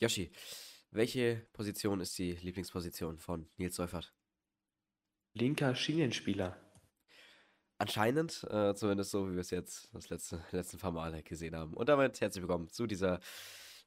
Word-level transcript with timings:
Yoshi, 0.00 0.32
welche 0.92 1.46
Position 1.52 2.00
ist 2.00 2.16
die 2.16 2.32
Lieblingsposition 2.32 3.18
von 3.18 3.50
Nils 3.58 3.76
Seufert? 3.76 4.14
Linker 5.34 5.74
Schienenspieler. 5.74 6.56
Anscheinend, 7.76 8.46
äh, 8.50 8.74
zumindest 8.74 9.10
so, 9.10 9.28
wie 9.28 9.34
wir 9.34 9.42
es 9.42 9.50
jetzt 9.50 9.90
das 9.92 10.08
letzte, 10.08 10.42
letzten 10.52 10.78
paar 10.78 10.92
Mal 10.92 11.22
gesehen 11.22 11.54
haben. 11.54 11.74
Und 11.74 11.90
damit 11.90 12.18
herzlich 12.22 12.40
willkommen 12.40 12.70
zu 12.70 12.86
dieser, 12.86 13.20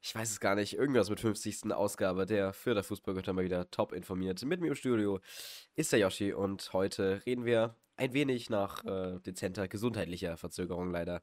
ich 0.02 0.14
weiß 0.14 0.30
es 0.30 0.38
gar 0.38 0.54
nicht, 0.54 0.74
irgendwas 0.74 1.10
mit 1.10 1.18
50. 1.18 1.72
Ausgabe 1.72 2.26
der 2.26 2.52
Fürther 2.52 2.84
Fußballgötter 2.84 3.32
mal 3.32 3.44
wieder 3.44 3.68
top 3.72 3.92
informiert. 3.92 4.40
Mit 4.44 4.60
mir 4.60 4.68
im 4.68 4.76
Studio 4.76 5.18
ist 5.74 5.90
der 5.90 5.98
Yoshi 5.98 6.32
und 6.32 6.72
heute 6.72 7.22
reden 7.26 7.44
wir 7.44 7.74
ein 7.96 8.12
wenig 8.12 8.50
nach 8.50 8.84
äh, 8.84 9.18
dezenter 9.18 9.66
gesundheitlicher 9.66 10.36
Verzögerung 10.36 10.92
leider. 10.92 11.22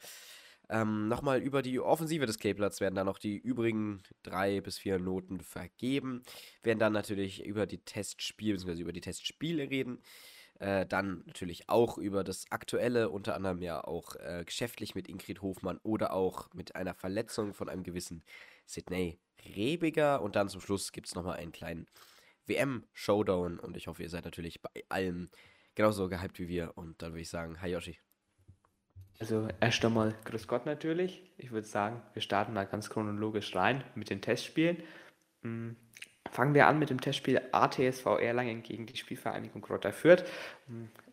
Ähm, 0.71 1.09
Nochmal 1.09 1.41
über 1.41 1.61
die 1.61 1.81
Offensive 1.81 2.25
des 2.25 2.39
Kleeblatts 2.39 2.79
werden 2.79 2.95
dann 2.95 3.05
noch 3.05 3.19
die 3.19 3.37
übrigen 3.37 4.01
drei 4.23 4.61
bis 4.61 4.77
vier 4.77 4.99
Noten 4.99 5.41
vergeben. 5.41 6.23
Werden 6.63 6.79
dann 6.79 6.93
natürlich 6.93 7.45
über 7.45 7.67
die 7.67 7.79
Testspiele 7.79 8.55
bzw. 8.55 8.81
über 8.81 8.93
die 8.93 9.01
Testspiele 9.01 9.69
reden. 9.69 9.99
Äh, 10.59 10.85
dann 10.85 11.23
natürlich 11.25 11.67
auch 11.67 11.97
über 11.97 12.23
das 12.23 12.45
Aktuelle, 12.51 13.09
unter 13.09 13.35
anderem 13.35 13.61
ja 13.61 13.83
auch 13.83 14.15
äh, 14.15 14.43
geschäftlich 14.45 14.95
mit 14.95 15.09
Ingrid 15.09 15.41
Hofmann 15.41 15.79
oder 15.83 16.13
auch 16.13 16.53
mit 16.53 16.75
einer 16.75 16.93
Verletzung 16.93 17.53
von 17.53 17.67
einem 17.67 17.83
gewissen 17.83 18.23
Sidney 18.65 19.19
Rebiger. 19.55 20.21
Und 20.21 20.37
dann 20.37 20.47
zum 20.47 20.61
Schluss 20.61 20.93
gibt 20.93 21.07
es 21.07 21.15
nochmal 21.15 21.37
einen 21.37 21.51
kleinen 21.51 21.87
WM-Showdown. 22.45 23.59
Und 23.59 23.75
ich 23.75 23.87
hoffe, 23.87 24.03
ihr 24.03 24.09
seid 24.09 24.23
natürlich 24.23 24.61
bei 24.61 24.69
allem 24.87 25.29
genauso 25.75 26.07
gehypt 26.07 26.39
wie 26.39 26.47
wir. 26.47 26.77
Und 26.77 27.01
dann 27.01 27.11
würde 27.11 27.21
ich 27.23 27.29
sagen, 27.29 27.61
hi 27.61 27.71
Yoshi. 27.71 27.97
Also 29.21 29.47
erst 29.59 29.85
einmal 29.85 30.15
Grüß 30.25 30.47
Gott 30.47 30.65
natürlich. 30.65 31.21
Ich 31.37 31.51
würde 31.51 31.67
sagen, 31.67 32.01
wir 32.13 32.23
starten 32.23 32.53
mal 32.53 32.65
ganz 32.65 32.89
chronologisch 32.89 33.55
rein 33.55 33.83
mit 33.93 34.09
den 34.09 34.19
Testspielen. 34.19 34.81
Hm, 35.43 35.75
Fangen 36.31 36.55
wir 36.55 36.65
an 36.65 36.79
mit 36.79 36.89
dem 36.89 36.99
Testspiel 36.99 37.39
ATSV 37.51 38.05
Erlangen 38.19 38.63
gegen 38.63 38.87
die 38.87 38.97
Spielvereinigung 38.97 39.61
Grotter 39.61 39.93
Fürth. 39.93 40.23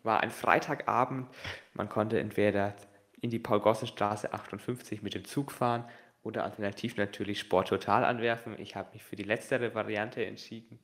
War 0.01 0.21
ein 0.21 0.31
Freitagabend. 0.31 1.27
Man 1.73 1.87
konnte 1.89 2.19
entweder 2.19 2.73
in 3.21 3.29
die 3.29 3.37
Paul-Gossen-Straße 3.37 4.33
58 4.33 5.03
mit 5.03 5.13
dem 5.13 5.25
Zug 5.25 5.51
fahren 5.51 5.85
oder 6.23 6.45
alternativ 6.45 6.97
natürlich 6.97 7.39
Sport 7.39 7.67
Total 7.67 8.05
anwerfen. 8.05 8.57
Ich 8.59 8.75
habe 8.75 8.93
mich 8.93 9.03
für 9.03 9.17
die 9.17 9.23
letztere 9.23 9.75
Variante 9.75 10.25
entschieden. 10.25 10.79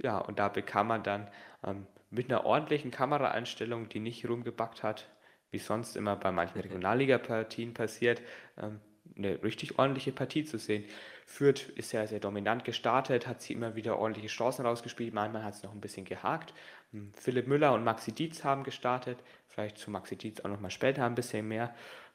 Ja, 0.00 0.18
und 0.18 0.38
da 0.38 0.48
bekam 0.48 0.86
man 0.86 1.02
dann 1.02 1.28
ähm, 1.66 1.86
mit 2.10 2.30
einer 2.30 2.46
ordentlichen 2.46 2.92
Kameraeinstellung, 2.92 3.88
die 3.88 3.98
nicht 3.98 4.28
rumgebackt 4.28 4.84
hat, 4.84 5.08
wie 5.50 5.58
sonst 5.58 5.96
immer 5.96 6.16
bei 6.16 6.30
manchen 6.32 6.60
Regionalliga-Partien 6.60 7.74
passiert, 7.74 8.22
ähm, 8.60 8.80
eine 9.16 9.42
richtig 9.42 9.78
ordentliche 9.78 10.12
Partie 10.12 10.44
zu 10.44 10.58
sehen. 10.58 10.84
Fürth 11.26 11.68
ist 11.70 11.90
sehr, 11.90 12.06
sehr 12.06 12.20
dominant 12.20 12.64
gestartet, 12.64 13.26
hat 13.26 13.42
sie 13.42 13.52
immer 13.52 13.74
wieder 13.74 13.98
ordentliche 13.98 14.28
Chancen 14.28 14.64
rausgespielt. 14.64 15.12
Manchmal 15.12 15.44
hat 15.44 15.54
es 15.54 15.62
noch 15.62 15.72
ein 15.72 15.80
bisschen 15.80 16.04
gehakt. 16.04 16.54
Hm, 16.92 17.12
Philipp 17.14 17.46
Müller 17.46 17.72
und 17.74 17.84
Maxi 17.84 18.12
Dietz 18.12 18.44
haben 18.44 18.64
gestartet. 18.64 19.18
Vielleicht 19.48 19.78
zu 19.78 19.90
Maxi 19.90 20.16
Dietz 20.16 20.40
auch 20.40 20.48
noch 20.48 20.60
mal 20.60 20.70
später 20.70 21.04
ein 21.04 21.14
bisschen 21.14 21.46
mehr. 21.48 21.74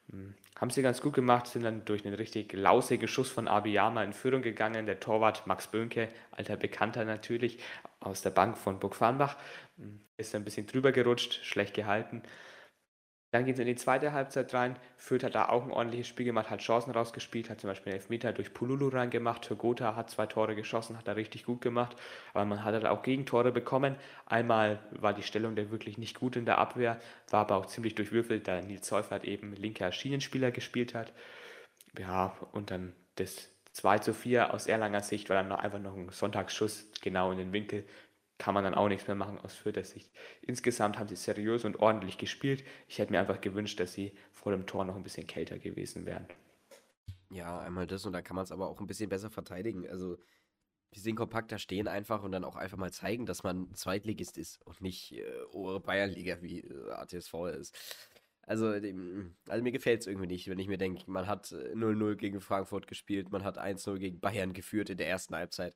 Hm, 0.09 0.34
haben 0.59 0.70
sie 0.70 0.81
ganz 0.81 1.02
gut 1.02 1.14
gemacht, 1.14 1.47
sind 1.47 1.64
dann 1.64 1.86
durch 1.86 2.06
einen 2.06 2.16
richtig 2.16 2.53
lausigen 2.53 3.08
Schuss 3.08 3.30
von 3.30 3.47
Abiyama 3.47 4.03
in 4.03 4.14
Führung 4.14 4.42
gegangen. 4.42 4.86
Der 4.86 5.00
Torwart 5.00 5.45
Max 5.45 5.68
Böhnke, 5.68 6.09
alter 6.31 6.58
Bekannter 6.58 7.06
natürlich, 7.06 7.59
aus 8.00 8.22
der 8.22 8.31
Bank 8.31 8.58
von 8.58 8.80
Burg 8.80 8.95
Farnbach, 8.95 9.38
hm, 9.78 10.00
ist 10.18 10.34
ein 10.36 10.44
bisschen 10.44 10.68
drüber 10.68 10.92
gerutscht, 10.92 11.44
schlecht 11.44 11.73
gehalten. 11.73 12.23
Dann 13.34 13.45
geht 13.45 13.56
es 13.56 13.59
in 13.59 13.66
die 13.66 13.76
zweite 13.76 14.14
Halbzeit 14.14 14.53
rein. 14.53 14.76
Fürth 14.95 15.23
hat 15.23 15.34
da 15.34 15.50
auch 15.50 15.64
ein 15.64 15.72
ordentliches 15.72 16.08
Spiel 16.08 16.28
gemacht, 16.28 16.52
hat 16.52 16.59
Chancen 16.59 16.92
rausgespielt, 16.92 17.50
hat 17.50 17.59
zum 17.59 17.67
Beispiel 17.67 17.92
einen 17.92 18.00
Elfmeter 18.00 18.31
durch 18.31 18.53
Pululu 18.53 18.90
reingemacht. 18.90 19.44
Turgota 19.44 19.95
hat 19.95 20.12
zwei 20.12 20.28
Tore 20.28 20.56
geschossen, 20.56 21.00
hat 21.00 21.08
da 21.08 21.14
richtig 21.14 21.44
gut 21.44 21.59
gemacht. 21.59 21.98
Aber 22.36 22.45
man 22.45 22.64
hat 22.64 22.75
halt 22.75 22.86
auch 22.86 23.02
Gegentore 23.02 23.52
bekommen. 23.52 23.95
Einmal 24.28 24.81
war 24.92 25.16
die 25.16 25.23
Stellung 25.23 25.56
der 25.56 25.72
wirklich 25.72 25.98
nicht 25.98 26.20
gut 26.20 26.36
in 26.36 26.45
der 26.45 26.59
Abwehr, 26.59 27.02
war 27.31 27.40
aber 27.42 27.56
auch 27.56 27.66
ziemlich 27.66 27.95
durchwürfelt, 27.95 28.47
da 28.47 28.62
Nils 28.62 28.88
Seufert 28.88 29.25
eben 29.25 29.56
linker 29.56 29.91
Schienenspieler 29.91 30.52
gespielt 30.52 30.94
hat. 30.94 31.12
Ja, 31.97 32.38
und 32.52 32.69
dann 32.69 32.94
das 33.16 33.50
2 33.72 33.97
zu 33.97 34.13
4 34.13 34.53
aus 34.53 34.68
Erlanger 34.68 35.02
Sicht 35.02 35.29
war 35.29 35.38
dann 35.38 35.47
noch 35.47 35.58
einfach 35.58 35.79
noch 35.79 35.96
ein 35.96 36.09
Sonntagsschuss 36.09 36.91
genau 37.02 37.31
in 37.31 37.40
den 37.40 37.52
Winkel 37.52 37.84
kann 38.38 38.54
man 38.54 38.64
dann 38.64 38.74
auch 38.74 38.88
nichts 38.88 39.08
mehr 39.08 39.16
machen 39.16 39.40
aus 39.40 39.56
Fürther 39.56 39.84
Sicht. 39.84 40.12
Insgesamt 40.42 40.98
haben 40.98 41.08
sie 41.08 41.16
seriös 41.16 41.66
und 41.66 41.80
ordentlich 41.80 42.18
gespielt. 42.18 42.64
Ich 42.88 43.00
hätte 43.00 43.12
mir 43.12 43.20
einfach 43.20 43.42
gewünscht, 43.42 43.80
dass 43.80 43.94
sie 43.94 44.14
vor 44.32 44.52
dem 44.52 44.66
Tor 44.66 44.86
noch 44.86 44.96
ein 44.96 45.04
bisschen 45.04 45.28
kälter 45.28 45.60
gewesen 45.60 46.06
wären. 46.06 46.28
Ja, 47.30 47.60
einmal 47.60 47.88
das 47.88 48.06
und 48.06 48.14
da 48.14 48.22
kann 48.22 48.36
man 48.36 48.44
es 48.44 48.52
aber 48.52 48.70
auch 48.70 48.80
ein 48.80 48.88
bisschen 48.88 49.10
besser 49.10 49.30
verteidigen. 49.30 49.88
Also, 49.88 50.18
die 50.94 51.00
sind 51.00 51.16
kompakter, 51.16 51.58
stehen 51.58 51.88
einfach 51.88 52.22
und 52.24 52.32
dann 52.32 52.44
auch 52.44 52.56
einfach 52.56 52.78
mal 52.78 52.92
zeigen, 52.92 53.26
dass 53.26 53.44
man 53.44 53.74
Zweitligist 53.74 54.38
ist 54.38 54.62
und 54.66 54.82
nicht 54.82 55.14
äh, 55.14 55.80
Bayernliga 55.80 56.42
wie 56.42 56.60
äh, 56.62 56.92
ATSV 56.92 57.34
ist. 57.60 57.76
Also, 58.46 58.80
dem, 58.80 59.36
also 59.48 59.64
mir 59.64 59.72
gefällt 59.72 60.02
es 60.02 60.08
irgendwie 60.08 60.28
nicht, 60.28 60.48
wenn 60.50 60.60
ich 60.60 60.68
mir 60.68 60.78
denke, 60.78 61.10
man 61.10 61.28
hat 61.28 61.48
0-0 61.48 62.12
äh, 62.12 62.16
gegen 62.18 62.42
Frankfurt 62.42 62.88
gespielt, 62.88 63.32
man 63.32 63.44
hat 63.44 63.58
1-0 63.58 63.98
gegen 63.98 64.20
Bayern 64.20 64.54
geführt 64.54 64.90
in 64.90 64.98
der 64.98 65.08
ersten 65.08 65.36
Halbzeit. 65.36 65.74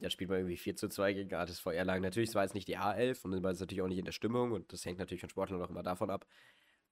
Dann 0.00 0.10
spielt 0.10 0.30
man 0.30 0.40
irgendwie 0.40 0.56
4 0.56 0.76
zu 0.76 0.88
2 0.88 1.12
gegen 1.12 1.34
ATSV 1.34 1.66
Erlangen. 1.66 2.02
Natürlich, 2.02 2.30
es 2.30 2.34
war 2.34 2.42
jetzt 2.42 2.54
nicht 2.54 2.68
die 2.68 2.78
A11 2.78 3.24
und 3.24 3.32
dann 3.32 3.42
war 3.42 3.52
es 3.52 3.60
natürlich 3.60 3.82
auch 3.82 3.88
nicht 3.88 3.98
in 3.98 4.04
der 4.04 4.12
Stimmung 4.12 4.52
und 4.52 4.72
das 4.72 4.84
hängt 4.84 4.98
natürlich 4.98 5.20
von 5.20 5.30
Sportlern 5.30 5.62
auch 5.62 5.70
immer 5.70 5.82
davon 5.82 6.10
ab. 6.10 6.26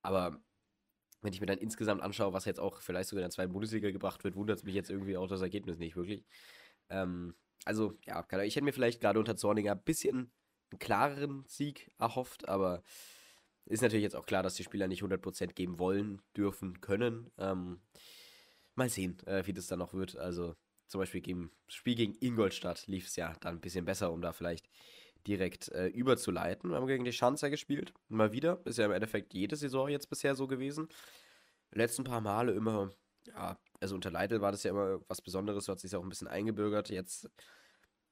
Aber 0.03 0.41
wenn 1.23 1.33
ich 1.33 1.41
mir 1.41 1.47
dann 1.47 1.59
insgesamt 1.59 2.03
anschaue, 2.03 2.33
was 2.33 2.45
jetzt 2.45 2.61
auch 2.61 2.81
vielleicht 2.81 3.09
sogar 3.09 3.21
in 3.21 3.27
der 3.27 3.31
zweiten 3.31 3.53
Bundesliga 3.53 3.91
gebracht 3.91 4.25
wird, 4.25 4.35
wundert 4.35 4.59
es 4.59 4.65
mich 4.65 4.75
jetzt 4.75 4.91
irgendwie 4.91 5.17
auch 5.17 5.29
das 5.29 5.41
Ergebnis 5.41 5.79
nicht 5.79 5.97
wirklich. 5.97 6.25
Ähm, 6.91 7.35
also, 7.65 7.97
ja, 8.05 8.27
ich 8.43 8.57
hätte 8.57 8.65
mir 8.65 8.73
vielleicht 8.73 9.01
gerade 9.01 9.19
unter 9.19 9.37
Zorninger 9.37 9.73
ein 9.73 9.83
bisschen 9.83 10.33
einen 10.71 10.79
klareren 10.81 11.45
Sieg 11.47 11.93
erhofft, 11.99 12.49
aber 12.49 12.83
ist 13.67 13.83
natürlich 13.83 14.03
jetzt 14.03 14.17
auch 14.17 14.27
klar, 14.27 14.43
dass 14.43 14.55
die 14.55 14.65
Spieler 14.65 14.89
nicht 14.89 15.03
100% 15.03 15.53
geben 15.55 15.79
wollen, 15.79 16.21
dürfen, 16.37 16.81
können. 16.81 17.31
Ähm, 17.39 17.81
mal 18.75 18.89
sehen, 18.89 19.19
äh, 19.27 19.47
wie 19.47 19.53
das 19.53 19.69
dann 19.69 19.79
noch 19.79 19.95
wird. 19.95 20.17
Also, 20.17 20.57
zum 20.93 21.01
Beispiel 21.01 21.23
gegen 21.23 21.51
Spiel 21.69 21.95
gegen 21.95 22.15
Ingolstadt 22.21 22.87
lief 22.87 23.07
es 23.07 23.17
ja 23.17 23.33
dann 23.41 23.57
ein 23.57 23.61
bisschen 23.63 23.87
besser, 23.87 24.13
um 24.13 24.21
da 24.21 24.33
vielleicht 24.33 24.69
direkt 25.27 25.69
äh, 25.69 25.87
überzuleiten. 25.87 26.69
Wir 26.69 26.77
haben 26.77 26.87
gegen 26.87 27.05
die 27.05 27.15
Schanzer 27.15 27.49
gespielt. 27.49 27.95
Mal 28.09 28.33
wieder. 28.33 28.61
Ist 28.67 28.77
ja 28.77 28.85
im 28.85 28.93
Endeffekt 28.93 29.33
jede 29.33 29.57
Saison 29.57 29.89
jetzt 29.89 30.11
bisher 30.11 30.35
so 30.35 30.47
gewesen. 30.47 30.89
Letzten 31.71 32.05
paar 32.05 32.21
Male 32.21 32.53
immer, 32.53 32.91
ja, 33.27 33.59
also 33.81 33.95
unter 33.95 34.11
Leitl 34.11 34.43
war 34.43 34.53
das 34.53 34.65
ja 34.65 34.71
immer 34.71 35.01
was 35.09 35.23
Besonderes, 35.23 35.67
hat 35.67 35.81
sich 35.81 35.97
auch 35.97 36.03
ein 36.03 36.11
bisschen 36.11 36.29
eingebürgert. 36.29 36.91
Jetzt 36.91 37.31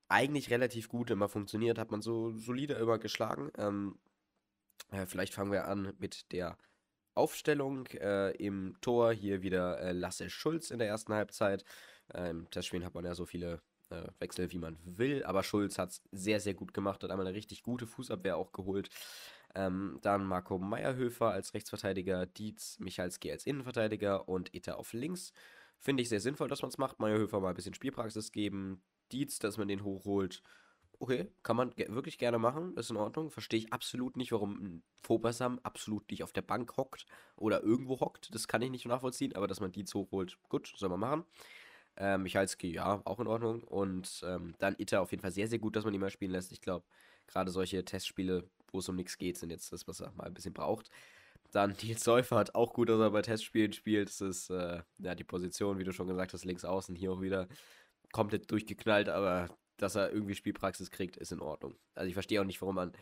eigentlich 0.08 0.48
relativ 0.48 0.88
gut 0.88 1.10
immer 1.10 1.28
funktioniert, 1.28 1.78
hat 1.78 1.90
man 1.90 2.00
so 2.00 2.30
solide 2.30 2.74
immer 2.74 2.98
geschlagen. 2.98 3.50
Ähm, 3.58 3.98
äh, 4.90 5.04
vielleicht 5.04 5.34
fangen 5.34 5.52
wir 5.52 5.66
an 5.68 5.92
mit 5.98 6.32
der 6.32 6.56
Aufstellung 7.12 7.88
äh, 7.88 8.30
im 8.36 8.74
Tor. 8.80 9.12
Hier 9.12 9.42
wieder 9.42 9.78
äh, 9.80 9.92
Lasse 9.92 10.30
Schulz 10.30 10.70
in 10.70 10.78
der 10.78 10.88
ersten 10.88 11.12
Halbzeit. 11.12 11.66
Im 12.14 12.50
Testspielen 12.50 12.84
hat 12.84 12.94
man 12.94 13.04
ja 13.04 13.14
so 13.14 13.26
viele 13.26 13.60
äh, 13.90 14.08
Wechsel, 14.18 14.50
wie 14.52 14.58
man 14.58 14.78
will, 14.84 15.24
aber 15.24 15.42
Schulz 15.42 15.78
hat 15.78 15.90
es 15.90 16.02
sehr, 16.12 16.40
sehr 16.40 16.54
gut 16.54 16.72
gemacht, 16.74 17.02
hat 17.02 17.10
einmal 17.10 17.26
eine 17.26 17.36
richtig 17.36 17.62
gute 17.62 17.86
Fußabwehr 17.86 18.36
auch 18.36 18.52
geholt. 18.52 18.90
Ähm, 19.54 19.98
dann 20.02 20.24
Marco 20.24 20.58
Meierhöfer 20.58 21.30
als 21.30 21.54
Rechtsverteidiger, 21.54 22.26
Dietz 22.26 22.78
Michalski 22.78 23.32
als 23.32 23.46
Innenverteidiger 23.46 24.28
und 24.28 24.54
Ita 24.54 24.74
auf 24.74 24.92
links. 24.92 25.32
Finde 25.78 26.02
ich 26.02 26.08
sehr 26.08 26.20
sinnvoll, 26.20 26.48
dass 26.48 26.62
man 26.62 26.68
es 26.68 26.78
macht. 26.78 27.00
Meierhöfer 27.00 27.40
mal 27.40 27.48
ein 27.48 27.54
bisschen 27.54 27.74
Spielpraxis 27.74 28.32
geben. 28.32 28.82
Dietz, 29.12 29.38
dass 29.38 29.56
man 29.56 29.66
den 29.66 29.82
hochholt. 29.82 30.42
Okay, 31.00 31.32
kann 31.42 31.56
man 31.56 31.70
ge 31.70 31.88
wirklich 31.88 32.18
gerne 32.18 32.38
machen, 32.38 32.76
ist 32.76 32.90
in 32.90 32.96
Ordnung. 32.96 33.30
Verstehe 33.30 33.58
ich 33.58 33.72
absolut 33.72 34.16
nicht, 34.16 34.32
warum 34.32 34.62
ein 34.62 34.82
Fobasam 35.02 35.58
absolut 35.62 36.08
nicht 36.10 36.22
auf 36.22 36.32
der 36.32 36.42
Bank 36.42 36.76
hockt 36.76 37.06
oder 37.36 37.62
irgendwo 37.62 37.98
hockt. 38.00 38.32
Das 38.34 38.46
kann 38.46 38.60
ich 38.60 38.70
nicht 38.70 38.86
nachvollziehen, 38.86 39.34
aber 39.34 39.48
dass 39.48 39.60
man 39.60 39.72
Dietz 39.72 39.94
hochholt, 39.94 40.38
gut, 40.50 40.72
soll 40.76 40.90
man 40.90 41.00
machen. 41.00 41.24
Ähm, 41.96 42.22
Michalski, 42.22 42.72
ja, 42.72 43.00
auch 43.04 43.20
in 43.20 43.26
Ordnung. 43.26 43.62
Und 43.64 44.22
ähm, 44.26 44.54
dann 44.58 44.76
Itter 44.78 45.02
auf 45.02 45.10
jeden 45.10 45.20
Fall 45.22 45.32
sehr, 45.32 45.48
sehr 45.48 45.58
gut, 45.58 45.76
dass 45.76 45.84
man 45.84 45.94
ihn 45.94 46.00
mal 46.00 46.10
spielen 46.10 46.32
lässt. 46.32 46.52
Ich 46.52 46.60
glaube, 46.60 46.86
gerade 47.26 47.50
solche 47.50 47.84
Testspiele, 47.84 48.48
wo 48.72 48.78
es 48.78 48.88
um 48.88 48.96
nichts 48.96 49.18
geht, 49.18 49.36
sind 49.36 49.50
jetzt 49.50 49.72
das, 49.72 49.86
was 49.86 50.00
er 50.00 50.12
mal 50.12 50.24
ein 50.24 50.34
bisschen 50.34 50.54
braucht. 50.54 50.90
Dann 51.52 51.76
Nils 51.82 52.04
Seufert, 52.04 52.54
auch 52.54 52.72
gut, 52.72 52.88
dass 52.88 53.00
er 53.00 53.10
bei 53.10 53.22
Testspielen 53.22 53.72
spielt. 53.72 54.08
Das 54.08 54.20
ist 54.20 54.50
äh, 54.50 54.82
ja 54.98 55.14
die 55.14 55.24
Position, 55.24 55.78
wie 55.78 55.84
du 55.84 55.92
schon 55.92 56.08
gesagt 56.08 56.32
hast, 56.32 56.44
links 56.44 56.64
außen, 56.64 56.94
hier 56.94 57.12
auch 57.12 57.20
wieder 57.20 57.48
komplett 58.12 58.50
durchgeknallt, 58.50 59.08
aber 59.08 59.48
dass 59.76 59.94
er 59.94 60.12
irgendwie 60.12 60.34
Spielpraxis 60.34 60.90
kriegt, 60.90 61.16
ist 61.16 61.32
in 61.32 61.40
Ordnung. 61.40 61.74
Also 61.94 62.08
ich 62.08 62.14
verstehe 62.14 62.40
auch 62.40 62.44
nicht, 62.44 62.60
warum 62.60 62.74
man. 62.74 62.92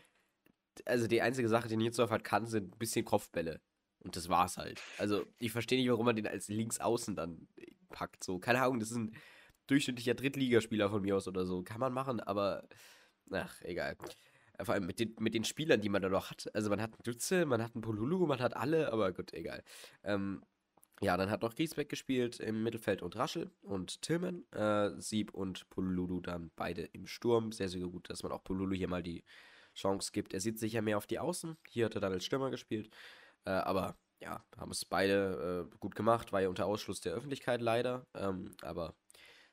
Also 0.85 1.07
die 1.07 1.21
einzige 1.21 1.49
Sache, 1.49 1.67
die 1.67 1.75
Nils 1.75 1.97
Seufert 1.97 2.23
kann, 2.23 2.45
sind 2.45 2.75
ein 2.75 2.79
bisschen 2.79 3.03
Kopfbälle. 3.05 3.59
Und 3.99 4.15
das 4.15 4.29
war's 4.29 4.57
halt. 4.57 4.81
Also 4.97 5.25
ich 5.39 5.51
verstehe 5.51 5.77
nicht, 5.77 5.89
warum 5.89 6.05
man 6.05 6.15
den 6.15 6.27
als 6.27 6.47
links 6.47 6.79
außen 6.79 7.15
dann 7.15 7.49
packt. 7.89 8.23
So, 8.23 8.39
keine 8.39 8.61
Ahnung, 8.61 8.79
das 8.79 8.91
ist 8.91 8.97
ein 8.97 9.15
durchschnittlicher 9.67 10.15
Drittligaspieler 10.15 10.89
von 10.89 11.01
mir 11.01 11.15
aus 11.17 11.27
oder 11.27 11.45
so. 11.45 11.63
Kann 11.63 11.79
man 11.79 11.93
machen, 11.93 12.19
aber 12.19 12.67
ach, 13.31 13.61
egal. 13.61 13.97
Vor 14.61 14.73
allem 14.73 14.85
mit 14.85 14.99
den, 14.99 15.15
mit 15.19 15.33
den 15.33 15.45
Spielern, 15.45 15.79
die 15.81 15.89
man 15.89 16.01
da 16.01 16.09
noch 16.09 16.31
hat. 16.31 16.49
Also 16.53 16.69
man 16.69 16.81
hat 16.81 16.93
einen 16.93 17.03
Dütze, 17.03 17.45
man 17.45 17.63
hat 17.63 17.75
einen 17.75 17.81
Polulu, 17.81 18.25
man 18.25 18.39
hat 18.39 18.55
alle, 18.57 18.91
aber 18.91 19.13
gut, 19.13 19.33
egal. 19.33 19.63
Ähm, 20.03 20.43
ja, 21.01 21.15
dann 21.15 21.29
hat 21.29 21.43
noch 21.43 21.55
Griesbeck 21.55 21.87
gespielt 21.87 22.41
im 22.41 22.61
Mittelfeld 22.61 23.01
und 23.01 23.15
Raschel 23.15 23.51
und 23.61 24.01
Tillman. 24.01 24.43
Äh, 24.51 24.99
Sieb 24.99 25.33
und 25.33 25.69
Pululu 25.69 26.19
dann 26.19 26.51
beide 26.57 26.83
im 26.83 27.07
Sturm. 27.07 27.53
Sehr, 27.53 27.69
sehr 27.69 27.87
gut, 27.87 28.09
dass 28.09 28.21
man 28.23 28.33
auch 28.33 28.43
Pululu 28.43 28.75
hier 28.75 28.89
mal 28.89 29.01
die 29.01 29.23
Chance 29.75 30.11
gibt. 30.11 30.33
Er 30.33 30.41
sieht 30.41 30.59
sicher 30.59 30.81
mehr 30.81 30.97
auf 30.97 31.07
die 31.07 31.19
Außen. 31.19 31.55
Hier 31.69 31.85
hat 31.85 31.95
er 31.95 32.01
dann 32.01 32.11
als 32.11 32.25
Stürmer 32.25 32.49
gespielt. 32.49 32.89
Äh, 33.45 33.51
aber 33.51 33.97
ja, 34.19 34.43
haben 34.57 34.71
es 34.71 34.85
beide 34.85 35.69
äh, 35.71 35.77
gut 35.77 35.95
gemacht. 35.95 36.31
War 36.31 36.41
ja 36.41 36.49
unter 36.49 36.65
Ausschluss 36.65 37.01
der 37.01 37.13
Öffentlichkeit 37.13 37.61
leider. 37.61 38.05
Ähm, 38.13 38.55
aber 38.61 38.95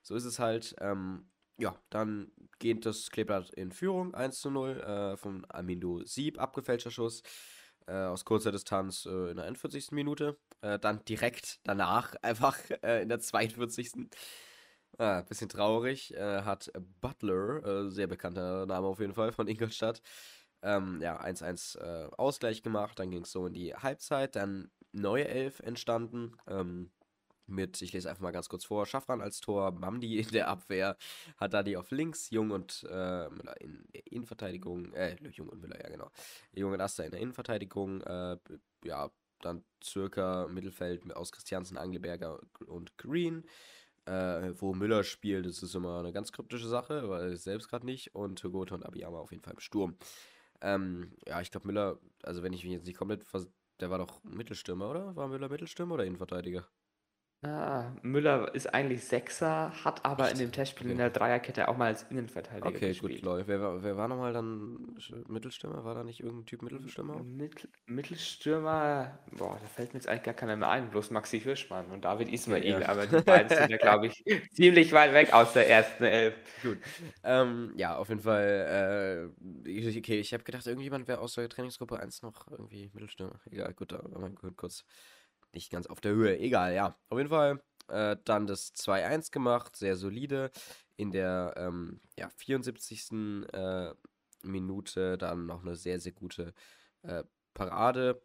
so 0.02 0.14
ist 0.14 0.24
es 0.24 0.38
halt. 0.38 0.74
Ähm, 0.80 1.30
ja, 1.58 1.74
dann 1.88 2.32
geht 2.58 2.84
das 2.84 3.10
Kleeblatt 3.10 3.50
in 3.50 3.72
Führung 3.72 4.14
1 4.14 4.40
zu 4.40 4.50
0 4.50 4.80
äh, 4.80 5.16
von 5.16 5.46
Amindo 5.48 6.04
Sieb, 6.04 6.38
abgefälschter 6.38 6.90
Schuss 6.90 7.22
äh, 7.86 7.92
aus 7.92 8.24
kurzer 8.24 8.52
Distanz 8.52 9.06
äh, 9.06 9.30
in 9.30 9.36
der 9.36 9.46
41. 9.46 9.92
Minute. 9.92 10.38
Äh, 10.60 10.78
dann 10.78 11.04
direkt 11.04 11.60
danach, 11.64 12.14
einfach 12.22 12.58
äh, 12.82 13.02
in 13.02 13.08
der 13.08 13.20
42. 13.20 14.08
Ah, 14.98 15.22
bisschen 15.22 15.48
traurig, 15.50 16.14
äh, 16.14 16.42
hat 16.42 16.72
Butler, 17.02 17.90
sehr 17.90 18.06
bekannter 18.06 18.64
Name 18.64 18.86
auf 18.86 18.98
jeden 18.98 19.12
Fall 19.12 19.30
von 19.30 19.46
Ingolstadt, 19.46 20.00
ähm, 20.66 21.00
ja, 21.00 21.20
1-1 21.20 21.78
Ausgleich 22.16 22.62
gemacht. 22.62 22.98
Dann 22.98 23.10
ging 23.10 23.22
es 23.22 23.32
so 23.32 23.46
in 23.46 23.54
die 23.54 23.74
Halbzeit. 23.74 24.36
Dann 24.36 24.70
neue 24.92 25.28
Elf 25.28 25.60
entstanden. 25.60 26.36
Ähm, 26.46 26.90
mit, 27.46 27.80
ich 27.80 27.92
lese 27.92 28.10
einfach 28.10 28.22
mal 28.22 28.32
ganz 28.32 28.48
kurz 28.48 28.64
vor, 28.64 28.86
Schaffran 28.86 29.20
als 29.20 29.40
Tor, 29.40 29.70
Mamdi 29.72 30.18
in 30.18 30.28
der 30.30 30.48
Abwehr, 30.48 30.96
hat 31.36 31.54
Dadi 31.54 31.76
auf 31.76 31.90
links, 31.90 32.30
Jung 32.30 32.50
und 32.50 32.84
äh, 32.90 33.28
Müller 33.28 33.60
in 33.60 33.86
der 33.94 34.06
Innenverteidigung, 34.10 34.92
äh, 34.94 35.16
Jung 35.30 35.48
und 35.48 35.60
Müller, 35.60 35.80
ja 35.80 35.88
genau, 35.88 36.10
Jung 36.52 36.72
und 36.72 36.80
Aster 36.80 37.04
in 37.04 37.12
der 37.12 37.20
Innenverteidigung, 37.20 38.00
äh, 38.02 38.36
ja, 38.84 39.10
dann 39.42 39.64
circa 39.84 40.48
Mittelfeld 40.48 41.14
aus 41.14 41.30
Christiansen, 41.30 41.78
Angleberger 41.78 42.40
und 42.66 42.96
Green, 42.98 43.44
äh, 44.06 44.52
wo 44.54 44.74
Müller 44.74 45.04
spielt, 45.04 45.46
das 45.46 45.62
ist 45.62 45.74
immer 45.74 46.00
eine 46.00 46.12
ganz 46.12 46.32
kryptische 46.32 46.68
Sache, 46.68 47.08
weil 47.08 47.36
selbst 47.36 47.68
gerade 47.68 47.86
nicht, 47.86 48.14
und 48.14 48.38
Togote 48.38 48.74
und 48.74 48.84
Abiyama 48.84 49.18
auf 49.18 49.30
jeden 49.30 49.42
Fall 49.42 49.54
im 49.54 49.60
Sturm. 49.60 49.96
Ähm, 50.60 51.12
ja, 51.26 51.40
ich 51.40 51.50
glaube 51.50 51.66
Müller, 51.66 51.98
also 52.22 52.42
wenn 52.42 52.52
ich 52.52 52.64
mich 52.64 52.72
jetzt 52.72 52.86
nicht 52.86 52.96
komplett, 52.96 53.24
der 53.80 53.90
war 53.90 53.98
doch 53.98 54.22
Mittelstürmer, 54.24 54.90
oder? 54.90 55.16
War 55.16 55.28
Müller 55.28 55.48
Mittelstürmer 55.48 55.94
oder 55.94 56.04
Innenverteidiger? 56.04 56.66
Ah, 57.48 57.92
Müller 58.02 58.52
ist 58.54 58.72
eigentlich 58.74 59.04
Sechser, 59.04 59.72
hat 59.84 60.04
aber 60.04 60.30
in 60.32 60.38
dem 60.38 60.50
Testspiel 60.50 60.90
in 60.90 60.98
der 60.98 61.10
Dreierkette 61.10 61.68
auch 61.68 61.76
mal 61.76 61.86
als 61.86 62.02
Innenverteidiger 62.10 62.66
Okay, 62.68 62.92
gut, 62.94 63.02
gespielt. 63.10 63.22
lol. 63.22 63.44
Wer, 63.46 63.60
war- 63.60 63.82
wer 63.82 63.96
war 63.96 64.08
nochmal 64.08 64.32
dann 64.32 64.96
Mittelstürmer? 65.28 65.84
War 65.84 65.94
da 65.94 66.02
nicht 66.04 66.20
irgendein 66.20 66.46
Typ 66.46 66.62
Mittelstürmer? 66.62 67.22
Mittel, 67.22 67.68
Mittelstürmer, 67.86 69.18
boah, 69.32 69.58
da 69.62 69.68
fällt 69.68 69.92
mir 69.94 69.98
jetzt 70.00 70.08
eigentlich 70.08 70.24
gar 70.24 70.34
keiner 70.34 70.56
mehr 70.56 70.68
ein, 70.68 70.90
bloß 70.90 71.10
Maxi 71.10 71.40
Hirschmann 71.40 71.86
und 71.92 72.04
David 72.04 72.28
Ismail, 72.32 72.64
Ja. 72.80 72.88
aber 72.88 73.06
die 73.06 73.22
beiden 73.22 73.48
sind 73.56 73.70
ja, 73.70 73.76
glaube 73.76 74.08
ich, 74.08 74.24
ziemlich 74.52 74.92
weit 74.92 75.12
weg 75.12 75.32
aus 75.32 75.52
der 75.52 75.68
ersten 75.68 76.04
Elf. 76.04 76.34
Gut. 76.62 76.78
Ähm, 77.22 77.72
ja, 77.76 77.96
auf 77.96 78.08
jeden 78.08 78.20
Fall. 78.22 79.30
Äh, 79.64 79.68
ich- 79.70 79.96
okay, 79.98 80.18
ich 80.18 80.32
habe 80.32 80.42
gedacht, 80.44 80.66
irgendjemand 80.66 81.06
wäre 81.08 81.20
aus 81.20 81.34
der 81.34 81.48
Trainingsgruppe 81.48 82.00
1 82.00 82.22
noch 82.22 82.50
irgendwie 82.50 82.90
Mittelstürmer. 82.92 83.40
Egal, 83.50 83.72
gut, 83.74 83.92
da 83.92 84.00
war 84.02 84.20
man 84.20 84.34
kurz 84.56 84.84
nicht 85.56 85.70
ganz 85.70 85.86
auf 85.86 86.00
der 86.00 86.12
Höhe. 86.12 86.38
Egal, 86.38 86.74
ja. 86.74 86.96
Auf 87.08 87.18
jeden 87.18 87.30
Fall 87.30 87.60
äh, 87.88 88.16
dann 88.24 88.46
das 88.46 88.74
2-1 88.74 89.32
gemacht, 89.32 89.76
sehr 89.76 89.96
solide. 89.96 90.50
In 90.96 91.10
der 91.10 91.54
ähm, 91.56 92.00
ja, 92.18 92.30
74. 92.30 93.12
Äh, 93.52 93.94
Minute 94.42 95.18
dann 95.18 95.46
noch 95.46 95.62
eine 95.62 95.74
sehr, 95.74 95.98
sehr 95.98 96.12
gute 96.12 96.54
äh, 97.02 97.24
Parade. 97.52 98.22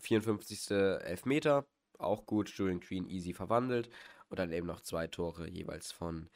54. 0.00 0.70
Elfmeter, 0.70 1.66
auch 1.98 2.26
gut. 2.26 2.48
Julian 2.50 2.80
Green 2.80 3.08
easy 3.08 3.34
verwandelt. 3.34 3.90
Und 4.28 4.38
dann 4.38 4.52
eben 4.52 4.66
noch 4.66 4.80
zwei 4.80 5.06
Tore 5.06 5.48
jeweils 5.48 5.92
von 5.92 6.30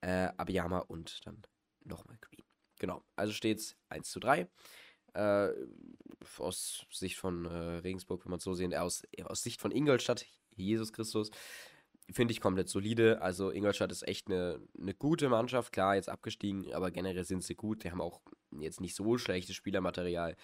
äh, 0.00 0.28
Abiyama 0.36 0.80
und 0.80 1.24
dann 1.26 1.42
nochmal 1.84 2.18
Green. 2.20 2.44
Genau, 2.78 3.04
also 3.16 3.32
steht 3.32 3.58
es 3.58 3.76
1 3.88 4.10
zu 4.10 4.20
3. 4.20 4.48
Äh, 5.14 5.50
aus 6.38 6.86
Sicht 6.90 7.16
von 7.16 7.46
äh, 7.46 7.78
Regensburg, 7.78 8.24
wenn 8.24 8.30
man 8.30 8.38
es 8.38 8.44
so 8.44 8.54
sehen, 8.54 8.74
aus, 8.74 9.02
aus 9.24 9.42
Sicht 9.42 9.60
von 9.60 9.70
Ingolstadt, 9.70 10.26
Jesus 10.56 10.92
Christus, 10.92 11.30
finde 12.10 12.32
ich 12.32 12.40
komplett 12.40 12.68
solide. 12.68 13.20
Also 13.22 13.50
Ingolstadt 13.50 13.92
ist 13.92 14.06
echt 14.06 14.28
eine, 14.28 14.60
eine 14.78 14.94
gute 14.94 15.28
Mannschaft, 15.28 15.72
klar, 15.72 15.94
jetzt 15.94 16.08
abgestiegen, 16.08 16.72
aber 16.72 16.90
generell 16.90 17.24
sind 17.24 17.44
sie 17.44 17.54
gut. 17.54 17.84
Die 17.84 17.90
haben 17.90 18.00
auch 18.00 18.20
jetzt 18.50 18.80
nicht 18.80 18.94
so 18.94 19.18
schlechtes 19.18 19.56
Spielermaterial. 19.56 20.36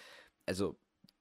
Also 0.47 0.79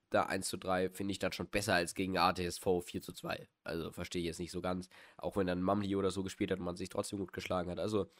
da 0.09 0.23
1 0.23 0.47
zu 0.47 0.57
3 0.57 0.89
finde 0.89 1.11
ich 1.11 1.19
dann 1.19 1.31
schon 1.31 1.47
besser 1.47 1.73
als 1.73 1.95
gegen 1.95 2.17
ATSV 2.17 2.65
4 2.83 3.01
zu 3.01 3.13
2. 3.13 3.47
Also 3.63 3.91
verstehe 3.91 4.21
ich 4.21 4.27
jetzt 4.27 4.39
nicht 4.39 4.51
so 4.51 4.61
ganz. 4.61 4.89
Auch 5.17 5.37
wenn 5.37 5.47
dann 5.47 5.61
Mamli 5.61 5.95
oder 5.95 6.11
so 6.11 6.23
gespielt 6.23 6.51
hat 6.51 6.59
und 6.59 6.65
man 6.65 6.75
sich 6.75 6.89
trotzdem 6.89 7.19
gut 7.19 7.33
geschlagen 7.33 7.71
hat. 7.71 7.79
Also 7.79 8.11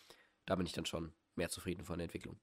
da 0.46 0.56
bin 0.56 0.66
ich 0.66 0.74
dann 0.74 0.86
schon 0.86 1.14
mehr 1.36 1.50
zufrieden 1.50 1.86
von 1.86 2.00
der 2.00 2.06
Entwicklung. 2.06 2.40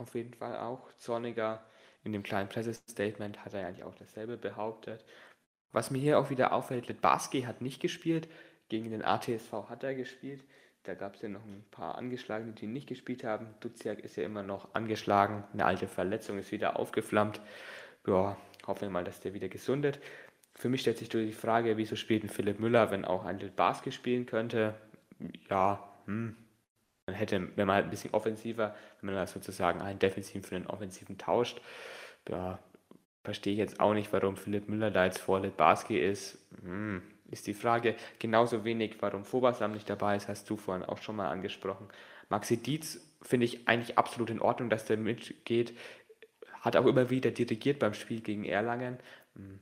Auf 0.00 0.14
jeden 0.14 0.32
Fall 0.32 0.56
auch. 0.56 0.90
Zorniger 0.96 1.62
in 2.04 2.12
dem 2.12 2.22
kleinen 2.22 2.48
Pressestatement 2.48 3.44
hat 3.44 3.52
er 3.52 3.66
eigentlich 3.66 3.84
auch 3.84 3.94
dasselbe 3.94 4.38
behauptet. 4.38 5.04
Was 5.72 5.90
mir 5.90 5.98
hier 5.98 6.18
auch 6.18 6.30
wieder 6.30 6.54
auffällt, 6.54 6.88
Litbarski 6.88 7.42
hat 7.42 7.60
nicht 7.60 7.82
gespielt. 7.82 8.26
Gegen 8.70 8.90
den 8.90 9.04
ATSV 9.04 9.52
hat 9.68 9.84
er 9.84 9.94
gespielt. 9.94 10.42
Da 10.84 10.94
gab 10.94 11.16
es 11.16 11.20
ja 11.22 11.28
noch 11.28 11.44
ein 11.44 11.66
paar 11.70 11.98
Angeschlagene, 11.98 12.52
die 12.52 12.66
nicht 12.66 12.88
gespielt 12.88 13.24
haben. 13.24 13.48
Duziak 13.60 13.98
ist 13.98 14.16
ja 14.16 14.24
immer 14.24 14.42
noch 14.42 14.74
angeschlagen. 14.74 15.44
Eine 15.52 15.66
alte 15.66 15.86
Verletzung 15.86 16.38
ist 16.38 16.50
wieder 16.50 16.78
aufgeflammt. 16.78 17.42
Ja, 18.06 18.38
hoffen 18.66 18.82
wir 18.82 18.90
mal, 18.90 19.04
dass 19.04 19.20
der 19.20 19.34
wieder 19.34 19.50
gesundet. 19.50 20.00
Für 20.54 20.70
mich 20.70 20.80
stellt 20.80 20.96
sich 20.96 21.10
die 21.10 21.32
Frage, 21.32 21.76
wieso 21.76 21.94
spielt 21.94 22.24
ein 22.24 22.30
Philipp 22.30 22.58
Müller, 22.58 22.90
wenn 22.90 23.04
auch 23.04 23.26
ein 23.26 23.38
Litbarski 23.38 23.92
spielen 23.92 24.24
könnte? 24.24 24.74
Ja, 25.50 25.92
hm, 26.06 26.36
man 27.10 27.18
hätte, 27.18 27.56
wenn 27.56 27.66
man 27.66 27.76
halt 27.76 27.86
ein 27.86 27.90
bisschen 27.90 28.14
offensiver, 28.14 28.74
wenn 29.00 29.06
man 29.08 29.16
das 29.16 29.32
sozusagen 29.32 29.80
einen 29.80 29.98
defensiven 29.98 30.42
für 30.42 30.56
einen 30.56 30.66
offensiven 30.66 31.18
tauscht, 31.18 31.60
ja, 32.28 32.58
verstehe 33.24 33.52
ich 33.52 33.58
jetzt 33.58 33.80
auch 33.80 33.94
nicht, 33.94 34.12
warum 34.12 34.36
Philipp 34.36 34.68
Müller 34.68 34.90
da 34.90 35.04
jetzt 35.04 35.18
vor 35.18 35.40
Litbarski 35.40 35.98
ist. 35.98 36.38
Hm, 36.62 37.02
ist 37.30 37.46
die 37.46 37.54
Frage. 37.54 37.94
Genauso 38.18 38.64
wenig, 38.64 38.96
warum 39.00 39.24
Fobasam 39.24 39.72
nicht 39.72 39.88
dabei 39.90 40.16
ist, 40.16 40.28
hast 40.28 40.48
du 40.48 40.56
vorhin 40.56 40.84
auch 40.84 40.98
schon 40.98 41.16
mal 41.16 41.28
angesprochen. 41.28 41.88
Maxi 42.28 42.56
Dietz 42.56 43.00
finde 43.22 43.46
ich 43.46 43.68
eigentlich 43.68 43.98
absolut 43.98 44.30
in 44.30 44.40
Ordnung, 44.40 44.70
dass 44.70 44.84
der 44.84 44.96
mitgeht. 44.96 45.76
Hat 46.60 46.76
auch 46.76 46.86
immer 46.86 47.10
wieder 47.10 47.30
dirigiert 47.30 47.78
beim 47.78 47.94
Spiel 47.94 48.20
gegen 48.20 48.44
Erlangen. 48.44 48.98
Hm, 49.34 49.60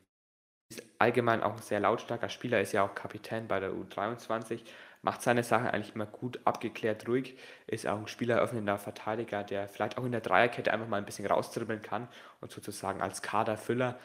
ist 0.71 0.83
allgemein 0.99 1.43
auch 1.43 1.53
ein 1.53 1.63
sehr 1.63 1.81
lautstarker 1.81 2.29
Spieler, 2.29 2.61
ist 2.61 2.73
ja 2.73 2.85
auch 2.85 2.95
Kapitän 2.95 3.49
bei 3.49 3.59
der 3.59 3.73
U23 3.73 4.61
macht 5.03 5.23
seine 5.23 5.43
Sache 5.43 5.73
eigentlich 5.73 5.95
immer 5.95 6.07
gut, 6.07 6.41
abgeklärt, 6.45 7.09
ruhig, 7.09 7.37
ist 7.67 7.87
auch 7.87 7.99
ein 7.99 8.09
spieleröffnender 8.09 8.79
Verteidiger, 8.79 9.45
der 9.45 9.69
vielleicht 9.69 9.99
auch 9.99 10.05
in 10.05 10.13
der 10.13 10.21
Dreierkette 10.21 10.73
einfach 10.73 10.89
mal 10.89 10.99
ein 10.99 11.05
bisschen 11.05 11.27
raustribbeln 11.27 11.83
kann 11.83 12.09
und 12.41 12.51
sozusagen 12.51 13.01
als 13.01 13.23
Kaderfüller 13.23 13.99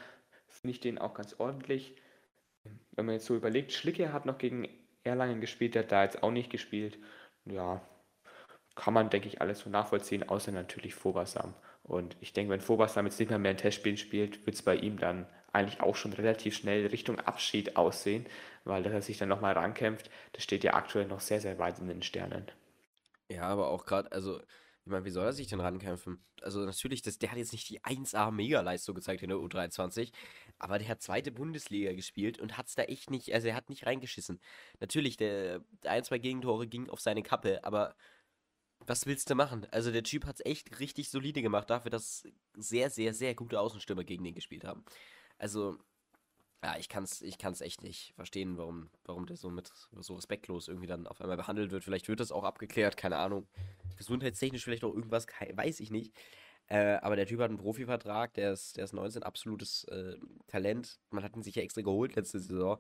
finde 0.48 0.72
ich 0.72 0.80
den 0.80 0.98
auch 0.98 1.14
ganz 1.14 1.36
ordentlich. 1.40 1.96
Wenn 2.92 3.06
man 3.06 3.16
jetzt 3.16 3.26
so 3.26 3.36
überlegt, 3.36 3.74
Schlicke 3.74 4.14
hat 4.14 4.26
noch 4.26 4.38
gegen 4.38 4.68
Erlangen 5.04 5.42
gespielt, 5.42 5.76
der 5.76 5.84
hat 5.84 5.92
da 5.92 6.04
jetzt 6.04 6.24
auch 6.24 6.32
nicht 6.32 6.50
gespielt. 6.50 6.98
Ja, 7.46 7.82
kann 8.76 8.94
man, 8.94 9.10
denke 9.10 9.28
ich, 9.28 9.42
alles 9.42 9.60
so 9.60 9.70
nachvollziehen, 9.70 10.28
außer 10.28 10.52
natürlich 10.52 10.96
Fobasam. 10.96 11.54
Und 11.84 12.16
ich 12.22 12.34
denke, 12.34 12.52
wenn 12.52 12.62
Fobasam 12.62 13.06
jetzt 13.06 13.20
nicht 13.20 13.30
mehr 13.30 13.40
mehr 13.40 13.52
ein 13.52 13.58
Testspiel 13.58 13.98
spielt, 13.98 14.46
wird 14.46 14.56
es 14.56 14.62
bei 14.62 14.76
ihm 14.76 14.98
dann 14.98 15.28
eigentlich 15.54 15.82
auch 15.82 15.96
schon 15.96 16.14
relativ 16.14 16.56
schnell 16.56 16.88
Richtung 16.88 17.20
Abschied 17.20 17.78
aussehen, 17.78 18.26
weil 18.66 18.84
dass 18.84 18.94
er 18.94 19.02
sich 19.02 19.18
dann 19.18 19.30
nochmal 19.30 19.54
rankämpft, 19.54 20.10
das 20.34 20.44
steht 20.44 20.64
ja 20.64 20.74
aktuell 20.74 21.08
noch 21.08 21.22
sehr, 21.22 21.42
sehr 21.42 21.60
weit 21.60 21.80
in 21.80 21.88
den 21.88 22.04
Sternen. 22.04 22.46
Ja, 23.30 23.44
aber 23.44 23.70
auch 23.70 23.86
gerade, 23.86 24.12
also, 24.12 24.40
ich 24.40 24.92
meine, 24.92 25.06
wie 25.06 25.12
soll 25.12 25.26
er 25.26 25.34
sich 25.34 25.48
denn 25.48 25.62
rankämpfen? 25.62 26.24
Also 26.42 26.60
natürlich, 26.66 27.02
das, 27.02 27.18
der 27.18 27.32
hat 27.32 27.38
jetzt 27.38 27.54
nicht 27.54 27.70
die 27.70 27.82
1A-Mega-Leistung 27.82 28.96
gezeigt 28.96 29.24
in 29.24 29.30
der 29.30 29.38
U23, 29.38 30.12
aber 30.60 30.78
der 30.78 30.90
hat 30.90 31.02
zweite 31.02 31.32
Bundesliga 31.32 31.94
gespielt 31.94 32.40
und 32.40 32.58
hat 32.58 32.68
es 32.68 32.76
da 32.76 32.84
echt 32.84 33.10
nicht, 33.10 33.34
also 33.34 33.48
er 33.48 33.56
hat 33.56 33.70
nicht 33.70 33.86
reingeschissen. 33.86 34.42
Natürlich, 34.80 35.18
der, 35.18 35.62
ein, 35.84 36.04
zwei 36.04 36.18
Gegentore 36.18 36.68
ging 36.68 36.90
auf 36.90 37.00
seine 37.00 37.24
Kappe, 37.24 37.64
aber 37.64 37.96
was 38.86 39.06
willst 39.06 39.30
du 39.30 39.36
machen? 39.36 39.66
Also 39.72 39.92
der 39.92 40.04
Typ 40.04 40.26
hat 40.26 40.36
es 40.36 40.46
echt 40.46 40.80
richtig 40.80 41.10
solide 41.10 41.42
gemacht, 41.42 41.70
dafür, 41.70 41.92
dass 41.92 42.28
sehr, 42.56 42.90
sehr, 42.90 43.14
sehr 43.14 43.36
gute 43.36 43.60
Außenstürmer 43.60 44.04
gegen 44.04 44.24
den 44.24 44.36
gespielt 44.36 44.66
haben. 44.66 44.84
Also, 45.44 45.78
ja, 46.64 46.78
ich 46.78 46.88
kann 46.88 47.04
es 47.04 47.22
ich 47.22 47.38
kann's 47.38 47.60
echt 47.60 47.84
nicht 47.84 48.14
verstehen, 48.16 48.58
warum, 48.58 48.90
warum 49.04 49.26
der 49.26 49.36
so 49.36 49.50
mit 49.50 49.70
so 50.00 50.16
respektlos 50.16 50.70
irgendwie 50.70 50.88
dann 50.88 51.06
auf 51.06 51.20
einmal 51.20 51.36
behandelt 51.36 51.72
wird. 51.72 51.84
Vielleicht 51.84 52.08
wird 52.08 52.22
das 52.22 52.32
auch 52.32 52.46
abgeklärt, 52.46 52.96
keine 52.96 53.18
Ahnung. 53.18 53.46
Gesundheitstechnisch 53.98 54.64
vielleicht 54.64 54.86
auch 54.86 54.94
irgendwas, 54.94 55.28
weiß 55.54 55.82
ich 55.82 55.92
nicht. 55.92 56.14
Äh, 56.68 56.96
aber 57.02 57.18
der 57.18 57.28
Typ 57.28 57.42
hat 57.42 57.50
einen 57.50 57.58
Profivertrag, 57.58 58.34
der 58.36 58.54
ist, 58.54 58.78
der 58.78 58.86
ist 58.86 58.94
19, 58.94 59.24
absolutes 59.24 59.84
äh, 59.90 60.16
Talent. 60.48 61.02
Man 61.10 61.26
hat 61.26 61.36
ihn 61.36 61.44
sich 61.44 61.56
ja 61.56 61.62
extra 61.62 61.82
geholt 61.82 62.16
letzte 62.16 62.40
Saison. 62.40 62.80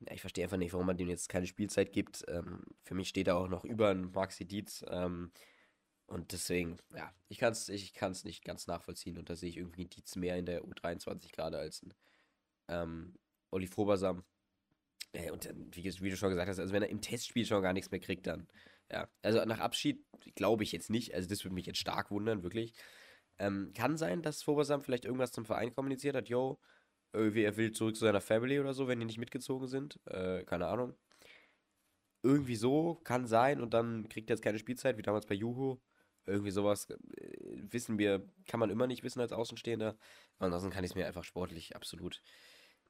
Ja, 0.00 0.12
ich 0.12 0.20
verstehe 0.20 0.44
einfach 0.44 0.58
nicht, 0.58 0.74
warum 0.74 0.86
man 0.86 0.98
dem 0.98 1.08
jetzt 1.08 1.30
keine 1.30 1.46
Spielzeit 1.46 1.94
gibt. 1.94 2.26
Ähm, 2.28 2.62
für 2.82 2.94
mich 2.94 3.08
steht 3.08 3.28
er 3.28 3.38
auch 3.38 3.48
noch 3.48 3.64
über 3.64 3.88
einen 3.88 4.12
Maxi 4.12 4.44
Dietz. 4.44 4.84
Ähm, 4.86 5.32
und 6.10 6.32
deswegen, 6.32 6.76
ja, 6.96 7.14
ich 7.28 7.38
kann 7.38 7.52
es 7.52 7.68
ich 7.68 7.94
kann's 7.94 8.24
nicht 8.24 8.44
ganz 8.44 8.66
nachvollziehen. 8.66 9.16
Und 9.16 9.30
da 9.30 9.36
sehe 9.36 9.48
ich 9.48 9.56
irgendwie 9.56 9.84
Dietz 9.84 10.16
mehr 10.16 10.36
in 10.36 10.44
der 10.44 10.64
U23 10.64 11.30
gerade 11.30 11.56
als 11.56 11.82
ein 11.82 11.94
ähm, 12.68 13.14
Olli 13.52 13.68
Frobersam. 13.68 14.24
Äh, 15.12 15.30
und 15.30 15.44
dann, 15.44 15.68
wie, 15.72 15.84
wie, 15.84 16.10
du 16.10 16.16
schon 16.16 16.30
gesagt 16.30 16.48
hast, 16.48 16.58
also 16.58 16.72
wenn 16.72 16.82
er 16.82 16.88
im 16.88 17.00
Testspiel 17.00 17.46
schon 17.46 17.62
gar 17.62 17.72
nichts 17.72 17.92
mehr 17.92 18.00
kriegt, 18.00 18.26
dann, 18.26 18.48
ja. 18.90 19.08
Also 19.22 19.44
nach 19.44 19.60
Abschied 19.60 20.04
glaube 20.34 20.64
ich 20.64 20.72
jetzt 20.72 20.90
nicht. 20.90 21.14
Also 21.14 21.28
das 21.28 21.44
würde 21.44 21.54
mich 21.54 21.66
jetzt 21.66 21.78
stark 21.78 22.10
wundern, 22.10 22.42
wirklich. 22.42 22.74
Ähm, 23.38 23.72
kann 23.72 23.96
sein, 23.96 24.20
dass 24.22 24.42
Frobersam 24.42 24.82
vielleicht 24.82 25.04
irgendwas 25.04 25.30
zum 25.30 25.46
Verein 25.46 25.72
kommuniziert 25.72 26.16
hat. 26.16 26.28
Yo, 26.28 26.58
irgendwie 27.12 27.44
er 27.44 27.56
will 27.56 27.70
zurück 27.70 27.94
zu 27.94 28.04
seiner 28.04 28.20
Family 28.20 28.58
oder 28.58 28.74
so, 28.74 28.88
wenn 28.88 28.98
die 28.98 29.06
nicht 29.06 29.18
mitgezogen 29.18 29.68
sind. 29.68 30.00
Äh, 30.06 30.42
keine 30.44 30.66
Ahnung. 30.66 30.96
Irgendwie 32.24 32.56
so, 32.56 32.96
kann 33.04 33.28
sein. 33.28 33.60
Und 33.60 33.74
dann 33.74 34.08
kriegt 34.08 34.28
er 34.28 34.34
jetzt 34.34 34.42
keine 34.42 34.58
Spielzeit, 34.58 34.98
wie 34.98 35.02
damals 35.02 35.26
bei 35.26 35.36
Juhu. 35.36 35.78
Irgendwie 36.26 36.50
sowas 36.50 36.88
äh, 36.90 36.96
wissen 37.70 37.98
wir, 37.98 38.26
kann 38.46 38.60
man 38.60 38.70
immer 38.70 38.86
nicht 38.86 39.02
wissen 39.02 39.20
als 39.20 39.32
Außenstehender. 39.32 39.96
Ansonsten 40.38 40.70
kann 40.70 40.84
ich 40.84 40.90
es 40.90 40.94
mir 40.94 41.06
einfach 41.06 41.24
sportlich 41.24 41.76
absolut 41.76 42.22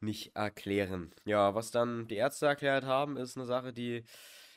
nicht 0.01 0.35
erklären. 0.35 1.15
Ja, 1.25 1.55
was 1.55 1.71
dann 1.71 2.09
die 2.09 2.17
Ärzte 2.17 2.47
erklärt 2.47 2.85
haben, 2.85 3.17
ist 3.17 3.37
eine 3.37 3.47
Sache, 3.47 3.73
die 3.73 4.05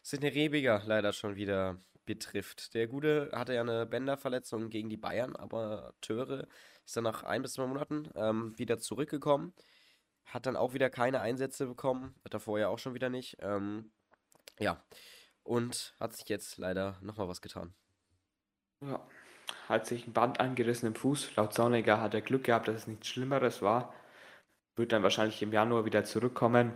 Sidney 0.01 0.29
Rebiger 0.29 0.81
leider 0.85 1.13
schon 1.13 1.35
wieder 1.35 1.81
betrifft. 2.05 2.73
Der 2.73 2.87
Gute 2.87 3.29
hatte 3.33 3.53
ja 3.53 3.61
eine 3.61 3.85
Bänderverletzung 3.85 4.69
gegen 4.69 4.89
die 4.89 4.97
Bayern, 4.97 5.35
aber 5.35 5.93
Töre 6.01 6.47
ist 6.85 6.97
dann 6.97 7.05
nach 7.05 7.23
ein 7.23 7.41
bis 7.41 7.53
zwei 7.53 7.65
Monaten 7.65 8.09
ähm, 8.15 8.57
wieder 8.57 8.79
zurückgekommen. 8.79 9.53
Hat 10.25 10.45
dann 10.45 10.55
auch 10.55 10.73
wieder 10.73 10.89
keine 10.89 11.21
Einsätze 11.21 11.67
bekommen. 11.67 12.15
Hat 12.23 12.33
er 12.33 12.39
vorher 12.39 12.69
auch 12.69 12.79
schon 12.79 12.93
wieder 12.93 13.09
nicht. 13.09 13.37
Ähm, 13.39 13.91
ja. 14.59 14.83
Und 15.43 15.95
hat 15.99 16.15
sich 16.15 16.27
jetzt 16.29 16.57
leider 16.57 16.97
nochmal 17.01 17.27
was 17.27 17.41
getan. 17.41 17.73
Ja. 18.87 18.99
Hat 19.69 19.85
sich 19.87 20.07
ein 20.07 20.13
Band 20.13 20.39
angerissen 20.39 20.87
im 20.87 20.95
Fuß. 20.95 21.35
Laut 21.35 21.53
Sonniger 21.53 22.01
hat 22.01 22.13
er 22.13 22.21
Glück 22.21 22.45
gehabt, 22.45 22.67
dass 22.67 22.75
es 22.75 22.87
nichts 22.87 23.07
Schlimmeres 23.07 23.61
war. 23.61 23.93
Wird 24.75 24.91
dann 24.91 25.03
wahrscheinlich 25.03 25.41
im 25.41 25.53
Januar 25.53 25.85
wieder 25.85 26.03
zurückkommen. 26.03 26.73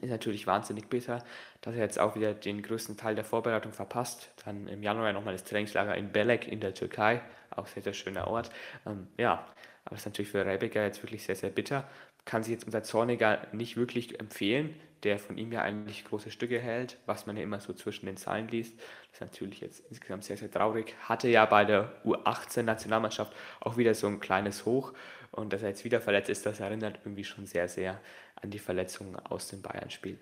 Ist 0.00 0.10
natürlich 0.10 0.46
wahnsinnig 0.46 0.88
bitter, 0.88 1.22
dass 1.60 1.74
er 1.74 1.80
jetzt 1.80 1.98
auch 1.98 2.14
wieder 2.14 2.32
den 2.32 2.62
größten 2.62 2.96
Teil 2.96 3.14
der 3.14 3.24
Vorbereitung 3.24 3.72
verpasst. 3.72 4.32
Dann 4.44 4.66
im 4.66 4.82
Januar 4.82 5.12
nochmal 5.12 5.34
das 5.34 5.44
Trainingslager 5.44 5.94
in 5.96 6.12
Belek 6.12 6.48
in 6.48 6.60
der 6.60 6.74
Türkei, 6.74 7.20
auch 7.50 7.66
sehr, 7.66 7.82
sehr 7.82 7.92
schöner 7.92 8.26
Ort. 8.28 8.50
Ähm, 8.86 9.08
ja, 9.18 9.46
aber 9.84 9.96
es 9.96 10.02
ist 10.02 10.06
natürlich 10.06 10.30
für 10.30 10.44
Rebecker 10.46 10.84
jetzt 10.84 11.02
wirklich 11.02 11.24
sehr, 11.24 11.36
sehr 11.36 11.50
bitter. 11.50 11.88
Kann 12.24 12.42
sich 12.42 12.52
jetzt 12.52 12.64
unser 12.64 12.82
Zorniger 12.82 13.46
nicht 13.52 13.76
wirklich 13.76 14.20
empfehlen, 14.20 14.80
der 15.02 15.18
von 15.18 15.36
ihm 15.36 15.50
ja 15.50 15.62
eigentlich 15.62 16.04
große 16.04 16.30
Stücke 16.30 16.60
hält, 16.60 16.98
was 17.06 17.26
man 17.26 17.36
ja 17.36 17.42
immer 17.42 17.58
so 17.60 17.72
zwischen 17.72 18.06
den 18.06 18.16
Zeilen 18.16 18.48
liest. 18.48 18.78
Das 18.78 19.14
ist 19.14 19.20
natürlich 19.20 19.60
jetzt 19.60 19.80
insgesamt 19.90 20.24
sehr, 20.24 20.36
sehr 20.36 20.50
traurig. 20.50 20.94
Hatte 21.00 21.28
ja 21.28 21.44
bei 21.46 21.64
der 21.64 22.00
U18-Nationalmannschaft 22.04 23.34
auch 23.60 23.76
wieder 23.76 23.94
so 23.94 24.06
ein 24.06 24.20
kleines 24.20 24.64
Hoch 24.64 24.92
und 25.32 25.52
dass 25.52 25.62
er 25.62 25.70
jetzt 25.70 25.84
wieder 25.84 26.00
verletzt 26.00 26.30
ist, 26.30 26.46
das 26.46 26.60
erinnert 26.60 27.00
irgendwie 27.04 27.24
schon 27.24 27.46
sehr, 27.46 27.68
sehr 27.68 28.00
an 28.36 28.50
die 28.50 28.58
Verletzungen 28.60 29.16
aus 29.16 29.48
dem 29.48 29.62
Bayern-Spiel. 29.62 30.20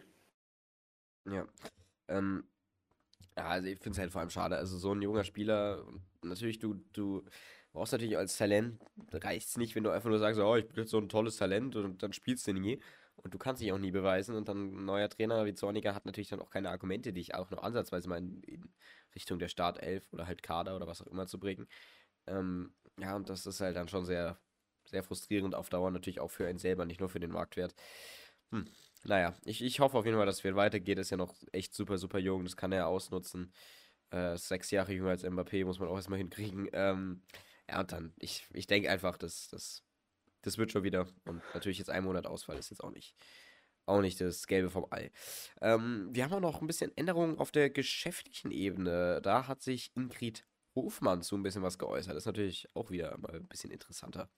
Ja. 1.27 1.47
Ähm, 2.09 2.45
ja, 3.37 3.47
also 3.47 3.69
ich 3.69 3.79
finde 3.79 3.97
es 3.97 3.99
halt 3.99 4.13
vor 4.13 4.21
allem 4.21 4.31
schade. 4.31 4.57
Also 4.57 4.79
so 4.79 4.93
ein 4.95 5.03
junger 5.03 5.25
Spieler, 5.25 5.85
natürlich, 6.23 6.59
du, 6.59 6.75
du 6.93 7.25
brauchst 7.73 7.93
natürlich 7.93 8.17
als 8.17 8.37
Talent, 8.37 8.81
reicht 9.13 9.49
es 9.49 9.57
nicht, 9.57 9.75
wenn 9.75 9.85
du 9.85 9.91
einfach 9.91 10.09
nur 10.09 10.19
sagst, 10.19 10.41
oh, 10.41 10.57
ich 10.57 10.67
bin 10.67 10.79
jetzt 10.79 10.91
so 10.91 10.99
ein 10.99 11.09
tolles 11.09 11.37
Talent 11.37 11.77
und 11.77 12.03
dann 12.03 12.13
spielst 12.13 12.47
du 12.47 12.53
nie. 12.53 12.81
Und 13.17 13.35
du 13.35 13.39
kannst 13.39 13.61
dich 13.61 13.71
auch 13.73 13.79
nie 13.79 13.91
beweisen. 13.91 14.35
Und 14.35 14.49
dann 14.49 14.73
ein 14.75 14.85
neuer 14.87 15.09
Trainer 15.09 15.45
wie 15.45 15.55
Zorniger 15.55 15.95
hat 15.95 16.07
natürlich 16.07 16.31
dann 16.31 16.41
auch 16.41 16.51
keine 16.51 16.71
Argumente, 16.71 17.13
dich 17.13 17.35
auch 17.35 17.51
noch 17.51 17.63
ansatzweise 17.63 18.09
mal 18.09 18.19
in, 18.19 18.43
in 18.45 18.73
Richtung 19.15 19.39
der 19.39 19.49
Startelf 19.49 20.11
oder 20.13 20.27
halt 20.27 20.43
Kader 20.43 20.75
oder 20.75 20.87
was 20.87 21.03
auch 21.03 21.07
immer 21.07 21.27
zu 21.27 21.39
bringen. 21.39 21.69
Ähm, 22.27 22.73
ja, 22.99 23.15
und 23.17 23.29
das 23.29 23.45
ist 23.47 23.61
halt 23.61 23.77
dann 23.77 23.89
schon 23.89 24.07
sehr 24.07 24.39
sehr 24.91 25.03
frustrierend 25.03 25.55
auf 25.55 25.69
Dauer 25.69 25.91
natürlich 25.91 26.21
auch 26.21 26.31
für 26.31 26.47
einen 26.47 26.59
selber, 26.59 26.85
nicht 26.85 27.01
nur 27.01 27.09
für 27.09 27.21
den 27.21 27.31
Marktwert. 27.31 27.75
Hm. 28.51 28.67
Naja, 29.05 29.35
ich, 29.45 29.63
ich 29.63 29.81
hoffe 29.81 29.97
auf 29.97 30.05
jeden 30.05 30.17
Fall, 30.17 30.27
dass 30.27 30.45
es 30.45 30.57
weitergeht. 30.57 30.99
Ist 30.99 31.11
ja 31.11 31.17
noch 31.17 31.35
echt 31.53 31.75
super, 31.75 31.97
super 31.97 32.19
jung. 32.19 32.45
Das 32.45 32.57
kann 32.57 32.73
er 32.73 32.87
ausnutzen. 32.87 33.53
Äh, 34.11 34.37
sechs 34.37 34.71
Jahre 34.71 34.93
jünger 34.93 35.11
als 35.11 35.25
Mbappé 35.25 35.65
muss 35.65 35.79
man 35.79 35.89
auch 35.89 35.97
erstmal 35.97 36.19
hinkriegen. 36.19 36.69
Ähm, 36.73 37.23
ja, 37.71 37.81
und 37.81 37.93
dann, 37.93 38.13
ich, 38.19 38.47
ich 38.53 38.67
denke 38.67 38.91
einfach, 38.91 39.17
dass 39.17 39.49
das, 39.49 39.85
das 40.43 40.59
wird 40.59 40.73
schon 40.73 40.83
wieder. 40.83 41.07
Und 41.25 41.43
natürlich 41.55 41.79
jetzt 41.79 41.91
ein 41.91 42.05
Monat 42.05 42.27
Ausfall 42.27 42.59
ist 42.59 42.71
jetzt 42.71 42.83
auch 42.83 42.91
nicht, 42.91 43.15
auch 43.87 44.01
nicht 44.01 44.21
das 44.21 44.47
Gelbe 44.47 44.71
vom 44.71 44.87
Ei. 44.91 45.11
Ähm, 45.61 46.09
wir 46.13 46.25
haben 46.25 46.33
auch 46.33 46.41
noch 46.41 46.61
ein 46.61 46.67
bisschen 46.67 46.97
Änderungen 46.97 47.39
auf 47.39 47.53
der 47.53 47.71
geschäftlichen 47.71 48.51
Ebene. 48.51 49.21
Da 49.23 49.47
hat 49.47 49.63
sich 49.63 49.93
Ingrid 49.95 50.45
Hofmann 50.75 51.23
zu 51.23 51.37
ein 51.37 51.43
bisschen 51.43 51.63
was 51.63 51.79
geäußert. 51.79 52.15
Das 52.15 52.23
ist 52.23 52.27
natürlich 52.27 52.69
auch 52.75 52.91
wieder 52.91 53.17
mal 53.19 53.37
ein 53.37 53.47
bisschen 53.47 53.71
interessanter. 53.71 54.29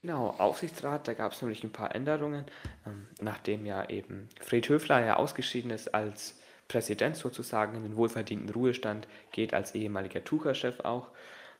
Genau, 0.00 0.28
Aufsichtsrat, 0.30 1.08
da 1.08 1.14
gab 1.14 1.32
es 1.32 1.40
nämlich 1.40 1.64
ein 1.64 1.72
paar 1.72 1.94
Änderungen, 1.94 2.44
ähm, 2.86 3.08
nachdem 3.20 3.64
ja 3.64 3.88
eben 3.88 4.28
Fred 4.42 4.68
Höfler 4.68 5.02
ja 5.02 5.16
ausgeschieden 5.16 5.70
ist 5.70 5.94
als 5.94 6.38
Präsident 6.68 7.16
sozusagen 7.16 7.76
in 7.76 7.82
den 7.82 7.96
wohlverdienten 7.96 8.48
Ruhestand, 8.50 9.06
geht 9.32 9.54
als 9.54 9.74
ehemaliger 9.74 10.24
Tucher-Chef 10.24 10.80
auch. 10.80 11.10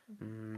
Mm, 0.07 0.57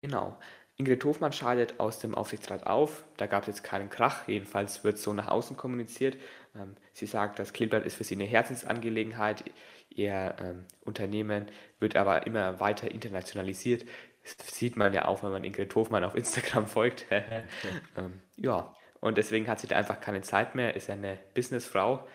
genau. 0.00 0.38
Ingrid 0.78 1.02
Hofmann 1.04 1.32
scheidet 1.32 1.80
aus 1.80 2.00
dem 2.00 2.14
Aufsichtsrat 2.14 2.66
auf. 2.66 3.04
Da 3.16 3.26
gab 3.26 3.42
es 3.42 3.48
jetzt 3.48 3.64
keinen 3.64 3.88
Krach, 3.88 4.28
jedenfalls 4.28 4.84
wird 4.84 4.98
so 4.98 5.12
nach 5.14 5.28
außen 5.28 5.56
kommuniziert. 5.56 6.16
Ähm, 6.54 6.76
sie 6.92 7.06
sagt, 7.06 7.38
das 7.38 7.52
Kleeblatt 7.52 7.86
ist 7.86 7.96
für 7.96 8.04
sie 8.04 8.14
eine 8.14 8.24
Herzensangelegenheit. 8.24 9.44
Ihr 9.88 10.36
ähm, 10.38 10.64
Unternehmen 10.82 11.46
wird 11.80 11.96
aber 11.96 12.26
immer 12.26 12.60
weiter 12.60 12.90
internationalisiert. 12.90 13.86
Das 14.22 14.54
sieht 14.54 14.76
man 14.76 14.92
ja 14.92 15.06
auch, 15.06 15.22
wenn 15.22 15.30
man 15.30 15.44
Ingrid 15.44 15.74
Hofmann 15.74 16.04
auf 16.04 16.14
Instagram 16.14 16.66
folgt. 16.66 17.06
ähm, 17.96 18.20
ja, 18.36 18.74
und 19.00 19.16
deswegen 19.18 19.48
hat 19.48 19.60
sie 19.60 19.68
da 19.68 19.76
einfach 19.76 20.00
keine 20.00 20.22
Zeit 20.22 20.54
mehr, 20.54 20.76
ist 20.76 20.90
eine 20.90 21.18
Businessfrau, 21.34 22.06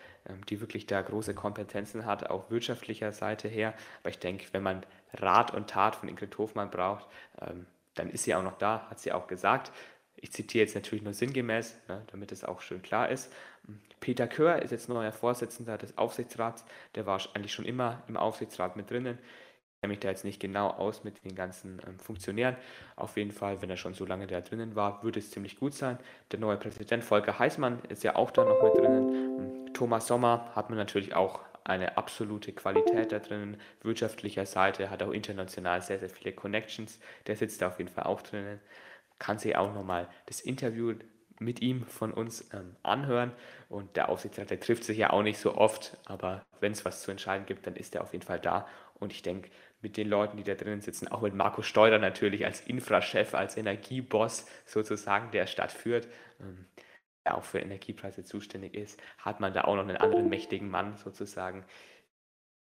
die 0.48 0.60
wirklich 0.60 0.86
da 0.86 1.02
große 1.02 1.34
Kompetenzen 1.34 2.06
hat, 2.06 2.30
auch 2.30 2.50
wirtschaftlicher 2.50 3.12
Seite 3.12 3.48
her. 3.48 3.74
Aber 4.00 4.10
ich 4.10 4.18
denke, 4.18 4.46
wenn 4.52 4.62
man 4.62 4.86
Rat 5.14 5.52
und 5.52 5.68
Tat 5.68 5.96
von 5.96 6.08
Ingrid 6.08 6.36
Hofmann 6.38 6.70
braucht, 6.70 7.06
ähm, 7.40 7.66
dann 7.94 8.10
ist 8.10 8.24
sie 8.24 8.34
auch 8.34 8.42
noch 8.42 8.58
da, 8.58 8.86
hat 8.88 9.00
sie 9.00 9.12
auch 9.12 9.26
gesagt. 9.26 9.72
Ich 10.16 10.32
zitiere 10.32 10.64
jetzt 10.64 10.74
natürlich 10.74 11.02
nur 11.02 11.14
sinngemäß, 11.14 11.76
ne, 11.88 12.02
damit 12.10 12.32
es 12.32 12.44
auch 12.44 12.60
schön 12.60 12.82
klar 12.82 13.08
ist. 13.10 13.32
Peter 14.00 14.26
Kör 14.26 14.62
ist 14.62 14.70
jetzt 14.70 14.88
neuer 14.88 15.12
Vorsitzender 15.12 15.78
des 15.78 15.98
Aufsichtsrats. 15.98 16.64
Der 16.94 17.06
war 17.06 17.20
eigentlich 17.34 17.52
schon 17.52 17.64
immer 17.64 18.02
im 18.08 18.16
Aufsichtsrat 18.16 18.76
mit 18.76 18.90
drinnen 18.90 19.18
kenne 19.82 19.94
mich 19.94 20.00
da 20.00 20.10
jetzt 20.10 20.24
nicht 20.24 20.38
genau 20.38 20.68
aus 20.68 21.02
mit 21.02 21.24
den 21.24 21.34
ganzen 21.34 21.80
ähm, 21.84 21.98
Funktionären. 21.98 22.56
Auf 22.94 23.16
jeden 23.16 23.32
Fall, 23.32 23.60
wenn 23.62 23.70
er 23.70 23.76
schon 23.76 23.94
so 23.94 24.06
lange 24.06 24.28
da 24.28 24.40
drinnen 24.40 24.76
war, 24.76 25.02
würde 25.02 25.18
es 25.18 25.32
ziemlich 25.32 25.58
gut 25.58 25.74
sein. 25.74 25.98
Der 26.30 26.38
neue 26.38 26.56
Präsident 26.56 27.02
Volker 27.02 27.36
Heißmann 27.36 27.80
ist 27.88 28.04
ja 28.04 28.14
auch 28.14 28.30
da 28.30 28.44
noch 28.44 28.62
mit 28.62 28.74
drinnen. 28.74 29.61
Thomas 29.72 30.06
Sommer 30.06 30.50
hat 30.54 30.70
man 30.70 30.78
natürlich 30.78 31.14
auch 31.14 31.40
eine 31.64 31.96
absolute 31.96 32.52
Qualität 32.52 33.12
da 33.12 33.18
drinnen. 33.18 33.60
Wirtschaftlicher 33.82 34.46
Seite 34.46 34.90
hat 34.90 35.02
auch 35.02 35.12
international 35.12 35.80
sehr, 35.82 35.98
sehr 35.98 36.10
viele 36.10 36.32
Connections. 36.32 36.98
Der 37.26 37.36
sitzt 37.36 37.62
da 37.62 37.68
auf 37.68 37.78
jeden 37.78 37.90
Fall 37.90 38.04
auch 38.04 38.22
drinnen. 38.22 38.60
Kann 39.18 39.38
sich 39.38 39.56
auch 39.56 39.72
nochmal 39.72 40.08
das 40.26 40.40
Interview 40.40 40.94
mit 41.38 41.60
ihm 41.60 41.86
von 41.86 42.12
uns 42.12 42.48
ähm, 42.52 42.76
anhören. 42.82 43.32
Und 43.68 43.96
der 43.96 44.08
Aufsichtsrat, 44.08 44.50
der 44.50 44.60
trifft 44.60 44.84
sich 44.84 44.98
ja 44.98 45.10
auch 45.10 45.22
nicht 45.22 45.38
so 45.38 45.56
oft, 45.56 45.96
aber 46.06 46.44
wenn 46.60 46.72
es 46.72 46.84
was 46.84 47.02
zu 47.02 47.10
entscheiden 47.10 47.46
gibt, 47.46 47.66
dann 47.66 47.76
ist 47.76 47.94
er 47.94 48.02
auf 48.02 48.12
jeden 48.12 48.24
Fall 48.24 48.40
da. 48.40 48.66
Und 48.98 49.12
ich 49.12 49.22
denke, 49.22 49.50
mit 49.80 49.96
den 49.96 50.08
Leuten, 50.08 50.36
die 50.36 50.44
da 50.44 50.54
drinnen 50.54 50.80
sitzen, 50.80 51.08
auch 51.08 51.22
mit 51.22 51.34
Marco 51.34 51.62
Steuder 51.62 51.98
natürlich 51.98 52.44
als 52.44 52.60
Infrachef, 52.60 53.34
als 53.34 53.56
Energieboss 53.56 54.46
sozusagen, 54.64 55.32
der 55.32 55.46
Stadt 55.46 55.72
führt, 55.72 56.06
ähm, 56.40 56.66
auch 57.24 57.44
für 57.44 57.60
Energiepreise 57.60 58.24
zuständig 58.24 58.74
ist, 58.74 59.00
hat 59.18 59.40
man 59.40 59.52
da 59.52 59.64
auch 59.64 59.76
noch 59.76 59.82
einen 59.82 59.96
anderen 59.96 60.28
mächtigen 60.28 60.68
Mann 60.70 60.96
sozusagen 60.96 61.64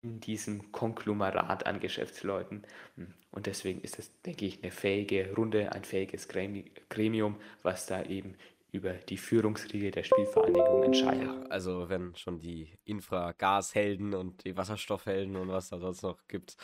in 0.03 0.21
diesem 0.21 0.73
Konglomerat 0.73 1.67
an 1.67 1.81
Geschäftsleuten. 1.81 2.67
Hm, 2.97 3.15
und 3.31 3.47
deswegen 3.47 3.81
ist 3.81 3.99
das, 3.99 4.21
denke 4.23 4.47
ich, 4.47 4.63
eine 4.63 4.73
fähige 4.73 5.35
Runde, 5.35 5.73
ein 5.73 5.85
fähiges 5.85 6.29
Gremium, 6.29 7.37
was 7.63 7.87
da 7.87 8.03
eben 8.05 8.37
über 8.73 8.93
die 8.95 9.19
Führungsriege 9.19 9.91
der 9.91 10.05
Spielvereinigung 10.05 10.85
entscheidet. 10.85 11.23
Ja, 11.23 11.43
also 11.49 11.89
wenn 11.89 12.15
schon 12.15 12.39
die 12.39 12.73
Infra-Gashelden 12.85 14.15
und 14.15 14.45
die 14.45 14.57
Wasserstoffhelden 14.57 15.37
und 15.37 15.49
was 15.49 15.71
da 15.71 15.79
sonst 15.79 16.03
noch 16.03 16.27
gibt, 16.29 16.57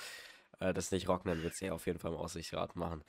äh, 0.60 0.72
das 0.72 0.92
nicht 0.92 1.08
rocken, 1.08 1.30
dann 1.30 1.42
wird 1.42 1.54
es 1.54 1.60
ja 1.60 1.72
auf 1.72 1.86
jeden 1.86 1.98
Fall 1.98 2.12
im 2.12 2.18
Aussichtsrat 2.18 2.76
machen. 2.76 3.02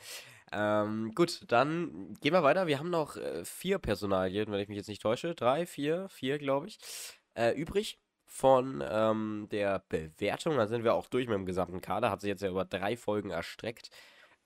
Ähm, 0.52 1.14
gut, 1.14 1.42
dann 1.48 2.14
gehen 2.22 2.34
wir 2.34 2.44
weiter. 2.44 2.68
Wir 2.68 2.80
haben 2.80 2.90
noch 2.90 3.18
äh, 3.18 3.44
vier 3.44 3.80
Personalien, 3.80 4.52
wenn 4.52 4.60
ich 4.60 4.70
mich 4.70 4.78
jetzt 4.78 4.88
nicht 4.88 5.02
täusche. 5.02 5.36
Drei, 5.36 5.66
vier, 5.66 6.08
vier, 6.10 6.38
glaube 6.38 6.68
ich. 6.68 6.80
Äh, 7.34 7.52
übrig 7.52 8.00
von 8.26 8.84
ähm, 8.88 9.48
der 9.52 9.84
Bewertung. 9.90 10.58
Da 10.58 10.68
sind 10.68 10.84
wir 10.84 10.94
auch 10.94 11.08
durch 11.08 11.28
mit 11.28 11.36
dem 11.36 11.46
gesamten 11.46 11.82
Kader. 11.82 12.12
Hat 12.12 12.22
sich 12.22 12.30
jetzt 12.30 12.42
ja 12.42 12.50
über 12.50 12.66
drei 12.66 12.96
Folgen 12.98 13.30
erstreckt. 13.30 13.90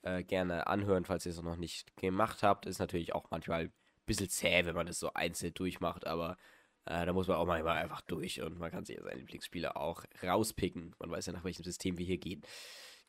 Äh, 0.04 0.24
gerne 0.24 0.68
anhören, 0.68 1.06
falls 1.06 1.26
ihr 1.26 1.32
es 1.32 1.42
noch 1.42 1.58
nicht 1.58 1.96
gemacht 1.98 2.42
habt. 2.42 2.66
Ist 2.66 2.80
natürlich 2.80 3.14
auch 3.14 3.30
manchmal 3.30 3.66
ein 3.66 3.74
bisschen 4.06 4.30
zäh, 4.30 4.66
wenn 4.66 4.76
man 4.76 4.88
das 4.88 5.00
so 5.00 5.14
einzeln 5.14 5.54
durchmacht, 5.54 6.08
aber 6.08 6.38
äh, 6.86 7.06
da 7.06 7.14
muss 7.14 7.28
man 7.28 7.38
auch 7.38 7.46
manchmal 7.46 7.78
einfach 7.78 8.02
durch 8.02 8.42
und 8.42 8.58
man 8.58 8.72
kann 8.72 8.86
sich 8.86 9.00
seine 9.00 9.20
Lieblingsspieler 9.20 9.78
auch 9.78 10.04
rauspicken. 10.24 10.96
Man 11.00 11.12
weiß 11.12 11.28
ja, 11.28 11.34
nach 11.34 11.44
welchem 11.44 11.64
System 11.64 11.98
wir 11.98 12.06
hier 12.06 12.18
gehen. 12.18 12.42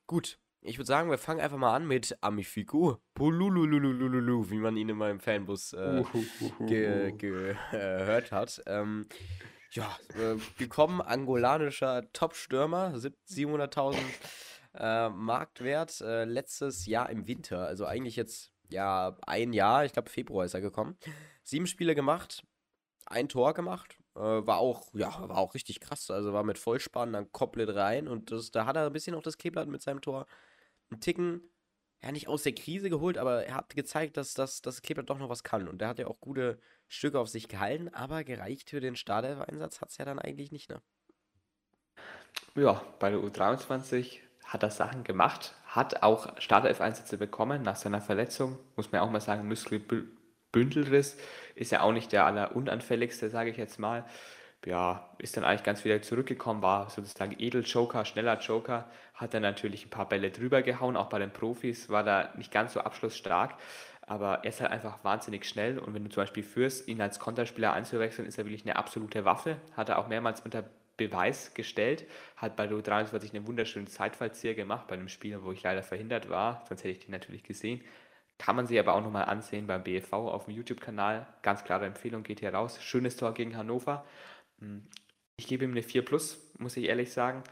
Gut, 0.06 0.38
Ich 0.64 0.78
würde 0.78 0.86
sagen, 0.86 1.10
wir 1.10 1.18
fangen 1.18 1.40
einfach 1.40 1.58
mal 1.58 1.74
an 1.74 1.88
mit 1.88 2.16
Amifiku. 2.20 2.94
Pululululululu, 3.14 4.48
wie 4.48 4.58
man 4.58 4.76
ihn 4.76 4.90
in 4.90 4.96
meinem 4.96 5.18
Fanbus 5.18 5.72
äh, 5.72 6.04
ge 6.60 7.12
gehört 7.18 8.30
hat. 8.30 8.62
Ähm, 8.66 9.06
ja, 9.72 9.96
äh, 10.14 10.36
gekommen, 10.58 11.00
angolanischer 11.00 12.04
Top-Stürmer, 12.12 12.94
700.000 12.94 13.96
äh, 14.74 15.08
Marktwert, 15.08 16.00
äh, 16.00 16.24
letztes 16.24 16.86
Jahr 16.86 17.10
im 17.10 17.26
Winter, 17.26 17.66
also 17.66 17.84
eigentlich 17.84 18.16
jetzt 18.16 18.52
ja 18.68 19.16
ein 19.26 19.52
Jahr, 19.52 19.84
ich 19.84 19.92
glaube 19.92 20.10
Februar 20.10 20.44
ist 20.44 20.54
er 20.54 20.60
gekommen. 20.60 20.96
Sieben 21.42 21.66
Spiele 21.66 21.94
gemacht, 21.94 22.44
ein 23.06 23.28
Tor 23.28 23.52
gemacht, 23.54 23.98
äh, 24.14 24.20
war 24.20 24.58
auch, 24.58 24.94
ja, 24.94 25.28
war 25.28 25.38
auch 25.38 25.54
richtig 25.54 25.80
krass, 25.80 26.10
also 26.10 26.32
war 26.32 26.44
mit 26.44 26.58
Vollspann 26.58 27.12
dann 27.12 27.32
komplett 27.32 27.74
rein 27.74 28.08
und 28.08 28.30
das, 28.30 28.50
da 28.50 28.66
hat 28.66 28.76
er 28.76 28.86
ein 28.86 28.92
bisschen 28.92 29.14
auch 29.14 29.22
das 29.22 29.38
Kleeblatt 29.38 29.68
mit 29.68 29.82
seinem 29.82 30.00
Tor 30.00 30.26
einen 30.92 31.00
Ticken, 31.00 31.42
ja, 32.02 32.10
nicht 32.10 32.28
aus 32.28 32.42
der 32.42 32.54
Krise 32.54 32.90
geholt, 32.90 33.16
aber 33.16 33.44
er 33.44 33.54
hat 33.54 33.74
gezeigt, 33.74 34.16
dass 34.16 34.34
das, 34.34 34.60
das 34.60 34.82
Kleeblatt 34.82 35.08
doch 35.08 35.18
noch 35.18 35.28
was 35.28 35.44
kann. 35.44 35.68
Und 35.68 35.80
der 35.80 35.88
hat 35.88 35.98
ja 35.98 36.06
auch 36.06 36.20
gute 36.20 36.58
Stücke 36.88 37.18
auf 37.18 37.28
sich 37.28 37.48
gehalten, 37.48 37.88
aber 37.90 38.24
gereicht 38.24 38.70
für 38.70 38.80
den 38.80 38.96
Startelf-Einsatz 38.96 39.80
hat 39.80 39.90
es 39.90 39.98
ja 39.98 40.04
dann 40.04 40.18
eigentlich 40.18 40.50
nicht, 40.50 40.68
ne? 40.68 40.82
Ja, 42.54 42.82
bei 42.98 43.10
der 43.10 43.20
U23 43.20 44.18
hat 44.44 44.62
er 44.62 44.70
Sachen 44.70 45.04
gemacht, 45.04 45.54
hat 45.64 46.02
auch 46.02 46.38
Startelf-Einsätze 46.38 47.16
bekommen 47.16 47.62
nach 47.62 47.76
seiner 47.76 48.00
Verletzung. 48.00 48.58
Muss 48.76 48.92
man 48.92 49.00
auch 49.00 49.10
mal 49.10 49.20
sagen, 49.20 49.48
Muskelbündelriss 49.48 51.16
ist 51.54 51.70
ja 51.70 51.80
auch 51.82 51.92
nicht 51.92 52.12
der 52.12 52.26
allerunanfälligste, 52.26 53.30
sage 53.30 53.50
ich 53.50 53.56
jetzt 53.56 53.78
mal 53.78 54.04
ja, 54.64 55.08
ist 55.18 55.36
dann 55.36 55.44
eigentlich 55.44 55.64
ganz 55.64 55.84
wieder 55.84 56.00
zurückgekommen, 56.02 56.62
war 56.62 56.88
sozusagen 56.90 57.34
Edel-Joker, 57.38 58.04
schneller 58.04 58.38
Joker, 58.38 58.88
hat 59.14 59.34
dann 59.34 59.42
natürlich 59.42 59.86
ein 59.86 59.90
paar 59.90 60.08
Bälle 60.08 60.30
drüber 60.30 60.62
gehauen, 60.62 60.96
auch 60.96 61.08
bei 61.08 61.18
den 61.18 61.32
Profis 61.32 61.88
war 61.88 62.04
da 62.04 62.32
nicht 62.36 62.52
ganz 62.52 62.74
so 62.74 62.80
abschlussstark, 62.80 63.54
aber 64.06 64.44
er 64.44 64.50
ist 64.50 64.60
halt 64.60 64.70
einfach 64.70 65.02
wahnsinnig 65.04 65.46
schnell 65.46 65.78
und 65.78 65.94
wenn 65.94 66.04
du 66.04 66.10
zum 66.10 66.22
Beispiel 66.22 66.42
führst, 66.42 66.86
ihn 66.88 67.00
als 67.00 67.18
Konterspieler 67.18 67.72
einzuwechseln, 67.72 68.28
ist 68.28 68.38
er 68.38 68.44
wirklich 68.44 68.64
eine 68.64 68.76
absolute 68.76 69.24
Waffe, 69.24 69.56
hat 69.76 69.88
er 69.88 69.98
auch 69.98 70.08
mehrmals 70.08 70.40
unter 70.40 70.64
Beweis 70.96 71.54
gestellt, 71.54 72.06
hat 72.36 72.54
bei 72.54 72.66
Lu 72.66 72.80
23 72.80 73.34
einen 73.34 73.46
wunderschönen 73.46 73.86
Zeitfallzieher 73.86 74.54
gemacht, 74.54 74.86
bei 74.86 74.94
einem 74.94 75.08
Spiel, 75.08 75.42
wo 75.42 75.50
ich 75.52 75.62
leider 75.62 75.82
verhindert 75.82 76.28
war, 76.28 76.64
sonst 76.68 76.84
hätte 76.84 76.92
ich 76.98 77.04
den 77.04 77.12
natürlich 77.12 77.42
gesehen. 77.42 77.82
Kann 78.38 78.56
man 78.56 78.66
sich 78.66 78.78
aber 78.78 78.94
auch 78.94 79.02
nochmal 79.02 79.26
ansehen 79.26 79.66
beim 79.66 79.84
BFV 79.84 80.12
auf 80.12 80.46
dem 80.46 80.54
YouTube-Kanal. 80.54 81.26
Ganz 81.42 81.64
klare 81.64 81.86
Empfehlung, 81.86 82.24
geht 82.24 82.40
hier 82.40 82.52
raus. 82.52 82.82
Schönes 82.82 83.16
Tor 83.16 83.34
gegen 83.34 83.56
Hannover. 83.56 84.04
Hm. 84.62 84.86
Ich 85.36 85.46
gebe 85.48 85.64
ihm 85.64 85.72
eine 85.72 85.82
4 85.82 86.04
plus, 86.04 86.38
muss 86.58 86.76
ich 86.76 86.86
ehrlich 86.86 87.12
sagen. 87.12 87.42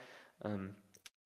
Ähm, 0.45 0.77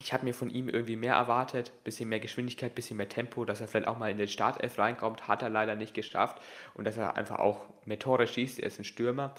ich 0.01 0.13
habe 0.13 0.25
mir 0.25 0.35
von 0.35 0.51
ihm 0.51 0.69
irgendwie 0.69 0.97
mehr 0.97 1.15
erwartet, 1.15 1.73
bisschen 1.85 2.09
mehr 2.09 2.21
Geschwindigkeit, 2.21 2.75
bisschen 2.75 2.97
mehr 2.97 3.09
Tempo, 3.09 3.45
dass 3.45 3.61
er 3.61 3.69
vielleicht 3.69 3.89
auch 3.89 3.99
mal 3.99 4.11
in 4.11 4.19
den 4.19 4.29
Startelf 4.29 4.79
reinkommt, 4.79 5.29
hat 5.29 5.43
er 5.43 5.51
leider 5.51 5.77
nicht 5.77 5.95
geschafft 5.95 6.43
und 6.75 6.85
dass 6.85 6.97
er 6.97 7.17
einfach 7.17 7.39
auch 7.39 7.67
mehr 7.87 7.99
Tore 7.99 8.27
schießt, 8.27 8.59
er 8.59 8.67
ist 8.67 8.79
ein 8.79 8.85
Stürmer 8.85 9.35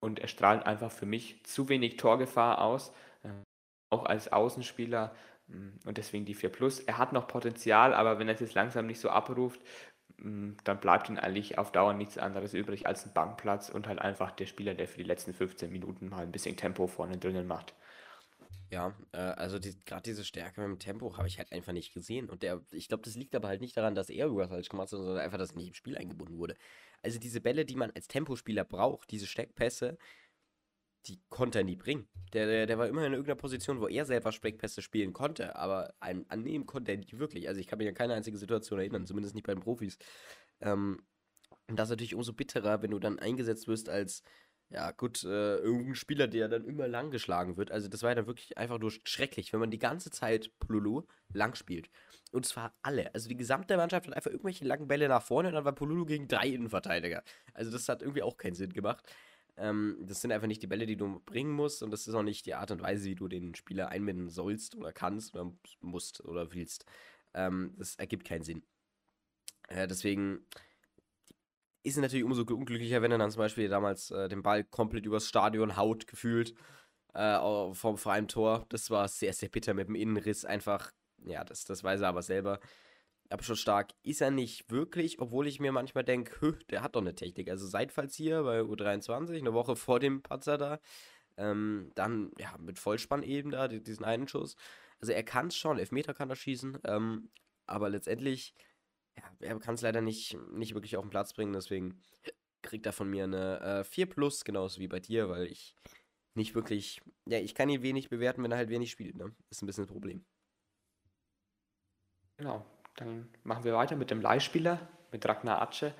und 0.00 0.20
er 0.20 0.28
strahlt 0.28 0.66
einfach 0.66 0.92
für 0.92 1.06
mich 1.06 1.44
zu 1.44 1.68
wenig 1.68 1.96
Torgefahr 1.96 2.60
aus, 2.60 2.92
ähm, 3.24 3.42
auch 3.90 4.04
als 4.04 4.32
Außenspieler 4.32 5.14
und 5.84 5.98
deswegen 5.98 6.24
die 6.24 6.34
4 6.34 6.50
plus. 6.50 6.80
Er 6.80 6.98
hat 6.98 7.12
noch 7.12 7.28
Potenzial, 7.28 7.92
aber 7.92 8.18
wenn 8.18 8.28
er 8.28 8.34
es 8.34 8.40
jetzt 8.40 8.54
langsam 8.54 8.86
nicht 8.86 9.00
so 9.00 9.10
abruft, 9.10 9.60
dann 10.18 10.80
bleibt 10.80 11.08
ihm 11.08 11.18
eigentlich 11.18 11.58
auf 11.58 11.72
Dauer 11.72 11.92
nichts 11.92 12.18
anderes 12.18 12.54
übrig 12.54 12.86
als 12.86 13.04
ein 13.04 13.12
Bankplatz 13.12 13.68
und 13.68 13.86
halt 13.86 13.98
einfach 13.98 14.30
der 14.30 14.46
Spieler, 14.46 14.74
der 14.74 14.88
für 14.88 14.98
die 14.98 15.04
letzten 15.04 15.34
15 15.34 15.70
Minuten 15.70 16.08
mal 16.08 16.22
ein 16.22 16.32
bisschen 16.32 16.56
Tempo 16.56 16.86
vorne 16.86 17.18
drinnen 17.18 17.46
macht. 17.46 17.74
Ja, 18.70 18.94
äh, 19.12 19.18
also 19.18 19.58
die, 19.58 19.76
gerade 19.84 20.02
diese 20.02 20.24
Stärke 20.24 20.60
mit 20.60 20.68
dem 20.70 20.78
Tempo 20.78 21.16
habe 21.16 21.28
ich 21.28 21.38
halt 21.38 21.52
einfach 21.52 21.72
nicht 21.72 21.92
gesehen. 21.92 22.30
Und 22.30 22.42
der, 22.42 22.60
ich 22.70 22.88
glaube, 22.88 23.02
das 23.02 23.14
liegt 23.14 23.34
aber 23.34 23.48
halt 23.48 23.60
nicht 23.60 23.76
daran, 23.76 23.94
dass 23.94 24.08
er 24.08 24.26
irgendwas 24.26 24.48
falsch 24.48 24.68
gemacht 24.68 24.86
hat, 24.86 24.98
sondern 24.98 25.18
einfach, 25.18 25.38
dass 25.38 25.50
er 25.50 25.58
nicht 25.58 25.68
im 25.68 25.74
Spiel 25.74 25.96
eingebunden 25.96 26.38
wurde. 26.38 26.56
Also 27.02 27.18
diese 27.18 27.40
Bälle, 27.40 27.64
die 27.64 27.76
man 27.76 27.90
als 27.90 28.08
Tempospieler 28.08 28.64
braucht, 28.64 29.10
diese 29.10 29.26
Steckpässe, 29.26 29.98
die 31.06 31.20
konnte 31.28 31.58
er 31.58 31.64
nie 31.64 31.76
bringen. 31.76 32.08
Der, 32.32 32.46
der, 32.46 32.66
der 32.66 32.78
war 32.78 32.88
immer 32.88 33.06
in 33.06 33.12
irgendeiner 33.12 33.36
Position, 33.36 33.80
wo 33.80 33.88
er 33.88 34.04
selber 34.04 34.32
Sprechpässe 34.32 34.82
spielen 34.82 35.12
konnte, 35.12 35.56
aber 35.56 35.94
ein, 36.00 36.28
annehmen 36.30 36.66
konnte 36.66 36.92
er 36.92 36.98
nicht 36.98 37.18
wirklich. 37.18 37.48
Also 37.48 37.60
ich 37.60 37.66
kann 37.66 37.78
mich 37.78 37.88
an 37.88 37.94
keine 37.94 38.14
einzige 38.14 38.38
Situation 38.38 38.78
erinnern, 38.78 39.06
zumindest 39.06 39.34
nicht 39.34 39.46
bei 39.46 39.54
den 39.54 39.62
Profis. 39.62 39.98
Ähm, 40.60 41.02
und 41.68 41.78
das 41.78 41.88
ist 41.88 41.92
natürlich 41.92 42.14
umso 42.14 42.32
bitterer, 42.32 42.82
wenn 42.82 42.90
du 42.90 42.98
dann 42.98 43.18
eingesetzt 43.18 43.68
wirst 43.68 43.88
als, 43.88 44.22
ja 44.70 44.90
gut, 44.90 45.22
äh, 45.24 45.56
irgendein 45.56 45.94
Spieler, 45.94 46.26
der 46.26 46.48
dann 46.48 46.64
immer 46.64 46.88
lang 46.88 47.10
geschlagen 47.10 47.56
wird. 47.56 47.70
Also 47.70 47.88
das 47.88 48.02
war 48.02 48.10
ja 48.10 48.16
dann 48.16 48.26
wirklich 48.26 48.58
einfach 48.58 48.78
nur 48.78 48.90
schrecklich, 48.90 49.52
wenn 49.52 49.60
man 49.60 49.70
die 49.70 49.78
ganze 49.78 50.10
Zeit 50.10 50.50
Pululu 50.58 51.04
lang 51.32 51.54
spielt. 51.54 51.88
Und 52.32 52.46
zwar 52.46 52.74
alle. 52.82 53.14
Also 53.14 53.28
die 53.28 53.36
gesamte 53.36 53.76
Mannschaft 53.76 54.08
hat 54.08 54.14
einfach 54.14 54.30
irgendwelche 54.30 54.64
langen 54.64 54.88
Bälle 54.88 55.08
nach 55.08 55.22
vorne 55.22 55.48
und 55.48 55.54
dann 55.54 55.64
war 55.64 55.74
Pululu 55.74 56.04
gegen 56.04 56.26
drei 56.26 56.48
Innenverteidiger. 56.48 57.22
Also 57.52 57.70
das 57.70 57.88
hat 57.88 58.02
irgendwie 58.02 58.22
auch 58.22 58.36
keinen 58.36 58.54
Sinn 58.54 58.72
gemacht. 58.72 59.04
Ähm, 59.56 59.98
das 60.00 60.20
sind 60.20 60.32
einfach 60.32 60.48
nicht 60.48 60.62
die 60.62 60.66
Bälle, 60.66 60.86
die 60.86 60.96
du 60.96 61.20
bringen 61.20 61.52
musst 61.52 61.82
und 61.82 61.90
das 61.90 62.06
ist 62.06 62.14
auch 62.14 62.22
nicht 62.22 62.46
die 62.46 62.54
Art 62.54 62.70
und 62.70 62.82
Weise, 62.82 63.04
wie 63.08 63.14
du 63.14 63.28
den 63.28 63.54
Spieler 63.54 63.88
einbinden 63.88 64.28
sollst 64.28 64.74
oder 64.74 64.92
kannst 64.92 65.34
oder 65.34 65.52
musst 65.80 66.24
oder 66.24 66.52
willst. 66.52 66.84
Ähm, 67.34 67.74
das 67.76 67.96
ergibt 67.96 68.26
keinen 68.26 68.42
Sinn. 68.42 68.62
Äh, 69.68 69.86
deswegen 69.86 70.44
ist 71.82 71.96
es 71.96 72.02
natürlich 72.02 72.24
umso 72.24 72.42
unglücklicher, 72.42 73.02
wenn 73.02 73.12
er 73.12 73.18
dann 73.18 73.30
zum 73.30 73.40
Beispiel 73.40 73.68
damals 73.68 74.10
äh, 74.10 74.28
den 74.28 74.42
Ball 74.42 74.64
komplett 74.64 75.06
übers 75.06 75.28
Stadion 75.28 75.76
haut, 75.76 76.06
gefühlt, 76.06 76.54
äh, 77.12 77.38
vor, 77.74 77.96
vor 77.96 78.12
einem 78.12 78.28
Tor. 78.28 78.66
Das 78.70 78.90
war 78.90 79.06
sehr, 79.08 79.32
sehr 79.32 79.50
bitter 79.50 79.74
mit 79.74 79.88
dem 79.88 79.94
Innenriss. 79.94 80.44
Einfach, 80.44 80.92
ja, 81.24 81.44
das, 81.44 81.64
das 81.64 81.84
weiß 81.84 82.00
er 82.00 82.08
aber 82.08 82.22
selber 82.22 82.58
abschlussstark 83.34 83.92
ist 84.02 84.22
er 84.22 84.30
nicht 84.30 84.70
wirklich, 84.70 85.18
obwohl 85.18 85.46
ich 85.46 85.60
mir 85.60 85.72
manchmal 85.72 86.04
denke, 86.04 86.58
der 86.70 86.82
hat 86.82 86.96
doch 86.96 87.00
eine 87.00 87.14
Technik. 87.14 87.50
Also 87.50 87.66
seitfalls 87.66 88.14
hier 88.14 88.42
bei 88.44 88.60
U23, 88.60 89.38
eine 89.38 89.52
Woche 89.52 89.76
vor 89.76 90.00
dem 90.00 90.22
Patzer 90.22 90.56
da, 90.56 90.80
ähm, 91.36 91.90
dann 91.94 92.30
ja 92.38 92.56
mit 92.58 92.78
Vollspann 92.78 93.22
eben 93.22 93.50
da, 93.50 93.68
diesen 93.68 94.04
einen 94.04 94.28
Schuss. 94.28 94.56
Also 95.00 95.12
er 95.12 95.24
kann 95.24 95.48
es 95.48 95.56
schon, 95.56 95.78
Elfmeter 95.78 96.14
kann 96.14 96.30
er 96.30 96.36
schießen, 96.36 96.78
ähm, 96.84 97.30
aber 97.66 97.90
letztendlich, 97.90 98.54
ja, 99.16 99.24
er 99.40 99.58
kann 99.58 99.74
es 99.74 99.82
leider 99.82 100.00
nicht, 100.00 100.38
nicht 100.52 100.74
wirklich 100.74 100.96
auf 100.96 101.04
den 101.04 101.10
Platz 101.10 101.34
bringen, 101.34 101.52
deswegen 101.52 102.00
kriegt 102.62 102.86
er 102.86 102.92
von 102.92 103.10
mir 103.10 103.24
eine 103.24 103.60
äh, 103.60 103.84
4 103.84 104.06
plus, 104.06 104.44
genauso 104.44 104.80
wie 104.80 104.88
bei 104.88 105.00
dir, 105.00 105.28
weil 105.28 105.46
ich 105.46 105.76
nicht 106.34 106.54
wirklich, 106.54 107.02
ja, 107.26 107.38
ich 107.38 107.54
kann 107.54 107.68
ihn 107.68 107.82
wenig 107.82 108.08
bewerten, 108.08 108.42
wenn 108.42 108.52
er 108.52 108.58
halt 108.58 108.70
wenig 108.70 108.90
spielt, 108.90 109.16
ne? 109.16 109.34
Ist 109.50 109.62
ein 109.62 109.66
bisschen 109.66 109.84
das 109.84 109.92
Problem. 109.92 110.24
Genau, 112.36 112.64
dann 112.96 113.28
machen 113.42 113.64
wir 113.64 113.74
weiter 113.74 113.96
mit 113.96 114.10
dem 114.10 114.20
Leihspieler, 114.20 114.78
mit 115.12 115.26
Ragnar 115.26 115.60
Atsche. 115.60 115.94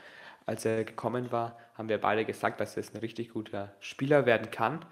Als 0.47 0.65
er 0.65 0.85
gekommen 0.85 1.33
war, 1.33 1.59
haben 1.75 1.89
wir 1.89 2.01
beide 2.01 2.25
gesagt, 2.25 2.61
dass 2.61 2.77
er 2.77 2.85
ein 2.95 3.01
richtig 3.01 3.31
guter 3.31 3.75
Spieler 3.81 4.27
werden 4.27 4.51
kann. 4.51 4.85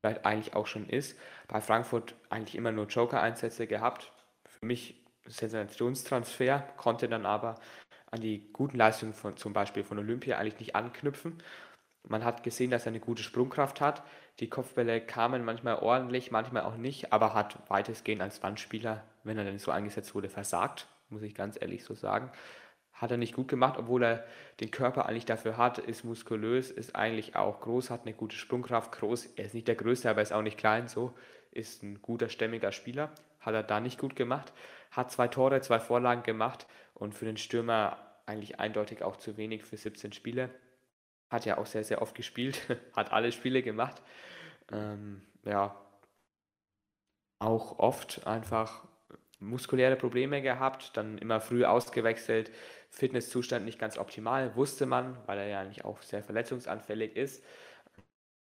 Vielleicht 0.00 0.24
eigentlich 0.24 0.54
auch 0.54 0.66
schon 0.66 0.88
ist. 0.88 1.18
Bei 1.48 1.60
Frankfurt 1.60 2.14
eigentlich 2.30 2.54
immer 2.56 2.72
nur 2.72 2.86
Joker-Einsätze 2.86 3.66
gehabt. 3.66 4.12
Für 4.46 4.66
mich 4.66 5.02
Sensationstransfer, 5.26 6.60
konnte 6.76 7.08
dann 7.08 7.26
aber 7.26 7.56
an 8.10 8.20
die 8.20 8.50
guten 8.52 8.78
Leistungen 8.78 9.12
von 9.12 9.36
zum 9.36 9.52
Beispiel 9.52 9.84
von 9.84 9.98
Olympia 9.98 10.38
eigentlich 10.38 10.60
nicht 10.60 10.76
anknüpfen. 10.76 11.42
Man 12.08 12.24
hat 12.24 12.44
gesehen, 12.44 12.70
dass 12.70 12.86
er 12.86 12.92
eine 12.92 13.00
gute 13.00 13.22
Sprungkraft 13.22 13.80
hat. 13.80 14.04
Die 14.38 14.48
Kopfbälle 14.48 15.00
kamen 15.00 15.44
manchmal 15.44 15.76
ordentlich, 15.76 16.30
manchmal 16.30 16.62
auch 16.62 16.76
nicht, 16.76 17.12
aber 17.12 17.34
hat 17.34 17.58
weitestgehend 17.68 18.22
als 18.22 18.42
Wandspieler, 18.42 19.02
wenn 19.24 19.38
er 19.38 19.44
dann 19.44 19.58
so 19.58 19.72
eingesetzt 19.72 20.14
wurde, 20.14 20.28
versagt 20.28 20.86
muss 21.08 21.22
ich 21.22 21.34
ganz 21.34 21.56
ehrlich 21.60 21.84
so 21.84 21.94
sagen. 21.94 22.30
Hat 22.92 23.10
er 23.10 23.18
nicht 23.18 23.34
gut 23.34 23.48
gemacht, 23.48 23.78
obwohl 23.78 24.02
er 24.02 24.24
den 24.60 24.70
Körper 24.70 25.06
eigentlich 25.06 25.26
dafür 25.26 25.58
hat, 25.58 25.78
ist 25.78 26.04
muskulös, 26.04 26.70
ist 26.70 26.96
eigentlich 26.96 27.36
auch 27.36 27.60
groß, 27.60 27.90
hat 27.90 28.02
eine 28.02 28.14
gute 28.14 28.36
Sprungkraft, 28.36 28.92
groß. 28.92 29.26
Er 29.36 29.44
ist 29.44 29.54
nicht 29.54 29.68
der 29.68 29.74
Größte, 29.74 30.08
aber 30.08 30.20
er 30.20 30.22
ist 30.22 30.32
auch 30.32 30.42
nicht 30.42 30.56
klein, 30.56 30.88
so 30.88 31.14
ist 31.50 31.82
ein 31.82 32.00
guter, 32.00 32.28
stämmiger 32.28 32.72
Spieler. 32.72 33.12
Hat 33.40 33.54
er 33.54 33.62
da 33.62 33.80
nicht 33.80 33.98
gut 33.98 34.16
gemacht. 34.16 34.52
Hat 34.90 35.10
zwei 35.10 35.28
Tore, 35.28 35.60
zwei 35.60 35.78
Vorlagen 35.78 36.22
gemacht 36.22 36.66
und 36.94 37.14
für 37.14 37.24
den 37.24 37.36
Stürmer 37.36 37.98
eigentlich 38.26 38.58
eindeutig 38.60 39.02
auch 39.02 39.16
zu 39.16 39.36
wenig 39.36 39.64
für 39.64 39.76
17 39.76 40.12
Spiele. 40.12 40.50
Hat 41.30 41.44
ja 41.44 41.58
auch 41.58 41.66
sehr, 41.66 41.84
sehr 41.84 42.02
oft 42.02 42.14
gespielt, 42.14 42.60
hat 42.96 43.12
alle 43.12 43.32
Spiele 43.32 43.62
gemacht. 43.62 44.02
Ähm, 44.72 45.22
ja, 45.44 45.80
auch 47.38 47.78
oft 47.78 48.26
einfach 48.26 48.86
muskuläre 49.38 49.96
Probleme 49.96 50.42
gehabt, 50.42 50.96
dann 50.96 51.18
immer 51.18 51.40
früh 51.40 51.64
ausgewechselt, 51.64 52.50
Fitnesszustand 52.90 53.64
nicht 53.64 53.78
ganz 53.78 53.98
optimal, 53.98 54.56
wusste 54.56 54.86
man, 54.86 55.16
weil 55.26 55.38
er 55.38 55.46
ja 55.48 55.60
eigentlich 55.60 55.84
auch 55.84 56.02
sehr 56.02 56.22
verletzungsanfällig 56.22 57.16
ist. 57.16 57.44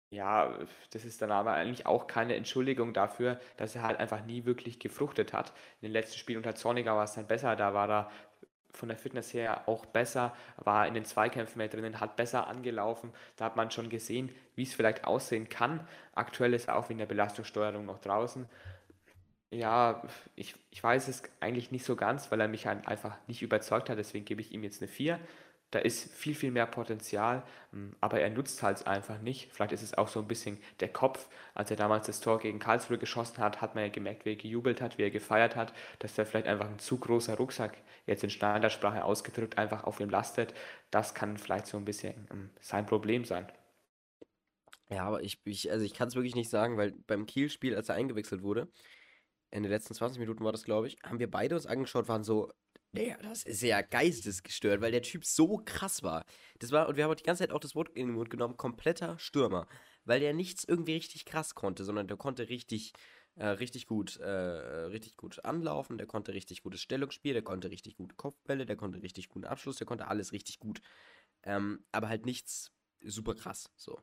Ja, 0.10 0.60
das 0.91 1.06
ist 1.06 1.22
dann 1.24 1.32
aber 1.32 1.54
eigentlich 1.54 1.88
auch 1.88 2.06
keine 2.06 2.36
Entschuldigung 2.36 2.93
dafür, 2.93 3.39
dass 3.58 3.76
er 3.76 3.82
halt 3.82 4.00
einfach 4.00 4.24
nie 4.26 4.46
wirklich 4.46 4.80
gefruchtet 4.80 5.34
hat. 5.34 5.54
In 5.82 5.88
den 5.88 5.91
letzten 5.91 6.19
Spielen 6.19 6.38
unter 6.38 6.54
Zorniger 6.54 6.96
war 6.96 7.06
es 7.06 7.13
dann 7.15 7.26
besser, 7.26 7.56
da 7.56 7.74
war 7.74 7.89
er 7.89 8.12
von 8.72 8.89
der 8.89 8.98
Fitness 8.98 9.34
her 9.34 9.67
auch 9.67 9.86
besser, 9.86 10.36
war 10.58 10.88
in 10.88 10.93
den 10.93 11.06
Zweikämpfen 11.06 11.58
mehr 11.58 11.67
drinnen, 11.67 12.00
hat 12.00 12.15
besser 12.15 12.48
angelaufen. 12.48 13.12
Da 13.38 13.46
hat 13.46 13.56
man 13.56 13.72
schon 13.72 13.89
gesehen, 13.89 14.32
wie 14.56 14.63
es 14.63 14.74
vielleicht 14.74 15.06
aussehen 15.06 15.50
kann. 15.50 15.88
Aktuell 16.13 16.54
ist 16.54 16.67
er 16.67 16.76
auch 16.78 16.89
wegen 16.89 17.00
der 17.00 17.06
Belastungssteuerung 17.08 17.86
noch 17.86 18.00
draußen 18.00 18.48
Ja, 19.54 20.02
ich, 20.36 20.56
ich 20.72 20.84
weiß 20.84 21.08
es 21.10 21.22
eigentlich 21.39 21.72
nicht 21.72 21.86
so 21.86 21.96
ganz, 21.96 22.32
weil 22.32 22.42
er 22.42 22.48
mich 22.48 22.68
einfach 22.68 23.18
nicht 23.28 23.42
überzeugt 23.44 23.89
hat, 23.89 23.98
deswegen 24.00 24.26
gebe 24.26 24.42
ich 24.42 24.52
ihm 24.52 24.63
jetzt 24.63 24.82
eine 24.82 24.88
4. 24.88 25.20
Da 25.70 25.80
ist 25.80 26.12
viel, 26.13 26.36
viel 26.36 26.52
mehr 26.52 26.66
Potenzial, 26.68 27.44
hm, 27.72 27.96
aber 28.02 28.20
er 28.20 28.30
nutzt 28.30 28.62
halt 28.63 28.86
einfach 28.88 29.20
nicht. 29.22 29.52
Vielleicht 29.54 29.72
ist 29.74 29.82
es 29.84 29.96
auch 29.98 30.08
so 30.08 30.20
ein 30.22 30.28
bisschen 30.28 30.60
der 30.80 30.89
Kopf. 30.89 31.28
Als 31.56 31.70
er 31.72 31.78
damals 31.78 32.08
das 32.08 32.20
Tor 32.22 32.39
gegen 32.39 32.60
Karlsruhe 32.60 32.98
geschossen 33.00 33.39
hat, 33.39 33.62
hat 33.62 33.76
man 33.76 33.84
ja 33.86 33.89
gemerkt, 33.89 34.26
wie 34.26 34.32
er 34.32 34.36
gejubelt 34.36 34.82
hat, 34.82 34.98
wie 34.98 35.04
er 35.04 35.12
gefeiert 35.12 35.56
hat, 35.56 35.74
dass 36.00 36.16
da 36.16 36.26
vielleicht 36.26 36.48
einfach 36.48 36.68
ein 36.70 36.80
zu 36.80 36.98
großer 37.00 37.36
Rucksack, 37.38 37.78
jetzt 38.08 38.24
in 38.24 38.30
Standardsprache 38.32 39.04
ausgedrückt, 39.04 39.58
einfach 39.58 39.84
auf 39.84 40.00
ihm 40.00 40.10
lastet. 40.10 40.54
Das 40.92 41.13
kann 41.16 41.38
vielleicht 41.38 41.68
so 41.68 41.78
ein 41.78 41.86
bisschen 41.86 42.28
hm, 42.32 42.50
sein 42.62 42.86
Problem 42.86 43.26
sein. 43.26 43.48
Ja, 44.89 45.06
aber 45.06 45.24
ich, 45.24 45.39
ich 45.46 45.72
also 45.72 45.86
ich 45.86 45.94
kann 45.94 46.08
es 46.10 46.16
wirklich 46.16 46.36
nicht 46.36 46.50
sagen, 46.50 46.78
weil 46.78 46.92
beim 47.08 47.26
Kiel-Spiel, 47.26 47.76
als 47.76 47.89
er 47.89 47.96
eingewechselt 47.96 48.44
wurde, 48.44 48.68
in 49.54 49.62
den 49.62 49.72
letzten 49.72 49.94
20 49.94 50.20
Minuten 50.20 50.44
war 50.44 50.52
das, 50.52 50.63
glaube 50.63 50.88
ich, 50.88 50.98
haben 51.04 51.20
wir 51.20 51.30
beide 51.30 51.54
uns 51.56 51.68
angeschaut, 51.68 52.08
waren 52.08 52.24
so, 52.24 52.52
naja, 52.92 53.18
das 53.22 53.44
ist 53.44 53.62
ja 53.62 53.82
geistesgestört, 53.82 54.82
weil 54.82 54.92
der 54.92 55.04
Typ 55.04 55.26
so 55.26 55.62
krass 55.63 56.02
war. 56.02 56.26
Das 56.58 56.72
war, 56.72 56.89
und 56.89 56.98
wir 56.98 57.04
haben 57.04 57.16
die 57.16 57.24
ganze 57.24 57.44
Zeit 57.44 57.52
auch 57.52 57.60
das 57.60 57.76
Wort 57.76 57.89
in 57.89 58.08
den 58.08 58.16
Mund 58.16 58.32
genommen, 58.32 58.58
kompletter 58.58 59.18
Stürmer. 59.20 59.68
Weil 60.06 60.20
der 60.20 60.34
nichts 60.34 60.63
irgendwie 60.63 60.94
richtig 60.94 61.26
krass 61.26 61.54
konnte, 61.54 61.84
sondern 61.84 62.08
der 62.08 62.18
konnte 62.18 62.50
richtig, 62.50 62.94
äh, 63.36 63.46
richtig 63.46 63.86
gut, 63.86 64.18
äh, 64.18 64.28
richtig 64.28 65.18
gut 65.18 65.46
anlaufen, 65.46 66.00
der 66.00 66.08
konnte 66.08 66.34
richtig 66.34 66.63
gutes 66.63 66.82
Stellungsspiel, 66.82 67.34
der 67.34 67.44
konnte 67.44 67.70
richtig 67.70 67.96
gute 67.96 68.16
Kopfbälle, 68.16 68.66
der 68.66 68.76
konnte 68.76 69.04
richtig 69.04 69.30
guten 69.30 69.46
Abschluss, 69.46 69.78
der 69.78 69.88
konnte 69.88 70.08
alles 70.08 70.32
richtig 70.32 70.60
gut. 70.60 70.82
Ähm, 71.44 71.86
aber 71.92 72.10
halt 72.10 72.26
nichts 72.26 72.72
super 73.02 73.36
krass, 73.36 73.70
so. 73.76 74.00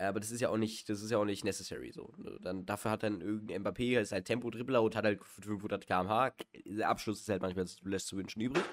Aber 0.00 0.18
das 0.18 0.30
ist 0.30 0.40
ja 0.40 0.48
auch 0.48 0.56
nicht, 0.56 0.88
das 0.88 1.02
ist 1.02 1.10
ja 1.10 1.18
auch 1.18 1.26
nicht 1.26 1.44
necessary 1.44 1.92
so. 1.92 2.12
Dann, 2.40 2.64
dafür 2.64 2.92
hat 2.92 3.02
dann 3.02 3.20
irgendein 3.20 3.62
Mbappé, 3.62 4.00
ist 4.00 4.12
halt 4.12 4.24
Tempo-Dribbler 4.24 4.82
und 4.82 4.96
hat 4.96 5.04
halt 5.04 5.22
500 5.22 5.86
km/h. 5.86 6.32
Der 6.64 6.88
Abschluss 6.88 7.20
ist 7.20 7.28
halt 7.28 7.42
manchmal 7.42 7.66
lässt 7.82 8.06
zu 8.06 8.16
wünschen 8.16 8.40
übrig. 8.40 8.64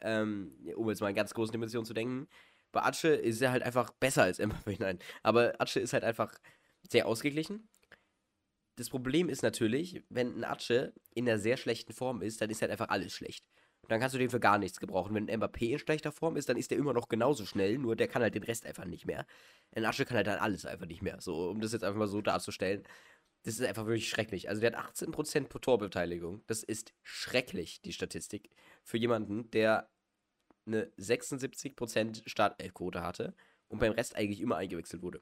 Ähm, 0.00 0.52
um 0.76 0.88
jetzt 0.88 1.02
mal 1.02 1.10
in 1.10 1.14
ganz 1.14 1.34
großen 1.34 1.52
Dimensionen 1.52 1.84
zu 1.84 1.92
denken. 1.92 2.28
Bei 2.72 2.82
Atsche 2.82 3.08
ist 3.08 3.42
er 3.42 3.52
halt 3.52 3.62
einfach 3.62 3.90
besser 3.90 4.22
als 4.22 4.40
Mbappé, 4.40 4.76
nein. 4.80 4.98
Aber 5.22 5.60
Atsche 5.60 5.80
ist 5.80 5.92
halt 5.92 6.04
einfach 6.04 6.32
sehr 6.88 7.06
ausgeglichen. 7.06 7.68
Das 8.76 8.88
Problem 8.88 9.28
ist 9.28 9.42
natürlich, 9.42 10.02
wenn 10.08 10.38
ein 10.38 10.44
Atsche 10.44 10.94
in 11.14 11.28
einer 11.28 11.38
sehr 11.38 11.58
schlechten 11.58 11.92
Form 11.92 12.22
ist, 12.22 12.40
dann 12.40 12.48
ist 12.48 12.62
halt 12.62 12.70
einfach 12.70 12.88
alles 12.88 13.12
schlecht 13.12 13.44
dann 13.90 13.98
kannst 13.98 14.14
du 14.14 14.18
den 14.18 14.30
für 14.30 14.38
gar 14.38 14.58
nichts 14.58 14.78
gebrauchen. 14.78 15.14
Wenn 15.14 15.28
ein 15.28 15.40
Mbappé 15.40 15.72
in 15.72 15.78
schlechter 15.80 16.12
Form 16.12 16.36
ist, 16.36 16.48
dann 16.48 16.56
ist 16.56 16.70
der 16.70 16.78
immer 16.78 16.92
noch 16.92 17.08
genauso 17.08 17.44
schnell, 17.44 17.76
nur 17.76 17.96
der 17.96 18.06
kann 18.06 18.22
halt 18.22 18.36
den 18.36 18.44
Rest 18.44 18.64
einfach 18.64 18.84
nicht 18.84 19.04
mehr. 19.04 19.26
Ein 19.74 19.84
Asche 19.84 20.04
kann 20.04 20.16
halt 20.16 20.28
dann 20.28 20.38
alles 20.38 20.64
einfach 20.64 20.86
nicht 20.86 21.02
mehr. 21.02 21.20
So, 21.20 21.50
um 21.50 21.60
das 21.60 21.72
jetzt 21.72 21.82
einfach 21.82 21.98
mal 21.98 22.06
so 22.06 22.20
darzustellen. 22.20 22.84
Das 23.42 23.54
ist 23.54 23.66
einfach 23.66 23.86
wirklich 23.86 24.08
schrecklich. 24.08 24.48
Also 24.48 24.60
der 24.60 24.72
hat 24.72 24.94
18% 24.94 25.48
Torbeteiligung. 25.60 26.42
Das 26.46 26.62
ist 26.62 26.92
schrecklich, 27.02 27.80
die 27.82 27.92
Statistik. 27.92 28.50
Für 28.84 28.96
jemanden, 28.96 29.50
der 29.50 29.90
eine 30.66 30.84
76% 30.98 32.28
Startelfquote 32.28 33.02
hatte 33.02 33.34
und 33.68 33.80
beim 33.80 33.92
Rest 33.92 34.14
eigentlich 34.14 34.40
immer 34.40 34.56
eingewechselt 34.56 35.02
wurde. 35.02 35.20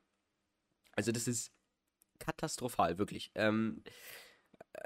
Also 0.93 1.11
das 1.11 1.27
ist 1.27 1.53
katastrophal, 2.19 2.99
wirklich. 2.99 3.31
Ähm, 3.35 3.83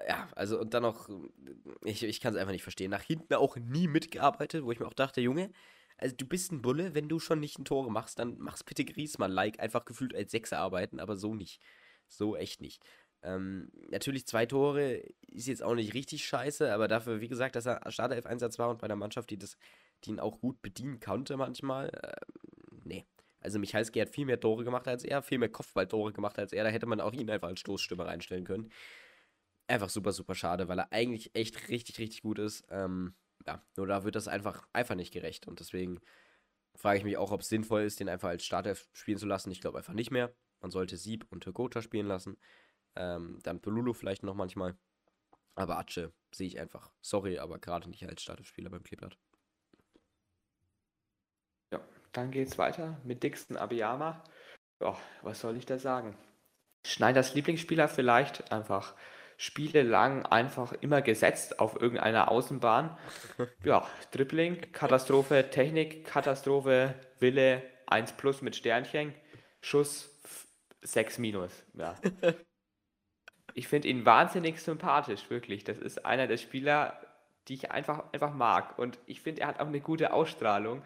ja, 0.09 0.29
also 0.35 0.61
und 0.61 0.75
dann 0.75 0.83
noch, 0.83 1.09
ich, 1.85 2.03
ich 2.03 2.21
kann 2.21 2.35
es 2.35 2.41
einfach 2.41 2.53
nicht 2.53 2.63
verstehen. 2.63 2.91
Nach 2.91 3.03
hinten 3.03 3.35
auch 3.35 3.57
nie 3.57 3.89
mitgearbeitet, 3.89 4.65
wo 4.65 4.73
ich 4.73 4.81
mir 4.81 4.87
auch 4.87 4.95
dachte, 4.95 5.21
Junge, 5.21 5.51
also 5.99 6.15
du 6.17 6.27
bist 6.27 6.53
ein 6.53 6.63
Bulle, 6.63 6.95
wenn 6.95 7.09
du 7.09 7.19
schon 7.19 7.41
nicht 7.41 7.59
ein 7.59 7.65
Tore 7.65 7.91
machst, 7.91 8.19
dann 8.19 8.37
mach's 8.39 8.65
bitte 8.65 8.85
Griezmann-like, 8.85 9.61
einfach 9.61 9.85
gefühlt 9.85 10.15
als 10.15 10.33
Sechser 10.33 10.59
arbeiten, 10.59 11.01
aber 11.01 11.17
so 11.17 11.35
nicht. 11.35 11.61
So 12.09 12.37
echt 12.37 12.61
nicht. 12.61 12.83
Ähm, 13.23 13.71
natürlich 13.89 14.27
zwei 14.27 14.47
Tore 14.47 15.03
ist 15.29 15.47
jetzt 15.47 15.63
auch 15.63 15.75
nicht 15.75 15.95
richtig 15.95 16.25
scheiße, 16.25 16.73
aber 16.73 16.89
dafür, 16.89 17.21
wie 17.21 17.29
gesagt, 17.29 17.55
dass 17.55 17.67
er 17.67 17.81
Startelf-Einsatz 17.91 18.59
war 18.59 18.71
und 18.71 18.81
bei 18.81 18.87
einer 18.87 18.97
Mannschaft, 18.97 19.31
die, 19.31 19.39
das, 19.39 19.57
die 20.05 20.11
ihn 20.11 20.21
auch 20.21 20.41
gut 20.41 20.61
bedienen 20.61 20.99
konnte 20.99 21.37
manchmal, 21.37 21.89
äh, 21.91 22.13
nee. 22.85 23.07
Also 23.41 23.59
Michalski 23.59 23.99
hat 23.99 24.09
viel 24.09 24.25
mehr 24.25 24.39
Tore 24.39 24.63
gemacht 24.63 24.87
als 24.87 25.05
er, 25.05 25.21
viel 25.23 25.39
mehr 25.39 25.49
Kopfballtore 25.49 26.13
gemacht 26.13 26.39
als 26.39 26.53
er, 26.53 26.63
da 26.65 26.71
hätte 26.71 26.87
man 26.87 27.01
auch 27.01 27.13
ihn 27.13 27.29
einfach 27.29 27.49
als 27.49 27.61
Stoßstürmer 27.61 28.07
reinstellen 28.07 28.45
können 28.45 28.71
einfach 29.69 29.91
super, 29.91 30.13
super 30.13 30.35
schade, 30.35 30.69
weil 30.69 30.79
er 30.79 30.93
eigentlich 30.93 31.35
echt 31.35 31.69
richtig, 31.69 31.99
richtig 31.99 32.23
gut 32.23 32.39
ist. 32.39 32.65
Ähm, 32.71 33.15
ja, 33.47 33.63
nur 33.77 33.87
da 33.87 34.05
wird 34.05 34.15
das 34.15 34.29
einfach, 34.29 34.67
einfach 34.73 34.95
nicht 34.95 35.13
gerecht. 35.13 35.47
Und 35.47 35.61
deswegen 35.61 36.01
frage 36.75 36.99
ich 36.99 37.05
mich 37.05 37.17
auch, 37.17 37.33
ob 37.33 37.41
es 37.41 37.49
sinnvoll 37.49 37.83
ist, 37.83 38.01
den 38.01 38.09
einfach 38.09 38.29
als 38.29 38.45
Starter 38.45 38.75
spielen 38.93 39.19
zu 39.19 39.27
lassen. 39.27 39.51
Ich 39.51 39.61
glaube 39.61 39.79
einfach 39.79 39.95
nicht 39.95 40.11
mehr. 40.11 40.35
Man 40.61 40.71
sollte 40.71 40.97
Sieb 40.97 41.27
und 41.31 41.43
Togota 41.43 41.83
spielen 41.83 42.07
lassen. 42.07 42.37
Ähm, 42.95 43.39
dann 43.43 43.61
Pelulu 43.61 43.93
vielleicht 43.93 44.23
noch 44.23 44.35
manchmal. 44.35 44.77
Aber 45.55 45.79
Atsche 45.79 46.13
sehe 46.33 46.47
ich 46.47 46.59
einfach. 46.59 46.93
Sorry, 47.03 47.39
aber 47.39 47.59
gerade 47.59 47.89
nicht 47.91 48.07
als 48.07 48.23
Starterspieler 48.23 48.71
beim 48.71 48.83
Kleeblatt. 48.83 49.19
Ja, 51.73 51.81
dann 52.13 52.31
geht's 52.31 52.59
weiter 52.59 53.01
mit 53.05 53.23
Dixon 53.23 53.57
Abiyama. 53.57 54.23
Ja, 54.81 54.97
was 55.23 55.41
soll 55.41 55.57
ich 55.57 55.67
da 55.67 55.79
sagen? 55.79 56.17
Schneiders 56.87 57.35
Lieblingsspieler 57.35 57.89
vielleicht 57.89 58.51
einfach 58.51 58.95
Spiele 59.43 59.83
lang 59.83 60.25
einfach 60.25 60.73
immer 60.73 61.03
gesetzt 61.03 61.59
auf 61.59 61.75
irgendeiner 61.83 62.31
Außenbahn. 62.31 62.97
Ja, 63.65 63.85
Dribbling, 64.13 64.71
Katastrophe, 64.71 65.51
Technik, 65.51 66.05
Katastrophe, 66.05 66.95
Wille, 67.19 67.61
1 67.87 68.13
plus 68.13 68.41
mit 68.41 68.55
Sternchen, 68.55 69.13
Schuss 69.61 70.09
6 70.83 71.19
minus. 71.19 71.65
Ja. 71.75 71.97
Ich 73.55 73.69
finde 73.69 73.89
ihn 73.89 74.07
wahnsinnig 74.07 74.63
sympathisch, 74.63 75.29
wirklich. 75.29 75.63
Das 75.63 75.77
ist 75.77 76.07
einer 76.07 76.27
der 76.27 76.39
Spieler, 76.39 76.99
die 77.49 77.55
ich 77.55 77.71
einfach, 77.71 78.11
einfach 78.15 78.33
mag. 78.33 78.79
Und 78.79 78.99
ich 79.05 79.21
finde, 79.21 79.43
er 79.43 79.49
hat 79.49 79.61
auch 79.61 79.67
eine 79.67 79.83
gute 79.83 80.15
Ausstrahlung, 80.15 80.83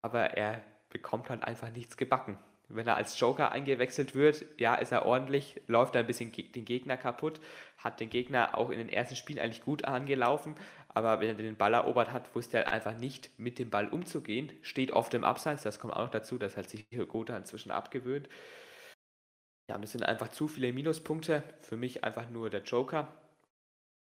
aber 0.00 0.36
er 0.36 0.62
bekommt 0.90 1.28
halt 1.28 1.42
einfach 1.42 1.70
nichts 1.70 1.96
gebacken 1.96 2.38
wenn 2.68 2.86
er 2.86 2.96
als 2.96 3.18
Joker 3.18 3.52
eingewechselt 3.52 4.14
wird, 4.14 4.44
ja, 4.58 4.74
ist 4.74 4.92
er 4.92 5.06
ordentlich, 5.06 5.60
läuft 5.66 5.94
er 5.94 6.00
ein 6.00 6.06
bisschen 6.06 6.32
den 6.32 6.64
Gegner 6.64 6.96
kaputt, 6.96 7.40
hat 7.78 8.00
den 8.00 8.10
Gegner 8.10 8.56
auch 8.56 8.70
in 8.70 8.78
den 8.78 8.88
ersten 8.88 9.16
Spielen 9.16 9.38
eigentlich 9.38 9.64
gut 9.64 9.84
angelaufen, 9.84 10.54
aber 10.88 11.20
wenn 11.20 11.28
er 11.28 11.34
den 11.34 11.56
Ball 11.56 11.74
erobert 11.74 12.12
hat, 12.12 12.34
wusste 12.34 12.58
er 12.58 12.72
einfach 12.72 12.96
nicht, 12.96 13.30
mit 13.38 13.58
dem 13.58 13.70
Ball 13.70 13.88
umzugehen, 13.88 14.52
steht 14.62 14.92
oft 14.92 15.14
im 15.14 15.24
Abseits, 15.24 15.62
das 15.62 15.78
kommt 15.78 15.94
auch 15.94 16.04
noch 16.04 16.10
dazu, 16.10 16.38
das 16.38 16.56
hat 16.56 16.68
sich 16.68 16.86
Gotha 17.08 17.36
inzwischen 17.36 17.70
abgewöhnt. 17.70 18.28
Ja, 19.70 19.76
das 19.78 19.92
sind 19.92 20.02
einfach 20.04 20.28
zu 20.28 20.48
viele 20.48 20.72
Minuspunkte, 20.72 21.42
für 21.60 21.76
mich 21.76 22.04
einfach 22.04 22.30
nur 22.30 22.48
der 22.50 22.62
Joker. 22.62 23.08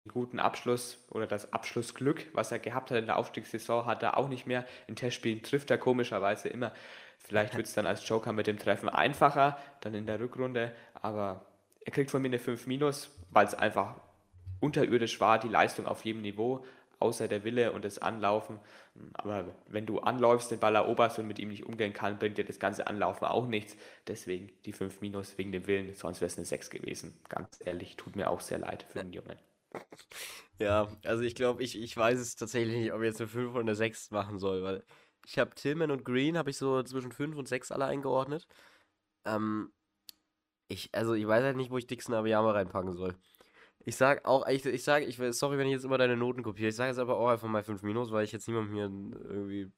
Den 0.04 0.12
guten 0.12 0.38
Abschluss 0.38 1.04
oder 1.10 1.26
das 1.26 1.52
Abschlussglück, 1.52 2.26
was 2.32 2.52
er 2.52 2.58
gehabt 2.58 2.90
hat 2.90 2.98
in 2.98 3.06
der 3.06 3.16
Aufstiegssaison, 3.16 3.86
hat 3.86 4.02
er 4.02 4.18
auch 4.18 4.28
nicht 4.28 4.46
mehr. 4.46 4.66
In 4.86 4.96
Testspielen 4.96 5.42
trifft 5.42 5.70
er 5.70 5.78
komischerweise 5.78 6.48
immer 6.48 6.72
Vielleicht 7.18 7.56
wird 7.56 7.66
es 7.66 7.74
dann 7.74 7.86
als 7.86 8.08
Joker 8.08 8.32
mit 8.32 8.46
dem 8.46 8.58
Treffen 8.58 8.88
einfacher, 8.88 9.58
dann 9.80 9.94
in 9.94 10.06
der 10.06 10.20
Rückrunde, 10.20 10.72
aber 10.94 11.46
er 11.84 11.92
kriegt 11.92 12.10
von 12.10 12.22
mir 12.22 12.28
eine 12.28 12.38
5 12.38 12.66
minus, 12.66 13.10
weil 13.30 13.46
es 13.46 13.54
einfach 13.54 14.00
unterirdisch 14.60 15.20
war, 15.20 15.38
die 15.38 15.48
Leistung 15.48 15.86
auf 15.86 16.04
jedem 16.04 16.22
Niveau, 16.22 16.64
außer 16.98 17.28
der 17.28 17.44
Wille 17.44 17.72
und 17.72 17.84
das 17.84 17.98
Anlaufen. 17.98 18.58
Aber 19.14 19.54
wenn 19.68 19.86
du 19.86 20.00
anläufst, 20.00 20.50
den 20.50 20.58
Ball 20.58 20.74
eroberst 20.74 21.18
und 21.18 21.26
mit 21.26 21.38
ihm 21.38 21.48
nicht 21.48 21.66
umgehen 21.66 21.92
kann, 21.92 22.18
bringt 22.18 22.38
dir 22.38 22.44
das 22.44 22.58
ganze 22.58 22.86
Anlaufen 22.86 23.26
auch 23.26 23.46
nichts. 23.46 23.76
Deswegen 24.06 24.50
die 24.64 24.72
5 24.72 25.00
minus 25.00 25.36
wegen 25.38 25.52
dem 25.52 25.66
Willen, 25.66 25.94
sonst 25.94 26.20
wäre 26.20 26.28
es 26.28 26.36
eine 26.36 26.46
6 26.46 26.70
gewesen. 26.70 27.18
Ganz 27.28 27.58
ehrlich, 27.64 27.96
tut 27.96 28.16
mir 28.16 28.30
auch 28.30 28.40
sehr 28.40 28.58
leid 28.58 28.84
für 28.88 29.00
den 29.00 29.12
Jungen. 29.12 29.38
Ja, 30.58 30.88
also 31.04 31.22
ich 31.22 31.34
glaube, 31.34 31.62
ich, 31.62 31.80
ich 31.80 31.96
weiß 31.96 32.18
es 32.18 32.36
tatsächlich 32.36 32.76
nicht, 32.76 32.92
ob 32.92 33.02
ich 33.02 33.08
jetzt 33.08 33.20
eine 33.20 33.28
5 33.28 33.50
oder 33.52 33.60
eine 33.60 33.74
6 33.74 34.10
machen 34.10 34.38
soll, 34.38 34.62
weil 34.62 34.84
ich 35.26 35.38
habe 35.38 35.54
Tillman 35.54 35.90
und 35.90 36.04
Green 36.04 36.38
habe 36.38 36.50
ich 36.50 36.56
so 36.56 36.82
zwischen 36.84 37.12
5 37.12 37.36
und 37.36 37.48
6 37.48 37.72
alle 37.72 37.86
eingeordnet. 37.86 38.46
Ähm, 39.24 39.72
ich, 40.68 40.90
also 40.94 41.14
ich 41.14 41.26
weiß 41.26 41.42
halt 41.42 41.56
nicht, 41.56 41.70
wo 41.70 41.78
ich 41.78 41.86
Dixon 41.86 42.14
Abiyama 42.14 42.52
reinpacken 42.52 42.92
soll. 42.92 43.16
Ich 43.80 43.96
sag 43.96 44.24
auch, 44.24 44.46
ich, 44.48 44.64
ich 44.66 44.84
sage, 44.84 45.04
ich, 45.04 45.16
sorry, 45.36 45.58
wenn 45.58 45.66
ich 45.66 45.74
jetzt 45.74 45.84
immer 45.84 45.98
deine 45.98 46.16
Noten 46.16 46.42
kopiere. 46.42 46.68
Ich 46.68 46.76
sage 46.76 46.90
jetzt 46.90 46.98
aber 46.98 47.16
auch 47.16 47.28
einfach 47.28 47.48
mal 47.48 47.62
5 47.64 47.82
Minus, 47.82 48.12
weil 48.12 48.24
ich 48.24 48.32
jetzt 48.32 48.48
niemandem 48.48 48.74
hier 48.74 48.84
irgendwie, 49.28 49.72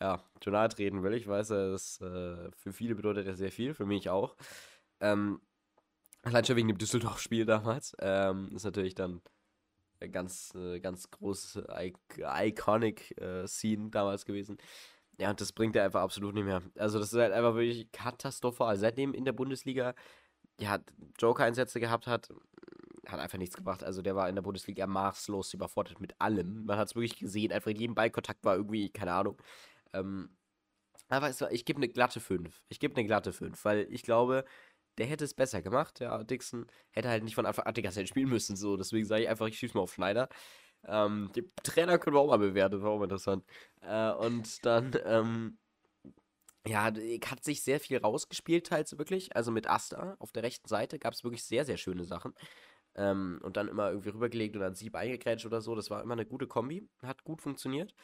ja, 0.00 0.22
nahe 0.46 0.68
treten 0.68 1.02
will. 1.02 1.14
Ich 1.14 1.26
weiß, 1.26 1.48
das 1.48 2.00
äh, 2.00 2.50
für 2.56 2.72
viele 2.72 2.94
bedeutet 2.96 3.26
das 3.26 3.38
sehr 3.38 3.52
viel, 3.52 3.74
für 3.74 3.86
mich 3.86 4.10
auch. 4.10 4.36
Ähm, 5.00 5.40
allein 6.22 6.44
schon 6.44 6.56
wegen 6.56 6.68
dem 6.68 6.78
Düsseldorf-Spiel 6.78 7.46
damals. 7.46 7.96
Ähm, 8.00 8.50
ist 8.54 8.64
natürlich 8.64 8.94
dann 8.94 9.22
ganz, 10.10 10.54
äh, 10.54 10.80
ganz 10.80 11.10
große, 11.10 11.66
iconic 12.42 13.18
äh, 13.20 13.46
Scene 13.46 13.90
damals 13.90 14.24
gewesen. 14.24 14.58
Ja, 15.18 15.30
und 15.30 15.40
das 15.40 15.52
bringt 15.52 15.76
er 15.76 15.84
einfach 15.84 16.02
absolut 16.02 16.34
nicht 16.34 16.44
mehr. 16.44 16.62
Also, 16.76 16.98
das 16.98 17.12
ist 17.12 17.18
halt 17.18 17.32
einfach 17.32 17.54
wirklich 17.54 17.90
katastrophal. 17.92 18.76
Seitdem 18.76 19.14
in 19.14 19.24
der 19.24 19.32
Bundesliga 19.32 19.94
ja, 20.60 20.78
Joker-Einsätze 21.18 21.80
gehabt 21.80 22.06
hat, 22.06 22.28
hat 23.06 23.20
einfach 23.20 23.38
nichts 23.38 23.56
gebracht. 23.56 23.82
Also, 23.82 24.02
der 24.02 24.14
war 24.16 24.28
in 24.28 24.34
der 24.34 24.42
Bundesliga 24.42 24.86
maßlos 24.86 25.54
überfordert 25.54 26.00
mit 26.00 26.20
allem. 26.20 26.66
Man 26.66 26.78
hat 26.78 26.88
es 26.88 26.94
wirklich 26.94 27.18
gesehen. 27.18 27.52
Einfach 27.52 27.70
in 27.70 27.78
jedem 27.78 27.94
Ballkontakt 27.94 28.44
war 28.44 28.56
irgendwie, 28.56 28.90
keine 28.90 29.12
Ahnung. 29.12 29.40
Ähm, 29.94 30.30
aber 31.08 31.30
ich 31.50 31.64
gebe 31.64 31.78
eine 31.78 31.88
glatte 31.88 32.20
5. 32.20 32.62
Ich 32.68 32.80
gebe 32.80 32.96
eine 32.96 33.06
glatte 33.06 33.32
5, 33.32 33.64
weil 33.64 33.86
ich 33.90 34.02
glaube, 34.02 34.44
der 34.98 35.06
hätte 35.06 35.24
es 35.24 35.34
besser 35.34 35.62
gemacht. 35.62 36.00
Ja, 36.00 36.22
Dixon 36.24 36.66
hätte 36.90 37.08
halt 37.08 37.24
nicht 37.24 37.34
von 37.34 37.46
Anfang 37.46 37.66
an 37.66 37.74
die 37.74 37.82
ganze 37.82 37.98
Zeit 38.00 38.08
spielen 38.08 38.28
müssen. 38.28 38.56
So, 38.56 38.76
deswegen 38.76 39.06
sage 39.06 39.22
ich 39.22 39.28
einfach, 39.28 39.46
ich 39.46 39.58
schieße 39.58 39.76
mal 39.76 39.82
auf 39.82 39.94
Schneider. 39.94 40.28
Ähm, 40.84 41.30
den 41.34 41.50
Trainer 41.62 41.98
können 41.98 42.16
wir 42.16 42.20
auch 42.20 42.28
mal 42.28 42.38
bewerten, 42.38 42.82
war 42.82 42.90
auch 42.90 43.02
interessant. 43.02 43.44
Äh, 43.82 44.12
und 44.12 44.64
dann, 44.64 44.92
ähm, 45.04 45.58
ja, 46.66 46.84
hat 46.84 47.44
sich 47.44 47.62
sehr 47.62 47.80
viel 47.80 47.98
rausgespielt, 47.98 48.66
teils 48.66 48.96
wirklich. 48.98 49.34
Also 49.36 49.50
mit 49.52 49.68
Asta 49.68 50.16
auf 50.18 50.32
der 50.32 50.42
rechten 50.42 50.68
Seite 50.68 50.98
gab 50.98 51.14
es 51.14 51.24
wirklich 51.24 51.44
sehr, 51.44 51.64
sehr 51.64 51.76
schöne 51.76 52.04
Sachen. 52.04 52.34
Ähm, 52.94 53.40
und 53.42 53.56
dann 53.56 53.68
immer 53.68 53.90
irgendwie 53.90 54.10
rübergelegt 54.10 54.56
und 54.56 54.62
dann 54.62 54.74
Sieb 54.74 54.94
eingegrätscht 54.96 55.46
oder 55.46 55.60
so. 55.60 55.74
Das 55.74 55.90
war 55.90 56.02
immer 56.02 56.14
eine 56.14 56.26
gute 56.26 56.46
Kombi. 56.46 56.88
Hat 57.02 57.24
gut 57.24 57.42
funktioniert. 57.42 57.94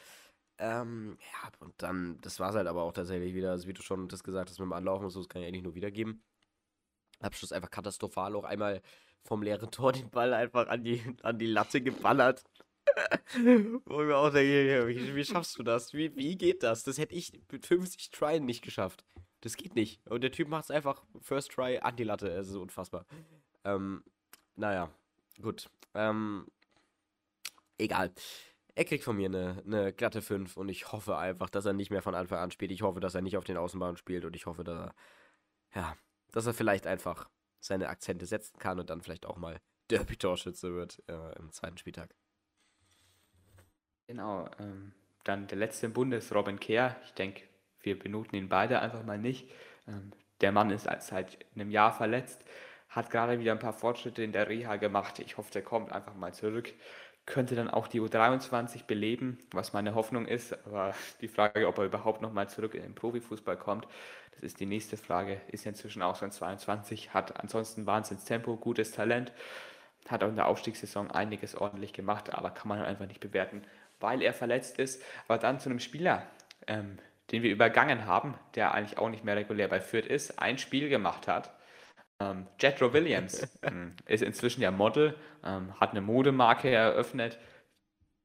Ähm, 0.59 1.17
ja, 1.19 1.51
und 1.59 1.73
dann, 1.81 2.19
das 2.21 2.39
war 2.39 2.51
es 2.51 2.55
halt 2.55 2.67
aber 2.67 2.83
auch 2.83 2.93
tatsächlich 2.93 3.33
wieder, 3.33 3.51
also 3.51 3.67
wie 3.67 3.73
du 3.73 3.81
schon 3.81 4.07
das 4.07 4.23
gesagt 4.23 4.49
hast, 4.49 4.59
mit 4.59 4.67
dem 4.67 4.73
Anlaufen 4.73 5.05
und 5.05 5.09
so, 5.09 5.19
das 5.19 5.29
kann 5.29 5.41
ich 5.41 5.47
eigentlich 5.47 5.63
nur 5.63 5.75
wiedergeben. 5.75 6.23
Abschluss 7.19 7.51
einfach 7.51 7.71
katastrophal, 7.71 8.35
auch 8.35 8.43
einmal 8.43 8.81
vom 9.23 9.41
leeren 9.41 9.71
Tor 9.71 9.93
den 9.93 10.09
Ball 10.09 10.33
einfach 10.33 10.67
an 10.67 10.83
die, 10.83 11.01
an 11.23 11.39
die 11.39 11.47
Latte 11.47 11.81
geballert. 11.81 12.43
Wo 13.85 14.01
ich 14.01 14.07
mir 14.07 14.17
auch 14.17 14.29
denke, 14.29 14.87
wie, 14.87 15.15
wie 15.15 15.25
schaffst 15.25 15.57
du 15.57 15.63
das? 15.63 15.93
Wie, 15.93 16.15
wie 16.15 16.37
geht 16.37 16.63
das? 16.63 16.83
Das 16.83 16.97
hätte 16.97 17.15
ich 17.15 17.31
mit 17.51 17.65
50 17.65 18.11
Try 18.11 18.39
nicht 18.39 18.61
geschafft. 18.61 19.05
Das 19.41 19.57
geht 19.57 19.75
nicht. 19.75 20.05
Und 20.07 20.21
der 20.21 20.31
Typ 20.31 20.47
macht 20.47 20.65
es 20.65 20.71
einfach 20.71 21.03
First 21.21 21.51
Try 21.51 21.79
an 21.79 21.95
die 21.95 22.03
Latte. 22.03 22.29
Es 22.29 22.49
ist 22.49 22.55
unfassbar. 22.55 23.05
Ähm, 23.63 24.03
naja, 24.55 24.89
gut. 25.41 25.69
Ähm, 25.93 26.47
egal. 27.77 28.13
Er 28.75 28.85
kriegt 28.85 29.03
von 29.03 29.15
mir 29.15 29.27
eine, 29.27 29.61
eine 29.65 29.93
glatte 29.93 30.21
5 30.21 30.57
und 30.57 30.69
ich 30.69 30.91
hoffe 30.91 31.17
einfach, 31.17 31.49
dass 31.49 31.65
er 31.65 31.73
nicht 31.73 31.91
mehr 31.91 32.01
von 32.01 32.15
Anfang 32.15 32.39
an 32.39 32.51
spielt. 32.51 32.71
Ich 32.71 32.81
hoffe, 32.81 32.99
dass 32.99 33.15
er 33.15 33.21
nicht 33.21 33.37
auf 33.37 33.43
den 33.43 33.57
Außenbahnen 33.57 33.97
spielt 33.97 34.25
und 34.25 34.35
ich 34.35 34.45
hoffe, 34.45 34.63
dass 34.63 34.79
er, 34.79 34.95
ja, 35.75 35.97
dass 36.33 36.45
er 36.45 36.53
vielleicht 36.53 36.85
einfach 36.85 37.29
seine 37.61 37.87
Akzente 37.87 38.25
setzen 38.25 38.59
kann 38.59 38.79
und 38.79 38.89
dann 38.89 39.01
vielleicht 39.01 39.25
auch 39.25 39.37
mal 39.37 39.61
Derby-Torschütze 39.89 40.73
wird 40.73 41.01
äh, 41.07 41.37
im 41.39 41.51
zweiten 41.53 41.77
Spieltag. 41.77 42.13
Genau, 44.07 44.49
ähm, 44.59 44.93
dann 45.23 45.47
der 45.47 45.57
letzte 45.57 45.85
im 45.85 45.93
Bunde 45.93 46.17
ist 46.17 46.33
Robin 46.35 46.59
Kehr. 46.59 46.97
Ich 47.05 47.13
denke, 47.13 47.43
wir 47.81 47.97
benoten 47.97 48.37
ihn 48.37 48.49
beide 48.49 48.79
einfach 48.81 49.03
mal 49.03 49.17
nicht. 49.17 49.49
Ähm, 49.87 50.11
der 50.41 50.51
Mann 50.51 50.71
ist 50.71 50.83
seit 50.83 51.37
einem 51.55 51.71
Jahr 51.71 51.93
verletzt, 51.93 52.43
hat 52.89 53.09
gerade 53.09 53.39
wieder 53.39 53.53
ein 53.53 53.59
paar 53.59 53.73
Fortschritte 53.73 54.23
in 54.23 54.33
der 54.33 54.49
Reha 54.49 54.75
gemacht. 54.75 55.19
Ich 55.19 55.37
hoffe, 55.37 55.51
der 55.51 55.63
kommt 55.63 55.91
einfach 55.93 56.15
mal 56.15 56.33
zurück 56.33 56.73
könnte 57.25 57.55
dann 57.55 57.69
auch 57.69 57.87
die 57.87 58.01
U23 58.01 58.85
beleben, 58.85 59.37
was 59.51 59.73
meine 59.73 59.95
Hoffnung 59.95 60.25
ist. 60.25 60.53
Aber 60.65 60.93
die 61.21 61.27
Frage, 61.27 61.67
ob 61.67 61.77
er 61.77 61.85
überhaupt 61.85 62.21
nochmal 62.21 62.49
zurück 62.49 62.75
in 62.75 62.81
den 62.81 62.95
Profifußball 62.95 63.57
kommt, 63.57 63.87
das 64.31 64.43
ist 64.43 64.59
die 64.59 64.65
nächste 64.65 64.97
Frage. 64.97 65.39
Ist 65.47 65.65
inzwischen 65.65 66.01
auch 66.01 66.15
schon 66.17 66.31
22, 66.31 67.13
hat 67.13 67.39
ansonsten 67.39 67.85
Wahnsinns 67.85 68.25
Tempo, 68.25 68.57
gutes 68.57 68.91
Talent, 68.91 69.31
hat 70.09 70.23
auch 70.23 70.29
in 70.29 70.35
der 70.35 70.47
Aufstiegssaison 70.47 71.11
einiges 71.11 71.55
ordentlich 71.55 71.93
gemacht, 71.93 72.33
aber 72.33 72.49
kann 72.49 72.67
man 72.67 72.81
einfach 72.81 73.07
nicht 73.07 73.21
bewerten, 73.21 73.63
weil 73.99 74.21
er 74.21 74.33
verletzt 74.33 74.79
ist. 74.79 75.01
Aber 75.27 75.37
dann 75.37 75.59
zu 75.59 75.69
einem 75.69 75.79
Spieler, 75.79 76.27
ähm, 76.67 76.97
den 77.31 77.41
wir 77.41 77.51
übergangen 77.51 78.05
haben, 78.05 78.35
der 78.55 78.73
eigentlich 78.73 78.97
auch 78.97 79.09
nicht 79.09 79.23
mehr 79.23 79.37
regulär 79.37 79.69
bei 79.69 79.79
Fürth 79.79 80.07
ist, 80.07 80.39
ein 80.39 80.57
Spiel 80.57 80.89
gemacht 80.89 81.27
hat 81.27 81.51
ähm, 82.31 82.47
Jetro 82.59 82.93
Williams 82.93 83.47
ähm, 83.63 83.93
ist 84.05 84.23
inzwischen 84.23 84.61
ja 84.61 84.71
Model, 84.71 85.15
ähm, 85.43 85.79
hat 85.79 85.91
eine 85.91 86.01
Modemarke 86.01 86.69
eröffnet. 86.69 87.37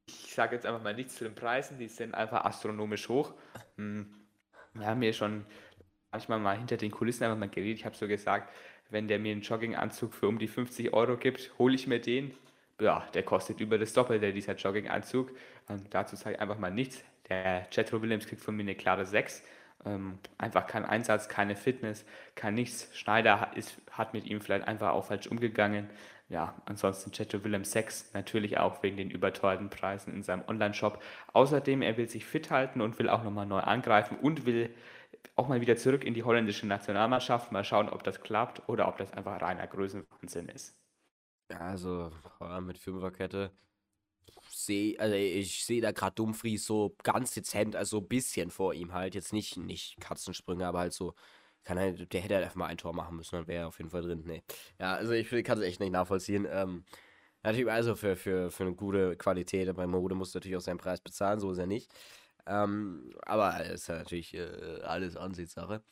Ich 0.07 0.35
sage 0.35 0.55
jetzt 0.55 0.65
einfach 0.65 0.83
mal 0.83 0.95
nichts 0.95 1.17
zu 1.17 1.25
den 1.25 1.35
Preisen, 1.35 1.79
die 1.79 1.89
sind 1.89 2.15
einfach 2.15 2.45
astronomisch 2.45 3.09
hoch. 3.09 3.35
Ähm, 3.77 4.15
wir 4.75 4.87
haben 4.87 5.03
hier 5.03 5.13
schon 5.13 5.45
manchmal 6.11 6.39
mal 6.39 6.57
hinter 6.57 6.77
den 6.77 6.91
Kulissen 6.91 7.25
einfach 7.25 7.39
mal 7.39 7.49
geredet. 7.49 7.79
Ich 7.79 7.85
habe 7.85 7.97
so 7.97 8.07
gesagt, 8.09 8.53
wenn 8.91 9.09
der 9.09 9.19
mir 9.19 9.33
einen 9.33 9.43
Jogginganzug 9.43 10.15
für 10.15 10.29
um 10.29 10.39
die 10.39 10.49
50 10.49 10.93
Euro 10.95 11.17
gibt, 11.17 11.53
hole 11.59 11.75
ich 11.75 11.87
mir 11.87 12.01
den. 12.01 12.33
Ja, 12.81 13.07
der 13.13 13.25
kostet 13.25 13.61
über 13.61 13.77
das 13.77 13.93
Doppelte, 13.93 14.33
dieser 14.33 14.55
Jogginganzug. 14.55 15.31
Ähm, 15.69 15.85
dazu 15.91 16.17
sage 16.17 16.37
ich 16.37 16.41
einfach 16.41 16.59
mal 16.59 16.71
nichts. 16.71 17.03
Der 17.29 17.67
Jetro 17.71 18.01
Williams 18.01 18.27
kriegt 18.27 18.41
von 18.41 18.57
mir 18.57 18.63
eine 18.63 18.75
klare 18.75 19.05
6. 19.05 19.43
Ähm, 19.85 20.19
einfach 20.39 20.67
kein 20.67 20.85
Einsatz, 20.85 21.29
keine 21.29 21.57
Fitness, 21.57 22.05
kein 22.35 22.55
nichts. 22.55 22.89
Schneider 22.97 23.51
ist, 23.55 23.81
hat 23.91 24.13
mit 24.15 24.27
ihm 24.27 24.41
vielleicht 24.41 24.67
einfach 24.67 24.91
auch 24.91 25.07
falsch 25.07 25.27
umgegangen. 25.29 25.89
Ja, 26.29 26.61
ansonsten 26.67 27.11
Cheto 27.13 27.43
Willem 27.45 27.65
6 27.65 28.13
natürlich 28.13 28.59
auch 28.59 28.83
wegen 28.83 28.97
den 28.99 29.11
überteuerten 29.11 29.71
Preisen 29.71 30.13
in 30.15 30.23
seinem 30.23 30.45
Online-Shop. 30.47 31.03
Außerdem, 31.33 31.81
er 31.83 31.97
will 31.97 32.09
sich 32.09 32.27
fit 32.27 32.51
halten 32.51 32.81
und 32.83 32.99
will 32.99 33.09
auch 33.09 33.23
nochmal 33.23 33.47
neu 33.47 33.61
angreifen 33.61 34.19
und 34.19 34.45
will 34.45 34.75
auch 35.37 35.49
mal 35.49 35.61
wieder 35.61 35.77
zurück 35.77 36.05
in 36.05 36.15
die 36.15 36.25
holländische 36.25 36.67
Nationalmannschaft. 36.67 37.53
Mal 37.53 37.65
schauen, 37.65 37.89
ob 37.89 38.03
das 38.03 38.21
klappt 38.21 38.69
oder 38.69 38.89
ob 38.89 38.99
das 38.99 39.13
einfach 39.15 39.41
reiner 39.41 39.67
Größenwahnsinn 39.67 40.49
ist. 40.51 40.77
Ja, 41.51 41.61
also 41.61 42.11
mit 42.61 42.79
Fünferkette 42.79 43.53
sehe, 44.51 44.99
also 44.99 45.15
ich 45.15 45.65
sehe 45.65 45.81
da 45.81 45.93
gerade 45.93 46.15
Dumfries 46.15 46.65
so 46.65 46.97
ganz 47.03 47.33
dezent, 47.33 47.77
also 47.77 47.99
ein 47.99 48.09
bisschen 48.09 48.51
vor 48.51 48.75
ihm 48.75 48.93
halt. 48.93 49.15
Jetzt 49.15 49.33
nicht, 49.33 49.57
nicht 49.57 50.01
Katzensprünge, 50.01 50.67
aber 50.67 50.81
halt 50.81 50.93
so. 50.93 51.15
Kann 51.65 51.79
halt, 51.79 52.13
der 52.13 52.21
hätte 52.23 52.35
halt 52.35 52.45
einfach 52.45 52.57
mal 52.57 52.67
ein 52.67 52.79
Tor 52.79 52.95
machen 52.95 53.17
müssen, 53.17 53.37
dann 53.37 53.47
wäre 53.47 53.63
er 53.65 53.69
auf 53.69 53.79
jeden 53.79 53.91
Fall 53.91 54.03
drin. 54.03 54.23
Nee. 54.25 54.43
Ja, 54.81 54.95
also 54.95 55.13
ich 55.13 55.29
kann 55.45 55.59
es 55.59 55.65
echt 55.65 55.81
nicht 55.81 55.93
nachvollziehen. 55.93 56.47
Ähm, 56.51 56.85
natürlich, 57.43 57.71
also 57.71 57.95
für, 57.95 58.17
für, 58.17 58.51
für 58.51 58.65
eine 58.65 58.75
gute 58.75 59.17
Qualität, 59.17 59.75
bei 59.77 59.87
Mode 59.87 60.15
muss 60.15 60.33
natürlich 60.33 60.57
auch 60.57 60.63
seinen 60.63 60.79
Preis 60.79 61.01
bezahlen, 61.01 61.41
so 61.41 61.53
ist 61.53 61.59
er 61.59 61.67
nicht. 61.67 61.93
Ähm, 62.47 63.13
aber 63.23 63.63
ist 63.67 63.89
ja 63.89 63.97
natürlich 63.97 64.35
äh, 64.35 64.81
alles 64.83 65.17
Ansichtssache. 65.17 65.83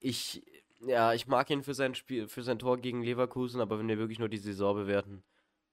Ich, 0.00 0.42
ja, 0.80 1.14
ich 1.14 1.26
mag 1.26 1.48
ihn 1.50 1.62
für 1.62 1.74
sein 1.74 1.94
Spiel, 1.94 2.28
für 2.28 2.42
sein 2.42 2.58
Tor 2.58 2.76
gegen 2.76 3.02
Leverkusen, 3.02 3.60
aber 3.60 3.78
wenn 3.78 3.88
wir 3.88 3.98
wirklich 3.98 4.18
nur 4.18 4.28
die 4.28 4.36
Saison 4.36 4.74
bewerten, 4.76 5.24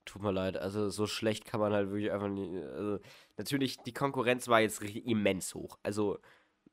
Tut 0.05 0.21
mir 0.21 0.31
leid, 0.31 0.57
also 0.57 0.89
so 0.89 1.07
schlecht 1.07 1.45
kann 1.45 1.61
man 1.61 1.71
halt 1.71 1.89
wirklich 1.89 2.11
einfach 2.11 2.27
nicht. 2.27 2.53
Also, 2.63 2.99
natürlich, 3.37 3.77
die 3.83 3.93
Konkurrenz 3.93 4.47
war 4.49 4.59
jetzt 4.59 4.81
immens 4.81 5.55
hoch. 5.55 5.79
Also, 5.81 6.19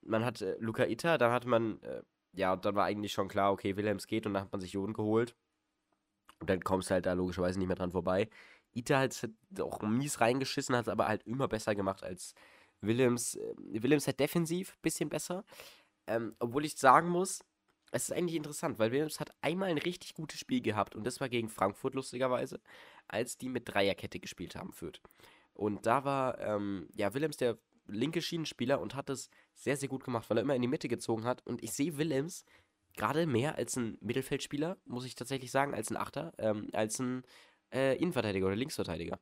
man 0.03 0.25
hat 0.25 0.41
äh, 0.43 0.57
Luca 0.59 0.85
Itta, 0.85 1.17
dann 1.19 1.33
hat 1.33 1.47
man, 1.47 1.81
äh, 1.83 2.03
ja, 2.33 2.57
dann 2.57 2.75
war 2.75 2.87
eigentlich 2.87 3.13
schon 3.13 3.29
klar, 3.29 3.53
okay, 3.53 3.77
Wilhelms 3.77 4.07
geht 4.07 4.27
und 4.27 4.35
dann 4.35 4.45
hat 4.45 4.53
man 4.53 4.61
sich 4.61 4.73
Joden 4.73 4.95
geholt. 4.95 5.37
Und 6.41 6.51
dann 6.51 6.63
kommst 6.63 6.91
du 6.91 6.95
halt 6.95 7.07
da 7.07 7.13
logischerweise 7.13 7.59
nicht 7.59 7.69
mehr 7.69 7.77
dran 7.77 7.93
vorbei. 7.93 8.29
Ita 8.73 8.99
hat 8.99 9.29
auch 9.61 9.83
mies 9.83 10.21
reingeschissen, 10.21 10.75
hat 10.75 10.87
es 10.87 10.89
aber 10.89 11.07
halt 11.07 11.23
immer 11.25 11.49
besser 11.49 11.75
gemacht 11.75 12.03
als 12.03 12.35
Willems. 12.81 13.37
Äh, 13.37 13.83
Willems 13.83 14.09
hat 14.09 14.19
defensiv 14.21 14.73
ein 14.73 14.83
bisschen 14.83 15.09
besser. 15.09 15.45
Ähm, 16.07 16.35
obwohl 16.41 16.65
ich 16.65 16.77
sagen 16.77 17.09
muss, 17.09 17.41
es 17.93 18.05
ist 18.05 18.13
eigentlich 18.13 18.37
interessant, 18.37 18.79
weil 18.79 18.93
Williams 18.93 19.21
hat 19.21 19.35
einmal 19.43 19.69
ein 19.69 19.79
richtig 19.79 20.15
gutes 20.15 20.39
Spiel 20.39 20.61
gehabt 20.61 20.95
und 20.95 21.05
das 21.05 21.21
war 21.21 21.29
gegen 21.29 21.49
Frankfurt 21.49 21.95
lustigerweise, 21.95 22.61
als 23.13 23.39
die 23.39 23.49
mit 23.49 23.69
Dreierkette 23.69 24.21
gespielt 24.21 24.57
haben, 24.57 24.73
Fürth. 24.73 25.01
Und 25.53 25.87
da 25.87 26.05
war, 26.05 26.39
ähm, 26.39 26.89
ja, 26.95 27.13
Willems 27.15 27.37
der 27.37 27.59
linke 27.87 28.23
Schienenspieler 28.23 28.81
und 28.81 28.95
hat 28.95 29.11
es 29.11 29.31
sehr, 29.55 29.77
sehr 29.77 29.89
gut 29.89 30.05
gemacht, 30.05 30.31
weil 30.31 30.39
er 30.39 30.43
immer 30.43 30.55
in 30.55 30.63
die 30.63 30.69
Mitte 30.69 30.89
gezogen 30.89 31.25
hat. 31.25 31.45
Und 31.47 31.63
ich 31.63 31.73
sehe 31.73 31.99
Willems 31.99 32.45
gerade 32.95 33.27
mehr 33.27 33.57
als 33.57 33.77
ein 33.77 33.99
Mittelfeldspieler, 34.01 34.79
muss 34.85 35.05
ich 35.05 35.15
tatsächlich 35.15 35.51
sagen, 35.51 35.75
als 35.75 35.91
ein 35.91 35.97
Achter, 35.97 36.33
ähm, 36.39 36.69
als 36.73 36.99
ein 36.99 37.23
äh, 37.73 37.97
Innenverteidiger 37.97 38.47
oder 38.47 38.57
Linksverteidiger. 38.57 39.19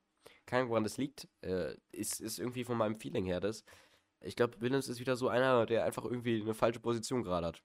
Keine 0.46 0.60
Ahnung, 0.60 0.70
woran 0.70 0.84
das 0.84 0.96
liegt. 0.96 1.28
Äh, 1.42 1.74
ist, 1.92 2.20
ist 2.20 2.38
irgendwie 2.38 2.64
von 2.64 2.76
meinem 2.76 2.96
Feeling 2.96 3.24
her 3.24 3.40
das. 3.40 3.64
Ich 4.20 4.36
glaube, 4.36 4.60
Willems 4.60 4.88
ist 4.88 5.00
wieder 5.00 5.16
so 5.16 5.28
einer, 5.28 5.66
der 5.66 5.84
einfach 5.84 6.04
irgendwie 6.04 6.40
eine 6.40 6.54
falsche 6.54 6.80
Position 6.80 7.22
gerade 7.22 7.46
hat 7.46 7.62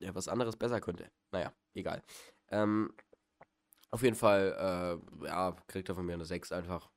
ja, 0.00 0.14
was 0.14 0.28
anderes 0.28 0.56
besser 0.56 0.80
könnte. 0.80 1.10
Naja, 1.32 1.52
egal. 1.74 2.02
Ähm, 2.50 2.94
auf 3.90 4.02
jeden 4.02 4.16
Fall, 4.16 5.00
äh, 5.22 5.26
ja, 5.26 5.56
kriegt 5.66 5.88
er 5.88 5.94
von 5.94 6.04
mir 6.04 6.14
eine 6.14 6.24
6 6.24 6.52
einfach. 6.52 6.90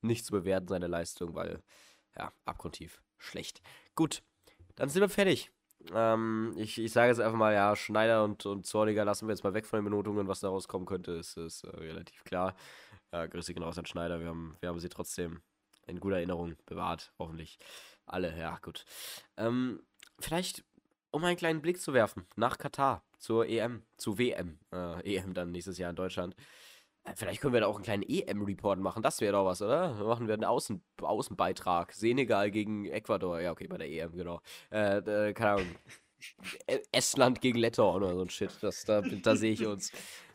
Nicht 0.00 0.24
zu 0.24 0.32
bewerten, 0.32 0.68
seine 0.68 0.86
Leistung, 0.86 1.34
weil, 1.34 1.62
ja, 2.16 2.32
abgrundtief 2.44 3.02
schlecht. 3.16 3.60
Gut, 3.94 4.22
dann 4.76 4.88
sind 4.88 5.02
wir 5.02 5.08
fertig. 5.08 5.50
Ähm, 5.92 6.54
ich, 6.56 6.78
ich 6.78 6.92
sage 6.92 7.08
jetzt 7.08 7.20
einfach 7.20 7.38
mal, 7.38 7.54
ja, 7.54 7.74
Schneider 7.76 8.24
und, 8.24 8.46
und 8.46 8.66
Zorniger 8.66 9.04
lassen 9.04 9.26
wir 9.26 9.32
jetzt 9.32 9.44
mal 9.44 9.54
weg 9.54 9.66
von 9.66 9.78
den 9.78 9.84
Benotungen. 9.84 10.28
Was 10.28 10.40
daraus 10.40 10.68
kommen 10.68 10.86
könnte, 10.86 11.12
ist, 11.12 11.36
ist 11.36 11.64
äh, 11.64 11.68
relativ 11.76 12.24
klar. 12.24 12.54
Äh, 13.10 13.28
Grüße 13.28 13.54
genau 13.54 13.68
an 13.68 13.86
Schneider. 13.86 14.20
Wir 14.20 14.28
haben, 14.28 14.56
wir 14.60 14.68
haben 14.68 14.80
sie 14.80 14.88
trotzdem 14.88 15.42
in 15.86 16.00
guter 16.00 16.16
Erinnerung 16.16 16.54
bewahrt, 16.66 17.12
hoffentlich. 17.18 17.58
Alle, 18.06 18.36
ja, 18.38 18.58
gut. 18.58 18.84
Ähm, 19.36 19.82
vielleicht 20.20 20.64
um 21.10 21.24
einen 21.24 21.36
kleinen 21.36 21.62
Blick 21.62 21.80
zu 21.80 21.92
werfen 21.92 22.26
nach 22.36 22.58
Katar 22.58 23.04
zur 23.18 23.46
EM, 23.46 23.82
zu 23.96 24.18
WM, 24.18 24.58
äh, 24.72 25.16
EM 25.16 25.34
dann 25.34 25.50
nächstes 25.50 25.78
Jahr 25.78 25.90
in 25.90 25.96
Deutschland. 25.96 26.34
Äh, 27.04 27.12
vielleicht 27.16 27.40
können 27.40 27.54
wir 27.54 27.60
da 27.60 27.66
auch 27.66 27.76
einen 27.76 27.84
kleinen 27.84 28.02
EM-Report 28.02 28.78
machen. 28.78 29.02
Das 29.02 29.20
wäre 29.20 29.32
doch 29.32 29.44
was, 29.44 29.62
oder? 29.62 29.94
Machen 29.94 30.26
wir 30.28 30.34
einen 30.34 30.44
Außen 30.44 30.82
Außenbeitrag. 31.00 31.92
Senegal 31.92 32.50
gegen 32.50 32.86
Ecuador. 32.86 33.40
Ja, 33.40 33.52
okay, 33.52 33.66
bei 33.66 33.78
der 33.78 33.88
EM, 33.88 34.12
genau. 34.12 34.40
Äh, 34.70 34.98
äh, 34.98 35.32
keine 35.32 35.50
Ahnung. 35.52 35.76
Estland 36.92 37.40
gegen 37.40 37.58
Litauen 37.58 38.02
oder 38.02 38.14
so 38.14 38.22
ein 38.22 38.30
Shit. 38.30 38.50
Das, 38.60 38.84
da 38.84 39.00
da 39.00 39.36
sehe 39.36 39.52
ich 39.52 39.66
uns. 39.66 39.92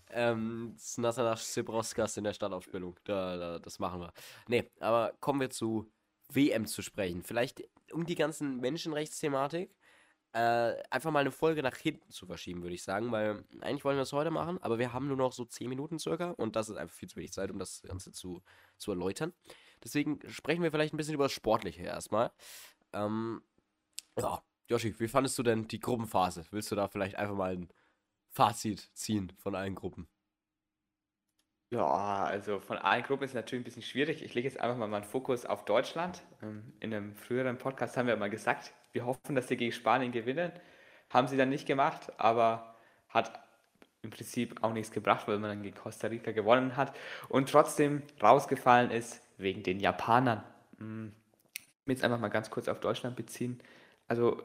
Ähm, 0.09 0.75
Snatanas 0.77 1.53
Sibroskas 1.53 2.17
in 2.17 2.23
der 2.23 2.33
Startaufstellung. 2.33 2.95
Da, 3.03 3.38
da, 3.38 3.59
das 3.59 3.79
machen 3.79 3.99
wir. 3.99 4.13
Nee, 4.47 4.69
aber 4.79 5.13
kommen 5.19 5.41
wir 5.41 5.49
zu 5.49 5.91
WM 6.29 6.65
zu 6.67 6.81
sprechen. 6.81 7.23
Vielleicht 7.23 7.63
um 7.91 8.05
die 8.05 8.15
ganzen 8.15 8.57
Menschenrechtsthematik 8.57 9.75
äh, 10.34 10.82
einfach 10.89 11.12
mal 11.12 11.19
eine 11.19 11.32
Folge 11.32 11.62
nach 11.62 11.76
hinten 11.76 12.10
zu 12.10 12.26
verschieben, 12.26 12.63
würde 12.63 12.76
ich 12.76 12.84
sagen, 12.84 13.12
weil 13.12 13.43
eigentlich 13.62 13.86
wollen 13.86 13.98
wir 13.98 14.02
es 14.02 14.13
heute 14.13 14.32
machen, 14.32 14.62
aber 14.62 14.80
wir 14.80 14.91
haben 14.91 15.08
nur 15.08 15.17
noch 15.17 15.32
so 15.32 15.46
10 15.46 15.69
Minuten 15.69 16.00
circa 16.00 16.32
und 16.32 16.56
das 16.56 16.69
ist 16.69 16.78
einfach 16.78 16.96
viel 16.96 17.08
zu 17.08 17.17
wenig 17.17 17.32
Zeit, 17.32 17.52
um 17.52 17.60
das 17.60 17.84
Ganze 17.84 18.12
zu, 18.12 18.41
zu 18.78 18.91
erläutern. 18.91 19.34
Deswegen 19.84 20.19
sprechen 20.30 20.63
wir 20.63 20.72
vielleicht 20.72 20.93
ein 20.93 20.98
bisschen 20.98 21.13
über 21.13 21.26
das 21.26 21.34
Sportliche 21.34 21.84
erstmal. 21.84 22.32
Ähm, 22.93 23.43
ja, 24.17 24.41
Joshi, 24.67 25.00
wie 25.00 25.08
fandest 25.08 25.38
du 25.38 25.43
denn 25.43 25.67
die 25.67 25.80
Gruppenphase? 25.80 26.46
Willst 26.52 26.72
du 26.72 26.76
da 26.76 26.88
vielleicht 26.88 27.15
einfach 27.15 27.36
mal 27.36 27.54
ein 27.54 27.69
Fazit 28.30 28.89
ziehen 28.93 29.32
von 29.38 29.54
allen 29.54 29.76
Gruppen? 29.76 30.08
Ja, 31.69 32.24
also 32.24 32.60
von 32.60 32.78
allen 32.78 33.04
Gruppen 33.04 33.24
ist 33.24 33.32
es 33.32 33.36
natürlich 33.36 33.62
ein 33.62 33.65
bisschen 33.65 33.82
schwierig. 33.82 34.24
Ich 34.24 34.34
lege 34.34 34.48
jetzt 34.48 34.60
einfach 34.60 34.78
mal 34.78 34.88
meinen 34.88 35.04
Fokus 35.04 35.46
auf 35.46 35.65
Deutschland. 35.65 36.24
Ähm, 36.41 36.74
in 36.80 36.93
einem 36.93 37.15
früheren 37.15 37.58
Podcast 37.58 37.98
haben 37.98 38.08
wir 38.08 38.15
mal 38.15 38.30
gesagt, 38.30 38.74
wir 38.93 39.06
hoffen, 39.06 39.36
dass 39.36 39.47
sie 39.47 39.58
gegen 39.58 39.71
Spanien 39.71 40.12
gewinnen. 40.12 40.51
Haben 41.10 41.27
sie 41.27 41.38
dann 41.38 41.49
nicht 41.49 41.67
gemacht, 41.67 42.12
aber 42.17 42.75
hat 43.10 43.39
im 44.01 44.10
Prinzip 44.10 44.63
auch 44.63 44.73
nichts 44.73 44.91
gebracht, 44.91 45.27
weil 45.27 45.39
man 45.39 45.49
dann 45.49 45.63
gegen 45.63 45.75
Costa 45.75 46.08
Rica 46.08 46.32
gewonnen 46.32 46.75
hat 46.75 46.95
und 47.29 47.49
trotzdem 47.49 48.03
rausgefallen 48.21 48.91
ist 48.91 49.21
wegen 49.38 49.63
den 49.63 49.79
Japanern. 49.79 50.43
Hm, 50.77 51.13
jetzt 51.86 52.03
einfach 52.03 52.19
mal 52.19 52.29
ganz 52.29 52.49
kurz 52.49 52.67
auf 52.67 52.79
Deutschland 52.79 53.15
beziehen. 53.15 53.60
Also 54.08 54.41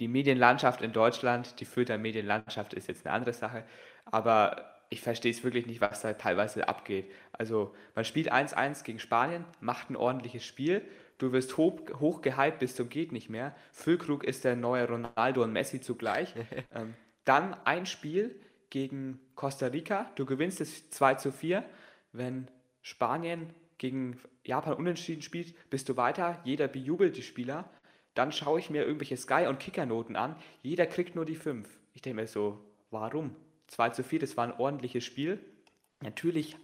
die 0.00 0.08
Medienlandschaft 0.08 0.82
in 0.82 0.92
Deutschland, 0.92 1.58
die 1.60 1.64
Fürther 1.64 1.98
Medienlandschaft 1.98 2.74
ist 2.74 2.88
jetzt 2.88 3.06
eine 3.06 3.14
andere 3.14 3.32
Sache, 3.32 3.64
aber 4.04 4.76
ich 4.90 5.00
verstehe 5.00 5.32
es 5.32 5.42
wirklich 5.44 5.66
nicht, 5.66 5.80
was 5.80 6.00
da 6.00 6.14
teilweise 6.14 6.68
abgeht. 6.68 7.10
Also 7.32 7.74
man 7.94 8.04
spielt 8.04 8.32
1-1 8.32 8.84
gegen 8.84 9.00
Spanien, 9.00 9.44
macht 9.60 9.90
ein 9.90 9.96
ordentliches 9.96 10.44
Spiel, 10.44 10.82
du 11.18 11.32
wirst 11.32 11.56
hoch, 11.56 11.80
hoch 12.00 12.22
gehypt 12.22 12.60
bis 12.60 12.74
zum 12.74 12.88
geht 12.88 13.12
nicht 13.12 13.28
mehr. 13.28 13.54
Füllkrug 13.72 14.24
ist 14.24 14.44
der 14.44 14.56
neue 14.56 14.88
Ronaldo 14.88 15.42
und 15.42 15.52
Messi 15.52 15.80
zugleich. 15.80 16.34
ähm, 16.74 16.94
dann 17.24 17.54
ein 17.64 17.86
Spiel 17.86 18.40
gegen 18.70 19.20
Costa 19.34 19.66
Rica, 19.66 20.10
du 20.14 20.24
gewinnst 20.24 20.60
es 20.60 20.90
2 20.90 21.14
zu 21.14 21.32
4. 21.32 21.64
Wenn 22.12 22.48
Spanien 22.82 23.52
gegen 23.76 24.20
Japan 24.44 24.74
unentschieden 24.74 25.22
spielt, 25.22 25.54
bist 25.70 25.88
du 25.88 25.96
weiter, 25.96 26.40
jeder 26.44 26.68
bejubelt 26.68 27.16
die 27.16 27.22
Spieler. 27.22 27.68
Dann 28.14 28.32
schaue 28.32 28.58
ich 28.58 28.70
mir 28.70 28.84
irgendwelche 28.84 29.16
Sky- 29.16 29.46
und 29.46 29.60
Kickernoten 29.60 30.16
an, 30.16 30.36
jeder 30.62 30.86
kriegt 30.86 31.14
nur 31.14 31.24
die 31.24 31.36
5. 31.36 31.68
Ich 31.94 32.02
denke 32.02 32.22
mir 32.22 32.26
so, 32.26 32.58
warum? 32.90 33.36
2 33.68 33.90
zu 33.90 34.02
4, 34.02 34.20
das 34.20 34.36
war 34.36 34.44
ein 34.44 34.58
ordentliches 34.58 35.04
Spiel. 35.04 35.38
Natürlich 36.00 36.56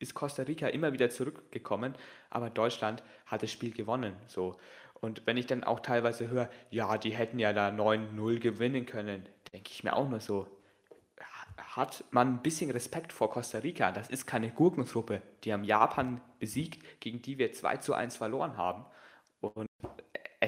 ist 0.00 0.14
Costa 0.14 0.42
Rica 0.42 0.66
immer 0.66 0.92
wieder 0.92 1.10
zurückgekommen, 1.10 1.94
aber 2.30 2.50
Deutschland 2.50 3.02
hat 3.26 3.42
das 3.42 3.52
Spiel 3.52 3.72
gewonnen. 3.72 4.16
So. 4.26 4.56
Und 5.00 5.22
wenn 5.26 5.36
ich 5.36 5.46
dann 5.46 5.62
auch 5.62 5.80
teilweise 5.80 6.28
höre, 6.28 6.50
ja, 6.70 6.98
die 6.98 7.10
hätten 7.10 7.38
ja 7.38 7.52
da 7.52 7.68
9-0 7.68 8.40
gewinnen 8.40 8.86
können, 8.86 9.26
denke 9.52 9.70
ich 9.70 9.84
mir 9.84 9.94
auch 9.94 10.08
nur 10.08 10.20
so, 10.20 10.46
hat 11.56 12.04
man 12.10 12.34
ein 12.34 12.42
bisschen 12.42 12.70
Respekt 12.70 13.12
vor 13.12 13.30
Costa 13.30 13.58
Rica. 13.58 13.92
Das 13.92 14.08
ist 14.08 14.26
keine 14.26 14.50
Gurkentruppe. 14.50 15.22
Die 15.44 15.52
haben 15.52 15.64
Japan 15.64 16.20
besiegt, 16.38 17.00
gegen 17.00 17.22
die 17.22 17.38
wir 17.38 17.52
2 17.52 17.76
zu 17.78 17.94
1 17.94 18.16
verloren 18.16 18.56
haben. 18.56 18.84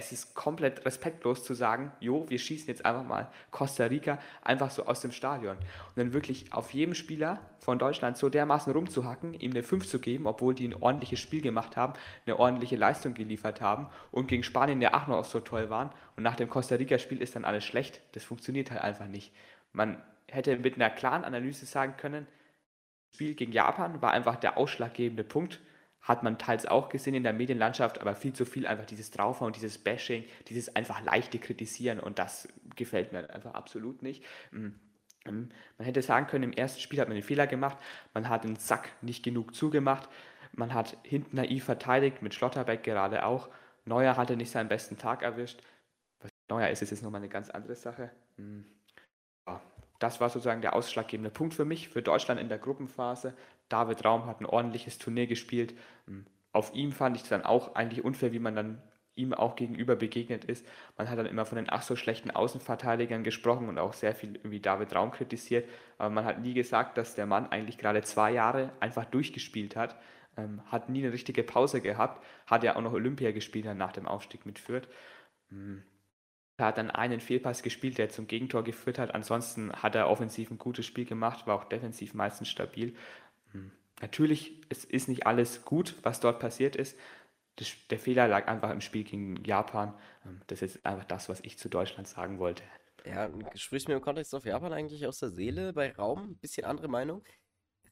Es 0.03 0.11
ist 0.11 0.35
komplett 0.35 0.85
respektlos 0.85 1.45
zu 1.45 1.55
sagen, 1.55 1.93
jo, 2.01 2.29
wir 2.29 2.41
schießen 2.41 2.67
jetzt 2.67 2.85
einfach 2.85 3.05
mal 3.05 3.31
Costa 3.53 3.85
Rica 3.85 4.19
einfach 4.43 4.73
so 4.73 4.85
aus 4.87 5.01
dem 5.01 5.13
Stadion. 5.13 5.57
Und 5.57 5.97
dann 5.97 6.13
wirklich 6.13 6.53
auf 6.53 6.75
jedem 6.75 6.95
Spieler 6.95 7.39
von 7.61 7.79
Deutschland 7.79 8.17
so 8.17 8.29
dermaßen 8.29 8.73
rumzuhacken, 8.73 9.35
ihm 9.35 9.53
eine 9.53 9.63
5 9.63 9.87
zu 9.87 10.01
geben, 10.01 10.27
obwohl 10.27 10.57
die 10.57 10.67
ein 10.67 10.75
ordentliches 10.75 11.21
Spiel 11.21 11.41
gemacht 11.41 11.77
haben, 11.77 11.93
eine 12.27 12.37
ordentliche 12.37 12.75
Leistung 12.75 13.15
geliefert 13.15 13.61
haben 13.61 13.87
und 14.11 14.27
gegen 14.27 14.43
Spanien 14.43 14.83
ja 14.83 14.93
auch 14.93 15.07
noch 15.07 15.25
so 15.25 15.39
toll 15.39 15.71
waren. 15.71 15.91
Und 16.17 16.25
nach 16.25 16.35
dem 16.35 16.51
Costa 16.51 16.75
Rica-Spiel 16.75 17.23
ist 17.23 17.37
dann 17.37 17.45
alles 17.45 17.65
schlecht. 17.65 18.01
Das 18.13 18.25
funktioniert 18.25 18.73
halt 18.73 18.83
einfach 18.83 19.07
nicht. 19.07 19.33
Man 19.73 20.03
hätte 20.27 20.57
mit 20.57 20.75
einer 20.75 20.91
klaren 20.91 21.23
Analyse 21.23 21.65
sagen 21.65 21.97
können, 21.97 22.27
das 23.11 23.19
Spiel 23.19 23.35
gegen 23.35 23.53
Japan 23.53 24.03
war 24.03 24.11
einfach 24.11 24.35
der 24.35 24.59
ausschlaggebende 24.59 25.23
Punkt 25.23 25.61
hat 26.03 26.25
man 26.25 26.37
teils 26.37 26.67
auch 26.67 26.89
gesehen 26.89 27.15
in 27.15 27.23
der 27.23 27.33
Medienlandschaft, 27.33 28.01
aber 28.01 28.15
viel 28.15 28.33
zu 28.33 28.45
viel 28.45 28.67
einfach 28.67 28.87
dieses 28.87 29.11
Draufhauen, 29.13 29.53
dieses 29.53 29.79
Bashing, 29.79 30.25
dieses 30.49 30.75
einfach 30.75 31.01
leichte 31.03 31.39
Kritisieren 31.39 32.01
und 32.01 32.19
das 32.19 32.49
gefällt 32.75 33.13
mir 33.13 33.31
einfach 33.31 33.55
absolut 33.55 34.03
nicht. 34.03 34.25
Mm, 34.51 34.67
mm, 35.27 35.49
man 35.79 35.87
hätte 35.87 36.03
sagen 36.03 36.27
können, 36.27 36.45
im 36.45 36.53
ersten 36.53 36.81
Spiel 36.81 37.01
hat 37.01 37.09
man 37.09 37.15
den 37.15 37.23
Fehler 37.23 37.47
gemacht, 37.47 37.79
man 38.15 38.29
hat 38.29 38.43
den 38.43 38.57
Sack 38.57 38.91
nicht 39.01 39.23
genug 39.23 39.55
zugemacht, 39.55 40.09
man 40.53 40.75
hat 40.75 40.97
hinten 41.05 41.37
naiv 41.37 41.65
verteidigt, 41.65 42.21
mit 42.21 42.35
Schlotterbeck 42.35 42.83
gerade 42.83 43.25
auch. 43.25 43.49
Neuer 43.85 44.17
hatte 44.17 44.37
nicht 44.37 44.51
seinen 44.51 44.69
besten 44.69 44.99
Tag 44.99 45.23
erwischt. 45.23 45.63
Was 46.21 46.31
Neuer 46.49 46.69
ist, 46.69 46.83
ist 46.83 46.91
jetzt 46.91 47.03
nochmal 47.03 47.21
eine 47.21 47.29
ganz 47.29 47.49
andere 47.49 47.75
Sache. 47.75 48.11
Mm, 48.37 48.63
das 50.03 50.21
war 50.21 50.29
sozusagen 50.29 50.63
der 50.63 50.75
ausschlaggebende 50.75 51.31
Punkt 51.31 51.55
für 51.55 51.65
mich, 51.65 51.89
für 51.89 52.03
Deutschland 52.03 52.41
in 52.41 52.49
der 52.49 52.59
Gruppenphase. 52.59 53.35
David 53.73 54.05
Raum 54.05 54.27
hat 54.27 54.41
ein 54.41 54.47
ordentliches 54.47 54.99
Turnier 54.99 55.27
gespielt. 55.27 55.75
Hm, 56.07 56.27
auf 56.53 56.75
ihm 56.75 56.93
fand 56.93 57.17
ich 57.17 57.23
es 57.23 57.29
dann 57.29 57.45
auch 57.45 57.75
eigentlich 57.75 58.05
unfair, 58.05 58.33
wie 58.33 58.39
man 58.39 58.55
dann 58.55 58.83
ihm 59.15 59.35
auch 59.35 59.57
gegenüber 59.57 59.97
begegnet 59.97 60.45
ist. 60.45 60.67
Man 60.97 61.09
hat 61.09 61.19
dann 61.19 61.27
immer 61.27 61.45
von 61.45 61.57
den 61.57 61.67
ach 61.69 61.83
so 61.83 61.97
schlechten 61.97 62.31
Außenverteidigern 62.31 63.25
gesprochen 63.25 63.69
und 63.69 63.79
auch 63.79 63.93
sehr 63.93 64.15
viel 64.15 64.37
irgendwie 64.37 64.61
David 64.61 64.95
Raum 64.95 65.11
kritisiert. 65.11 65.69
Aber 65.99 66.11
man 66.11 66.25
hat 66.25 66.41
nie 66.41 66.55
gesagt, 66.55 66.97
dass 66.97 67.15
der 67.15 67.27
Mann 67.27 67.47
eigentlich 67.51 67.79
gerade 67.79 68.03
zwei 68.03 68.33
Jahre 68.33 68.73
einfach 68.81 69.05
durchgespielt 69.05 69.77
hat. 69.77 69.97
Ähm, 70.37 70.63
hat 70.67 70.89
nie 70.89 71.03
eine 71.03 71.13
richtige 71.13 71.43
Pause 71.43 71.81
gehabt. 71.83 72.25
Hat 72.47 72.65
ja 72.65 72.77
auch 72.77 72.81
noch 72.81 72.93
Olympia 72.93 73.33
gespielt 73.33 73.67
dann 73.67 73.77
nach 73.79 73.93
dem 73.93 74.07
Aufstieg 74.07 74.47
mit 74.47 74.59
Fürth. 74.59 74.89
Ähm, 75.51 75.83
er 76.59 76.67
hat 76.67 76.79
dann 76.79 76.91
einen 76.91 77.21
Fehlpass 77.21 77.63
gespielt, 77.63 77.99
der 77.99 78.11
zum 78.11 78.27
Gegentor 78.29 78.63
geführt 78.63 78.99
hat. 78.99 79.15
Ansonsten 79.15 79.73
hat 79.73 79.95
er 79.95 80.09
offensiv 80.09 80.51
ein 80.51 80.59
gutes 80.59 80.87
Spiel 80.87 81.05
gemacht, 81.05 81.47
war 81.47 81.57
auch 81.57 81.65
defensiv 81.65 82.15
meistens 82.15 82.49
stabil. 82.49 82.95
Hm. 83.53 83.73
Natürlich, 84.01 84.61
es 84.69 84.85
ist 84.85 85.09
nicht 85.09 85.27
alles 85.27 85.65
gut, 85.65 85.97
was 86.03 86.21
dort 86.21 86.41
passiert 86.41 86.77
ist. 86.77 86.99
Das, 87.57 87.71
der 87.91 87.99
Fehler 87.99 88.27
lag 88.29 88.49
einfach 88.49 88.71
im 88.71 88.81
Spiel 88.81 89.05
gegen 89.05 89.45
Japan. 89.45 89.95
Ähm, 90.25 90.41
das 90.47 90.63
ist 90.63 90.85
einfach 90.85 91.05
das, 91.05 91.29
was 91.29 91.41
ich 91.43 91.59
zu 91.59 91.69
Deutschland 91.69 92.09
sagen 92.09 92.39
wollte. 92.39 92.63
Ja, 93.05 93.31
sprichst 93.55 93.89
mir 93.89 93.95
im 93.95 94.01
Kontext 94.01 94.35
auf 94.35 94.45
Japan 94.45 94.73
eigentlich 94.73 95.07
aus 95.07 95.19
der 95.19 95.31
Seele 95.31 95.73
bei 95.73 95.93
Raum? 95.93 96.37
Bisschen 96.37 96.65
andere 96.65 96.89
Meinung. 96.89 97.23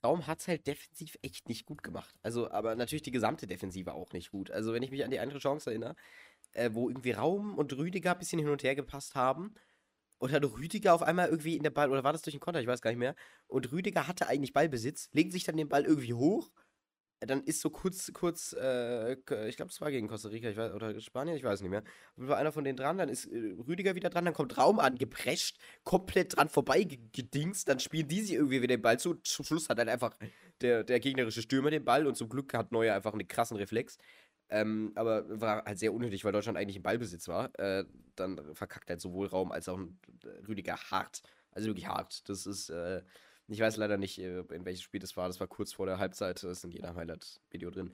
Raum 0.05 0.27
hat 0.27 0.41
es 0.41 0.49
halt 0.49 0.67
defensiv 0.67 1.17
echt 1.21 1.49
nicht 1.49 1.67
gut 1.67 1.83
gemacht. 1.83 2.15
Also, 2.23 2.51
aber 2.51 2.75
natürlich 2.75 3.03
die 3.03 3.11
gesamte 3.11 3.47
Defensive 3.47 3.93
auch 3.93 4.13
nicht 4.13 4.31
gut. 4.31 4.51
Also, 4.51 4.73
wenn 4.73 4.83
ich 4.83 4.91
mich 4.91 5.05
an 5.05 5.11
die 5.11 5.21
andere 5.21 5.41
Chance 5.41 5.71
erinnere, 5.71 5.95
äh, 6.53 6.71
wo 6.73 6.89
irgendwie 6.89 7.13
Raum 7.13 7.59
und 7.59 7.77
Rüdiger 7.77 8.13
ein 8.13 8.19
bisschen 8.19 8.39
hin 8.39 8.49
und 8.49 8.63
her 8.63 8.75
gepasst 8.75 9.15
haben, 9.15 9.55
und 10.21 10.33
dann 10.33 10.45
Rüdiger 10.45 10.95
auf 10.95 11.03
einmal 11.03 11.29
irgendwie 11.29 11.57
in 11.57 11.63
der 11.63 11.71
Ball, 11.71 11.91
oder 11.91 12.05
war 12.05 12.13
das 12.13 12.23
durch 12.23 12.35
den 12.35 12.41
Konter, 12.41 12.61
ich 12.61 12.67
weiß 12.67 12.83
gar 12.83 12.91
nicht 12.91 12.99
mehr. 12.99 13.17
Und 13.49 13.73
Rüdiger 13.73 14.07
hatte 14.07 14.29
eigentlich 14.29 14.53
Ballbesitz, 14.53 15.09
legt 15.13 15.33
sich 15.33 15.45
dann 15.45 15.57
den 15.57 15.69
Ball 15.69 15.85
irgendwie 15.85 16.13
hoch. 16.13 16.51
Dann 17.21 17.43
ist 17.43 17.61
so 17.61 17.71
kurz, 17.71 18.11
kurz, 18.15 18.55
äh, 18.59 19.13
ich 19.13 19.57
glaube, 19.57 19.71
es 19.71 19.81
war 19.81 19.91
gegen 19.91 20.09
Costa 20.09 20.29
Rica, 20.29 20.49
ich 20.49 20.57
weiß, 20.57 20.73
oder 20.73 20.99
Spanien, 21.01 21.37
ich 21.37 21.45
weiß 21.45 21.63
nicht 21.63 21.71
mehr. 21.71 21.85
Und 22.17 22.29
war 22.29 22.37
einer 22.37 22.53
von 22.53 22.65
denen 22.65 22.77
dran, 22.77 22.99
dann 22.99 23.09
ist 23.09 23.27
äh, 23.27 23.57
Rüdiger 23.67 23.95
wieder 23.95 24.11
dran, 24.11 24.27
dann 24.27 24.35
kommt 24.35 24.57
Raum 24.59 24.79
an, 24.79 24.97
geprescht, 24.97 25.59
komplett 25.85 26.37
dran 26.37 26.51
vorbei 26.51 26.85
gedingst, 26.85 27.69
dann 27.69 27.81
spielen 27.81 28.09
die 28.09 28.21
sich 28.21 28.35
irgendwie 28.35 28.63
wieder 28.63 28.77
den 28.77 28.83
Ball 28.83 28.99
zu. 28.99 29.15
Zum 29.15 29.45
Schluss 29.45 29.69
hat 29.71 29.79
dann 29.79 29.89
einfach 29.89 30.17
der, 30.61 30.85
der 30.85 31.01
gegnerische 31.01 31.43
Stürmer 31.43 31.71
den 31.71 31.85
Ball 31.85 32.07
und 32.07 32.15
zum 32.17 32.29
Glück 32.29 32.53
hat 32.55 32.73
Neuer 32.73 32.95
einfach 32.95 33.13
einen 33.15 33.29
krassen 33.29 33.57
Reflex. 33.57 33.99
Ähm, 34.51 34.93
aber 34.97 35.41
war 35.41 35.65
halt 35.65 35.79
sehr 35.79 35.93
unnötig, 35.95 36.25
weil 36.25 36.33
Deutschland 36.33 36.59
eigentlich 36.59 36.77
im 36.77 36.83
Ballbesitz 36.83 37.29
war. 37.29 37.57
Äh, 37.59 37.85
dann 38.17 38.55
verkackt 38.55 38.91
halt 38.91 39.01
sowohl 39.01 39.29
Raum 39.29 39.53
als 39.53 39.69
auch 39.69 39.79
Rüdiger 40.49 40.77
hart. 40.77 41.23
Also 41.53 41.69
wirklich 41.69 41.87
hart. 41.87 42.29
Das 42.29 42.47
ist, 42.47 42.69
äh, 42.69 43.03
ich 43.47 43.61
weiß 43.61 43.77
leider 43.77 43.97
nicht, 43.97 44.19
äh, 44.19 44.41
in 44.41 44.65
welches 44.65 44.83
Spiel 44.83 45.01
das 45.01 45.17
war. 45.17 45.29
Das 45.29 45.39
war 45.39 45.47
kurz 45.47 45.73
vor 45.73 45.87
der 45.87 45.99
Halbzeit. 45.99 46.43
Das 46.43 46.59
ist 46.59 46.65
in 46.65 46.73
jeder 46.73 46.95
Highlight-Video 46.95 47.71
drin. 47.71 47.93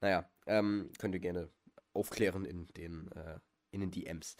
Naja, 0.00 0.30
ähm, 0.46 0.90
könnt 0.98 1.14
ihr 1.14 1.20
gerne 1.20 1.50
aufklären 1.92 2.44
in 2.44 2.66
den, 2.68 3.10
äh, 3.12 3.38
in 3.70 3.80
den 3.80 3.90
DMs. 3.90 4.36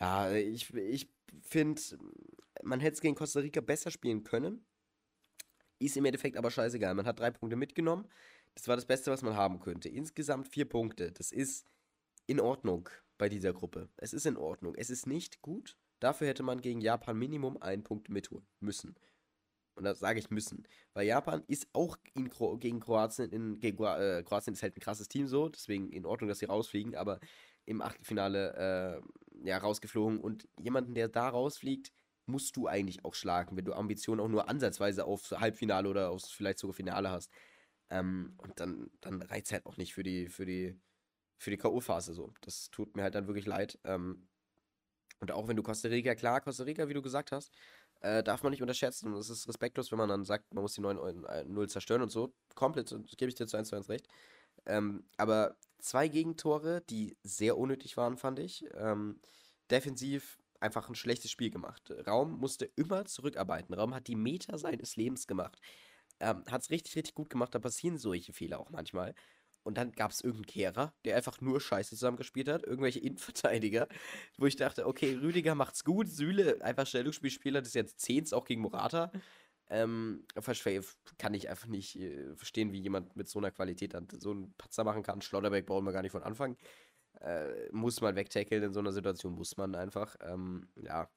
Ja, 0.00 0.32
ich, 0.32 0.72
ich 0.74 1.12
finde, 1.42 1.80
man 2.62 2.80
hätte 2.80 2.94
es 2.94 3.00
gegen 3.00 3.14
Costa 3.14 3.40
Rica 3.40 3.60
besser 3.60 3.90
spielen 3.90 4.24
können. 4.24 4.64
Ist 5.80 5.96
im 5.96 6.04
Endeffekt 6.04 6.36
aber 6.36 6.50
scheißegal. 6.50 6.94
Man 6.94 7.06
hat 7.06 7.20
drei 7.20 7.30
Punkte 7.30 7.56
mitgenommen. 7.56 8.08
Das 8.54 8.68
war 8.68 8.76
das 8.76 8.86
Beste, 8.86 9.10
was 9.10 9.22
man 9.22 9.36
haben 9.36 9.60
könnte. 9.60 9.88
Insgesamt 9.88 10.48
vier 10.48 10.68
Punkte. 10.68 11.12
Das 11.12 11.32
ist 11.32 11.66
in 12.26 12.40
Ordnung 12.40 12.88
bei 13.16 13.28
dieser 13.28 13.52
Gruppe. 13.52 13.88
Es 13.96 14.12
ist 14.12 14.26
in 14.26 14.36
Ordnung. 14.36 14.74
Es 14.74 14.90
ist 14.90 15.06
nicht 15.06 15.42
gut. 15.42 15.76
Dafür 16.00 16.28
hätte 16.28 16.42
man 16.42 16.60
gegen 16.60 16.80
Japan 16.80 17.18
Minimum 17.18 17.60
einen 17.60 17.82
Punkt 17.82 18.08
mitholen 18.08 18.46
müssen. 18.60 18.94
Und 19.74 19.84
das 19.84 20.00
sage 20.00 20.18
ich 20.18 20.30
müssen. 20.30 20.66
Weil 20.92 21.06
Japan 21.06 21.44
ist 21.46 21.68
auch 21.72 21.98
Kro 22.30 22.56
gegen 22.58 22.80
Kroatien, 22.80 23.30
in, 23.30 23.60
gegen 23.60 23.82
äh, 23.84 24.22
Kroatien 24.24 24.54
ist 24.54 24.62
halt 24.62 24.76
ein 24.76 24.80
krasses 24.80 25.08
Team 25.08 25.28
so, 25.28 25.48
deswegen 25.48 25.90
in 25.90 26.04
Ordnung, 26.04 26.28
dass 26.28 26.40
sie 26.40 26.46
rausfliegen, 26.46 26.96
aber 26.96 27.20
im 27.64 27.80
Achtelfinale 27.80 29.02
äh, 29.44 29.48
ja, 29.48 29.58
rausgeflogen. 29.58 30.18
Und 30.18 30.48
jemanden, 30.58 30.94
der 30.94 31.08
da 31.08 31.28
rausfliegt, 31.28 31.92
musst 32.26 32.56
du 32.56 32.66
eigentlich 32.66 33.04
auch 33.04 33.14
schlagen, 33.14 33.56
wenn 33.56 33.64
du 33.64 33.72
Ambitionen 33.72 34.20
auch 34.20 34.28
nur 34.28 34.48
ansatzweise 34.48 35.04
aufs 35.04 35.30
Halbfinale 35.30 35.88
oder 35.88 36.10
aufs 36.10 36.30
vielleicht 36.30 36.58
sogar 36.58 36.74
Finale 36.74 37.10
hast. 37.10 37.30
Ähm, 37.90 38.34
und 38.38 38.60
dann, 38.60 38.90
dann 39.00 39.22
es 39.22 39.52
halt 39.52 39.66
auch 39.66 39.76
nicht 39.76 39.94
für 39.94 40.02
die, 40.02 40.28
für 40.28 40.46
die, 40.46 40.78
für 41.38 41.50
die 41.50 41.56
K.O.-Phase 41.58 42.12
so. 42.14 42.32
Das 42.42 42.70
tut 42.70 42.96
mir 42.96 43.02
halt 43.04 43.14
dann 43.14 43.26
wirklich 43.26 43.46
leid. 43.46 43.78
Ähm, 43.84 44.28
Und 45.20 45.32
auch 45.32 45.48
wenn 45.48 45.56
du 45.56 45.62
Costa 45.62 45.88
Rica, 45.88 46.14
klar, 46.14 46.40
Costa 46.40 46.64
Rica, 46.64 46.88
wie 46.88 46.94
du 46.94 47.02
gesagt 47.02 47.32
hast, 47.32 47.52
äh, 48.00 48.22
darf 48.22 48.42
man 48.42 48.50
nicht 48.52 48.62
unterschätzen. 48.62 49.12
Und 49.12 49.18
es 49.20 49.30
ist 49.30 49.48
respektlos, 49.48 49.90
wenn 49.90 49.98
man 49.98 50.08
dann 50.08 50.24
sagt, 50.24 50.54
man 50.54 50.62
muss 50.62 50.74
die 50.74 50.80
9-0 50.82 51.64
äh, 51.64 51.68
zerstören 51.68 52.02
und 52.02 52.10
so. 52.10 52.34
Komplett, 52.54 52.90
gebe 53.16 53.28
ich 53.28 53.34
dir 53.34 53.46
zu 53.46 53.56
1 53.56 53.68
zu 53.68 53.76
1 53.76 53.88
recht. 53.88 54.08
Ähm, 54.66 55.04
aber 55.16 55.56
zwei 55.80 56.08
Gegentore, 56.08 56.82
die 56.90 57.16
sehr 57.22 57.56
unnötig 57.58 57.96
waren, 57.96 58.16
fand 58.16 58.38
ich. 58.38 58.64
Ähm, 58.74 59.20
defensiv 59.70 60.38
einfach 60.60 60.88
ein 60.88 60.94
schlechtes 60.94 61.30
Spiel 61.30 61.50
gemacht. 61.50 61.92
Raum 62.06 62.38
musste 62.38 62.66
immer 62.76 63.04
zurückarbeiten. 63.04 63.74
Raum 63.74 63.94
hat 63.94 64.08
die 64.08 64.16
Meter 64.16 64.58
seines 64.58 64.96
Lebens 64.96 65.26
gemacht. 65.26 65.60
Ähm, 66.20 66.44
hat 66.50 66.62
es 66.62 66.70
richtig, 66.70 66.96
richtig 66.96 67.14
gut 67.14 67.30
gemacht. 67.30 67.54
Da 67.54 67.58
passieren 67.58 67.98
solche 67.98 68.32
Fehler 68.32 68.60
auch 68.60 68.70
manchmal. 68.70 69.14
Und 69.62 69.76
dann 69.76 69.92
gab 69.92 70.10
es 70.10 70.22
irgendeinen 70.22 70.46
Kehrer, 70.46 70.94
der 71.04 71.16
einfach 71.16 71.40
nur 71.40 71.60
Scheiße 71.60 71.90
zusammengespielt 71.90 72.48
hat. 72.48 72.64
Irgendwelche 72.64 73.00
Innenverteidiger, 73.00 73.88
wo 74.38 74.46
ich 74.46 74.56
dachte, 74.56 74.86
okay, 74.86 75.14
Rüdiger 75.20 75.54
macht's 75.54 75.84
gut. 75.84 76.08
Süle, 76.08 76.62
einfach 76.62 76.86
Stellungsspielspieler 76.86 77.60
das 77.60 77.68
ist 77.68 77.74
jetzt 77.74 78.00
10 78.00 78.32
auch 78.32 78.44
gegen 78.44 78.62
Morata. 78.62 79.12
Ähm, 79.70 80.24
kann 81.18 81.34
ich 81.34 81.50
einfach 81.50 81.66
nicht 81.66 81.96
äh, 81.96 82.34
verstehen, 82.34 82.72
wie 82.72 82.80
jemand 82.80 83.14
mit 83.16 83.28
so 83.28 83.38
einer 83.38 83.50
Qualität 83.50 83.92
dann 83.92 84.08
so 84.18 84.30
einen 84.30 84.54
Patzer 84.54 84.84
machen 84.84 85.02
kann. 85.02 85.20
Schlotterbeck 85.20 85.66
brauchen 85.66 85.84
wir 85.84 85.92
gar 85.92 86.02
nicht 86.02 86.12
von 86.12 86.22
Anfang. 86.22 86.56
Äh, 87.20 87.70
muss 87.72 88.00
man 88.00 88.16
wegtackeln 88.16 88.62
in 88.62 88.72
so 88.72 88.80
einer 88.80 88.92
Situation, 88.92 89.34
muss 89.34 89.56
man 89.56 89.74
einfach. 89.74 90.16
Ähm, 90.22 90.68
ja. 90.76 91.10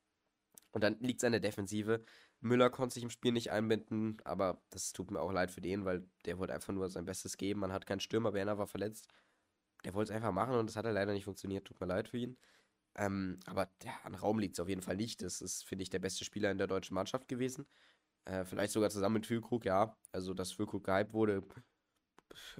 Und 0.71 0.83
dann 0.83 0.99
liegt 0.99 1.21
es 1.21 1.23
an 1.23 1.31
der 1.31 1.41
Defensive. 1.41 2.03
Müller 2.41 2.69
konnte 2.69 2.95
sich 2.95 3.03
im 3.03 3.09
Spiel 3.09 3.31
nicht 3.31 3.51
einbinden, 3.51 4.17
aber 4.23 4.61
das 4.71 4.93
tut 4.93 5.11
mir 5.11 5.21
auch 5.21 5.31
leid 5.31 5.51
für 5.51 5.61
den, 5.61 5.85
weil 5.85 6.05
der 6.25 6.39
wollte 6.39 6.53
einfach 6.53 6.73
nur 6.73 6.89
sein 6.89 7.05
Bestes 7.05 7.37
geben. 7.37 7.59
Man 7.59 7.71
hat 7.71 7.85
keinen 7.85 7.99
Stürmer, 7.99 8.33
Werner 8.33 8.57
war 8.57 8.67
verletzt. 8.67 9.07
Der 9.85 9.93
wollte 9.93 10.11
es 10.11 10.15
einfach 10.15 10.31
machen 10.31 10.55
und 10.55 10.67
das 10.67 10.75
hat 10.75 10.85
er 10.85 10.93
leider 10.93 11.13
nicht 11.13 11.25
funktioniert. 11.25 11.65
Tut 11.65 11.79
mir 11.79 11.87
leid 11.87 12.07
für 12.09 12.17
ihn. 12.17 12.37
Ähm, 12.95 13.39
aber 13.45 13.69
ja, 13.83 13.93
an 14.03 14.15
Raum 14.15 14.39
liegt 14.39 14.55
es 14.55 14.59
auf 14.59 14.69
jeden 14.69 14.81
Fall 14.81 14.95
nicht. 14.97 15.21
Das 15.21 15.41
ist, 15.41 15.63
finde 15.65 15.83
ich, 15.83 15.89
der 15.89 15.99
beste 15.99 16.25
Spieler 16.25 16.51
in 16.51 16.57
der 16.57 16.67
deutschen 16.67 16.95
Mannschaft 16.95 17.27
gewesen. 17.27 17.65
Äh, 18.25 18.43
vielleicht 18.45 18.73
sogar 18.73 18.89
zusammen 18.89 19.15
mit 19.15 19.27
Füllkrug, 19.27 19.65
ja. 19.65 19.95
Also, 20.11 20.33
dass 20.33 20.51
Füllkrug 20.51 20.83
gehypt 20.83 21.13
wurde, 21.13 21.43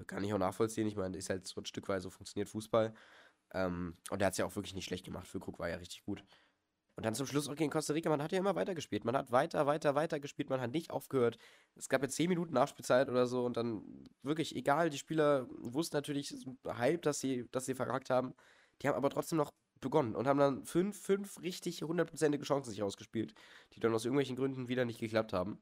kann 0.07 0.23
ich 0.23 0.33
auch 0.33 0.37
nachvollziehen. 0.37 0.87
Ich 0.87 0.95
meine, 0.95 1.17
ist 1.17 1.29
halt 1.29 1.47
so 1.47 1.61
ein 1.61 1.65
Stück 1.65 1.89
weit 1.89 2.01
so 2.01 2.09
funktioniert 2.09 2.49
Fußball. 2.49 2.93
Ähm, 3.53 3.97
und 4.09 4.19
der 4.19 4.27
hat 4.27 4.33
es 4.33 4.37
ja 4.37 4.45
auch 4.45 4.55
wirklich 4.55 4.73
nicht 4.73 4.85
schlecht 4.85 5.05
gemacht. 5.05 5.27
Füllkrug 5.27 5.59
war 5.59 5.69
ja 5.69 5.77
richtig 5.77 6.03
gut. 6.03 6.23
Und 6.95 7.05
dann 7.05 7.15
zum 7.15 7.25
Schluss 7.25 7.47
auch 7.47 7.55
gegen 7.55 7.71
Costa 7.71 7.93
Rica, 7.93 8.09
man 8.09 8.21
hat 8.21 8.31
ja 8.31 8.39
immer 8.39 8.55
weiter 8.55 8.75
gespielt. 8.75 9.05
Man 9.05 9.15
hat 9.15 9.31
weiter, 9.31 9.65
weiter, 9.65 9.95
weiter 9.95 10.19
gespielt, 10.19 10.49
man 10.49 10.59
hat 10.59 10.71
nicht 10.71 10.91
aufgehört. 10.91 11.37
Es 11.75 11.89
gab 11.89 12.01
ja 12.01 12.09
10 12.09 12.29
Minuten 12.29 12.53
Nachspielzeit 12.53 13.09
oder 13.09 13.27
so 13.27 13.45
und 13.45 13.57
dann 13.57 13.83
wirklich 14.23 14.55
egal, 14.55 14.89
die 14.89 14.97
Spieler 14.97 15.47
wussten 15.49 15.95
natürlich 15.95 16.35
halb, 16.67 17.01
dass 17.03 17.19
sie, 17.19 17.47
dass 17.51 17.65
sie 17.65 17.75
verragt 17.75 18.09
haben. 18.09 18.33
Die 18.81 18.87
haben 18.87 18.95
aber 18.95 19.09
trotzdem 19.09 19.37
noch 19.37 19.53
begonnen 19.79 20.15
und 20.15 20.27
haben 20.27 20.39
dann 20.39 20.65
fünf, 20.65 20.99
fünf 21.01 21.41
richtig 21.41 21.81
hundertprozentige 21.81 22.43
Chancen 22.43 22.71
sich 22.71 22.83
ausgespielt, 22.83 23.33
die 23.73 23.79
dann 23.79 23.93
aus 23.93 24.05
irgendwelchen 24.05 24.35
Gründen 24.35 24.67
wieder 24.67 24.85
nicht 24.85 24.99
geklappt 24.99 25.33
haben. 25.33 25.61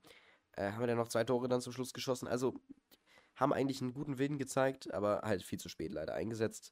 Äh, 0.54 0.72
haben 0.72 0.82
wir 0.82 0.88
dann 0.88 0.98
noch 0.98 1.08
zwei 1.08 1.24
Tore 1.24 1.48
dann 1.48 1.62
zum 1.62 1.74
Schluss 1.74 1.94
geschossen. 1.94 2.28
Also 2.28 2.56
haben 3.36 3.54
eigentlich 3.54 3.82
einen 3.82 3.94
guten 3.94 4.18
Willen 4.18 4.38
gezeigt, 4.38 4.94
aber 4.94 5.22
halt 5.24 5.44
viel 5.44 5.60
zu 5.60 5.70
spät 5.70 5.94
leider 5.94 6.14
eingesetzt. 6.14 6.72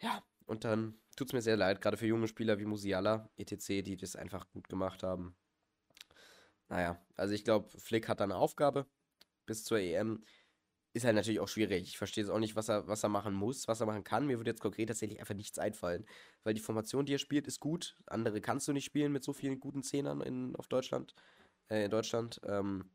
Ja, 0.00 0.22
und 0.52 0.64
dann 0.64 0.94
tut 1.16 1.28
es 1.28 1.32
mir 1.32 1.40
sehr 1.40 1.56
leid, 1.56 1.80
gerade 1.80 1.96
für 1.96 2.06
junge 2.06 2.28
Spieler 2.28 2.58
wie 2.58 2.66
Musiala, 2.66 3.30
etc., 3.38 3.82
die 3.82 3.96
das 3.96 4.16
einfach 4.16 4.46
gut 4.50 4.68
gemacht 4.68 5.02
haben. 5.02 5.34
Naja, 6.68 7.02
also 7.16 7.32
ich 7.32 7.42
glaube, 7.42 7.70
Flick 7.78 8.06
hat 8.06 8.20
da 8.20 8.24
eine 8.24 8.36
Aufgabe 8.36 8.86
bis 9.46 9.64
zur 9.64 9.78
EM. 9.78 10.22
Ist 10.92 11.06
halt 11.06 11.14
natürlich 11.14 11.40
auch 11.40 11.48
schwierig. 11.48 11.84
Ich 11.84 11.96
verstehe 11.96 12.24
jetzt 12.24 12.30
auch 12.30 12.38
nicht, 12.38 12.54
was 12.54 12.68
er, 12.68 12.86
was 12.86 13.02
er 13.02 13.08
machen 13.08 13.32
muss, 13.32 13.66
was 13.66 13.80
er 13.80 13.86
machen 13.86 14.04
kann. 14.04 14.26
Mir 14.26 14.38
würde 14.38 14.50
jetzt 14.50 14.60
konkret 14.60 14.88
tatsächlich 14.88 15.20
einfach 15.20 15.34
nichts 15.34 15.58
einfallen. 15.58 16.04
Weil 16.44 16.52
die 16.52 16.60
Formation, 16.60 17.06
die 17.06 17.14
er 17.14 17.18
spielt, 17.18 17.46
ist 17.46 17.60
gut. 17.60 17.96
Andere 18.04 18.42
kannst 18.42 18.68
du 18.68 18.74
nicht 18.74 18.84
spielen 18.84 19.10
mit 19.10 19.24
so 19.24 19.32
vielen 19.32 19.58
guten 19.58 19.82
Zehnern 19.82 20.20
in, 20.20 20.54
auf 20.56 20.68
Deutschland. 20.68 21.14
Äh, 21.70 21.86
in 21.86 21.90
Deutschland. 21.90 22.42
Ähm, 22.44 22.90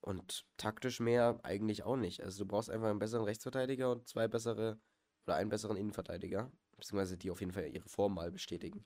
und 0.00 0.46
taktisch 0.56 0.98
mehr 0.98 1.38
eigentlich 1.44 1.84
auch 1.84 1.96
nicht. 1.96 2.24
Also 2.24 2.42
du 2.42 2.48
brauchst 2.48 2.70
einfach 2.70 2.88
einen 2.88 2.98
besseren 2.98 3.24
Rechtsverteidiger 3.24 3.92
und 3.92 4.08
zwei 4.08 4.26
bessere 4.26 4.80
oder 5.26 5.36
einen 5.36 5.50
besseren 5.50 5.76
Innenverteidiger 5.76 6.50
beziehungsweise 6.78 7.16
die 7.16 7.30
auf 7.30 7.40
jeden 7.40 7.52
Fall 7.52 7.68
ihre 7.68 7.88
Form 7.88 8.14
mal 8.14 8.30
bestätigen. 8.30 8.84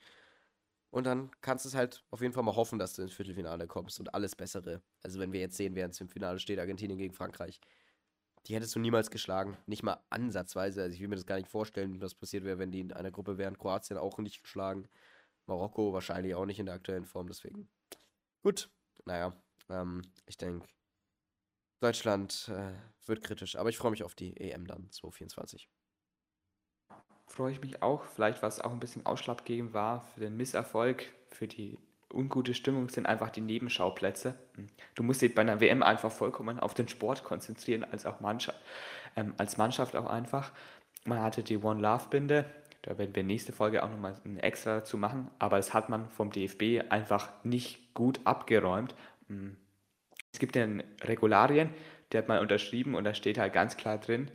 Und 0.90 1.05
dann 1.05 1.30
kannst 1.40 1.64
du 1.64 1.70
es 1.70 1.74
halt 1.74 2.05
auf 2.11 2.20
jeden 2.20 2.34
Fall 2.34 2.43
mal 2.43 2.55
hoffen, 2.57 2.78
dass 2.78 2.95
du 2.95 3.03
ins 3.03 3.14
Viertelfinale 3.14 3.66
kommst 3.66 3.99
und 3.99 4.14
alles 4.14 4.36
Bessere. 4.36 4.82
Also 5.03 5.20
wenn 5.20 5.32
wir 5.32 5.40
jetzt 5.40 5.57
sehen, 5.57 5.74
wer 5.74 5.90
im 5.99 6.09
Finale 6.09 6.38
steht, 6.38 6.59
Argentinien 6.59 6.99
gegen 6.99 7.14
Frankreich, 7.14 7.61
die 8.47 8.55
hättest 8.55 8.74
du 8.74 8.80
niemals 8.80 9.11
geschlagen. 9.11 9.57
Nicht 9.66 9.82
mal 9.82 10.03
ansatzweise. 10.11 10.82
Also 10.82 10.95
ich 10.95 11.01
will 11.01 11.09
mir 11.09 11.16
das 11.16 11.24
gar 11.26 11.36
nicht 11.36 11.49
vorstellen, 11.49 12.01
was 12.03 12.14
passiert 12.14 12.45
wäre, 12.45 12.59
wenn 12.59 12.72
die 12.72 12.80
in 12.80 12.93
einer 12.93 13.11
Gruppe 13.11 13.38
wären. 13.38 13.57
Kroatien 13.57 13.97
auch 13.97 14.18
nicht 14.18 14.43
geschlagen. 14.43 14.88
Marokko 15.47 15.93
wahrscheinlich 15.93 16.34
auch 16.34 16.45
nicht 16.45 16.59
in 16.59 16.66
der 16.66 16.74
aktuellen 16.74 17.07
Form, 17.07 17.26
deswegen. 17.26 17.68
Gut, 18.43 18.68
naja, 19.07 19.32
ähm, 19.70 20.03
ich 20.26 20.36
denke, 20.36 20.66
Deutschland 21.80 22.49
äh, 22.49 22.72
wird 23.07 23.22
kritisch, 23.22 23.57
aber 23.57 23.70
ich 23.70 23.78
freue 23.78 23.90
mich 23.93 24.03
auf 24.03 24.14
die 24.14 24.36
EM 24.36 24.66
dann 24.66 24.90
2024 24.90 25.68
freue 27.32 27.52
ich 27.52 27.60
mich 27.60 27.82
auch. 27.82 28.04
Vielleicht, 28.04 28.42
was 28.42 28.60
auch 28.60 28.72
ein 28.72 28.80
bisschen 28.80 29.06
ausschlaggebend 29.06 29.74
war 29.74 30.04
für 30.14 30.20
den 30.20 30.36
Misserfolg, 30.36 31.06
für 31.30 31.48
die 31.48 31.78
ungute 32.12 32.54
Stimmung, 32.54 32.88
sind 32.88 33.06
einfach 33.06 33.30
die 33.30 33.40
Nebenschauplätze. 33.40 34.34
Du 34.94 35.02
musst 35.02 35.22
dich 35.22 35.34
bei 35.34 35.42
einer 35.42 35.60
WM 35.60 35.82
einfach 35.82 36.12
vollkommen 36.12 36.60
auf 36.60 36.74
den 36.74 36.88
Sport 36.88 37.24
konzentrieren, 37.24 37.84
als 37.84 38.06
auch 38.06 38.20
Mannschaft, 38.20 38.60
ähm, 39.16 39.34
als 39.38 39.56
Mannschaft 39.56 39.96
auch 39.96 40.06
einfach. 40.06 40.52
Man 41.04 41.20
hatte 41.20 41.42
die 41.42 41.58
One 41.58 41.80
Love 41.80 42.08
Binde, 42.10 42.44
da 42.82 42.98
werden 42.98 43.14
wir 43.14 43.22
nächste 43.22 43.52
Folge 43.52 43.82
auch 43.82 43.90
nochmal 43.90 44.14
ein 44.24 44.38
extra 44.38 44.76
dazu 44.76 44.98
machen, 44.98 45.30
aber 45.38 45.56
das 45.56 45.72
hat 45.72 45.88
man 45.88 46.08
vom 46.10 46.30
DFB 46.30 46.90
einfach 46.90 47.30
nicht 47.44 47.94
gut 47.94 48.20
abgeräumt. 48.24 48.94
Hm. 49.28 49.56
Es 50.32 50.38
gibt 50.38 50.56
ja 50.56 50.66
Regularien, 51.02 51.70
die 52.12 52.18
hat 52.18 52.28
man 52.28 52.40
unterschrieben 52.40 52.94
und 52.94 53.04
da 53.04 53.14
steht 53.14 53.38
halt 53.38 53.52
ganz 53.52 53.76
klar 53.76 53.98
drin, 53.98 54.30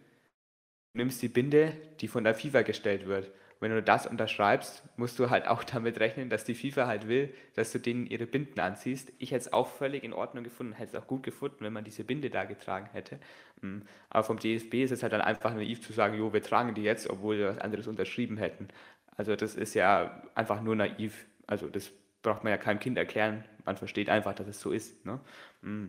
nimmst 0.97 1.21
die 1.21 1.29
Binde, 1.29 1.73
die 2.01 2.07
von 2.07 2.23
der 2.23 2.35
FIFA 2.35 2.63
gestellt 2.63 3.07
wird. 3.07 3.31
wenn 3.59 3.71
du 3.71 3.81
das 3.81 4.05
unterschreibst, 4.05 4.83
musst 4.97 5.17
du 5.17 5.31
halt 5.31 5.47
auch 5.47 5.63
damit 5.73 5.99
rechnen, 5.99 6.29
dass 6.29 6.43
die 6.43 6.53
FIFA 6.53 6.85
halt 6.85 7.07
will, 7.07 7.33
dass 7.55 7.71
du 7.71 7.79
denen 7.79 8.05
ihre 8.05 8.27
Binden 8.27 8.59
anziehst. 8.59 9.11
Ich 9.17 9.31
hätte 9.31 9.47
es 9.47 9.53
auch 9.53 9.67
völlig 9.67 10.03
in 10.03 10.13
Ordnung 10.13 10.43
gefunden, 10.43 10.73
hätte 10.73 10.95
es 10.95 11.01
auch 11.01 11.07
gut 11.07 11.23
gefunden, 11.23 11.57
wenn 11.61 11.73
man 11.73 11.83
diese 11.83 12.03
Binde 12.03 12.29
da 12.29 12.43
getragen 12.43 12.87
hätte. 12.91 13.19
Mm. 13.61 13.79
Aber 14.09 14.23
vom 14.23 14.37
DSB 14.37 14.83
ist 14.83 14.91
es 14.91 15.01
halt 15.01 15.13
dann 15.13 15.21
einfach 15.21 15.55
naiv 15.55 15.81
zu 15.81 15.91
sagen, 15.91 16.15
jo, 16.15 16.33
wir 16.33 16.43
tragen 16.43 16.75
die 16.75 16.83
jetzt, 16.83 17.09
obwohl 17.09 17.39
wir 17.39 17.47
was 17.49 17.57
anderes 17.57 17.87
unterschrieben 17.87 18.37
hätten. 18.37 18.67
Also 19.15 19.35
das 19.35 19.55
ist 19.55 19.73
ja 19.73 20.21
einfach 20.35 20.61
nur 20.61 20.75
naiv. 20.75 21.25
Also 21.47 21.67
das 21.67 21.91
braucht 22.21 22.43
man 22.43 22.51
ja 22.51 22.57
keinem 22.57 22.79
Kind 22.79 22.97
erklären. 22.97 23.43
Man 23.65 23.77
versteht 23.77 24.09
einfach, 24.09 24.35
dass 24.35 24.47
es 24.47 24.61
so 24.61 24.71
ist. 24.71 25.03
Ne? 25.03 25.19
Mm. 25.61 25.87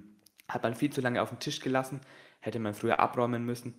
Hat 0.49 0.63
man 0.63 0.75
viel 0.75 0.91
zu 0.91 1.03
lange 1.03 1.21
auf 1.21 1.29
den 1.29 1.39
Tisch 1.39 1.61
gelassen, 1.61 2.01
hätte 2.41 2.59
man 2.61 2.73
früher 2.73 2.99
abräumen 2.99 3.45
müssen. 3.45 3.75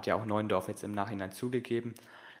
Hat 0.00 0.06
ja 0.06 0.14
auch 0.14 0.24
Neuendorf 0.24 0.68
jetzt 0.68 0.82
im 0.82 0.92
Nachhinein 0.92 1.30
zugegeben. 1.30 1.94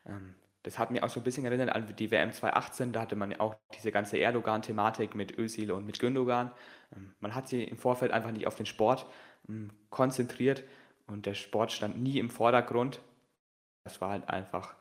Ähm, 0.06 0.34
das 0.62 0.78
hat 0.78 0.90
mich 0.90 1.02
auch 1.02 1.10
so 1.10 1.20
ein 1.20 1.24
bisschen 1.24 1.44
erinnert 1.44 1.68
an 1.68 1.94
die 1.94 2.10
WM 2.10 2.32
2018, 2.32 2.92
da 2.94 3.02
hatte 3.02 3.16
man 3.16 3.38
auch 3.38 3.54
diese 3.74 3.92
ganze 3.92 4.16
Erdogan-Thematik 4.16 5.14
mit 5.14 5.36
Özil 5.38 5.70
und 5.70 5.84
mit 5.84 5.98
Gündogan. 5.98 6.52
Ähm, 6.96 7.12
man 7.20 7.34
hat 7.34 7.48
sich 7.48 7.70
im 7.70 7.76
Vorfeld 7.76 8.12
einfach 8.12 8.30
nicht 8.30 8.46
auf 8.46 8.54
den 8.54 8.64
Sport 8.64 9.04
ähm, 9.46 9.70
konzentriert 9.90 10.64
und 11.06 11.26
der 11.26 11.34
Sport 11.34 11.70
stand 11.70 12.00
nie 12.00 12.18
im 12.18 12.30
Vordergrund. 12.30 13.02
Das 13.84 14.00
war 14.00 14.08
halt 14.08 14.26
einfach 14.30 14.74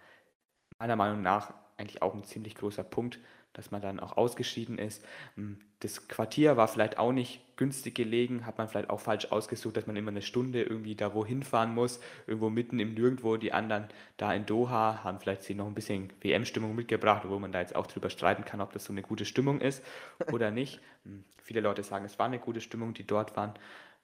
meiner 0.77 0.95
Meinung 0.95 1.21
nach 1.21 1.53
eigentlich 1.75 2.01
auch 2.01 2.13
ein 2.13 2.23
ziemlich 2.23 2.55
großer 2.55 2.85
Punkt, 2.85 3.19
dass 3.53 3.71
man 3.71 3.81
dann 3.81 3.99
auch 3.99 4.17
ausgeschieden 4.17 4.77
ist. 4.77 5.03
Hm, 5.35 5.57
das 5.79 6.07
Quartier 6.07 6.57
war 6.57 6.67
vielleicht 6.67 6.97
auch 6.97 7.11
nicht 7.11 7.41
günstig 7.57 7.95
gelegen, 7.95 8.45
hat 8.45 8.57
man 8.57 8.67
vielleicht 8.67 8.89
auch 8.89 8.99
falsch 8.99 9.31
ausgesucht, 9.31 9.77
dass 9.77 9.87
man 9.87 9.95
immer 9.95 10.11
eine 10.11 10.21
Stunde 10.21 10.63
irgendwie 10.63 10.95
da 10.95 11.13
wohin 11.13 11.43
fahren 11.43 11.73
muss, 11.73 11.99
irgendwo 12.27 12.49
mitten 12.49 12.79
im 12.79 12.93
Nirgendwo. 12.93 13.37
Die 13.37 13.53
anderen 13.53 13.85
da 14.17 14.33
in 14.33 14.45
Doha 14.45 15.03
haben 15.03 15.19
vielleicht 15.19 15.43
sich 15.43 15.55
noch 15.55 15.67
ein 15.67 15.73
bisschen 15.73 16.11
WM-Stimmung 16.21 16.75
mitgebracht, 16.75 17.23
wo 17.27 17.39
man 17.39 17.51
da 17.51 17.59
jetzt 17.59 17.75
auch 17.75 17.87
drüber 17.87 18.09
streiten 18.09 18.45
kann, 18.45 18.61
ob 18.61 18.73
das 18.73 18.85
so 18.85 18.93
eine 18.93 19.01
gute 19.01 19.25
Stimmung 19.25 19.61
ist 19.61 19.83
oder 20.31 20.51
nicht. 20.51 20.81
Hm, 21.05 21.23
viele 21.37 21.61
Leute 21.61 21.83
sagen, 21.83 22.05
es 22.05 22.19
war 22.19 22.27
eine 22.27 22.39
gute 22.39 22.61
Stimmung, 22.61 22.93
die 22.93 23.07
dort 23.07 23.35
waren 23.35 23.53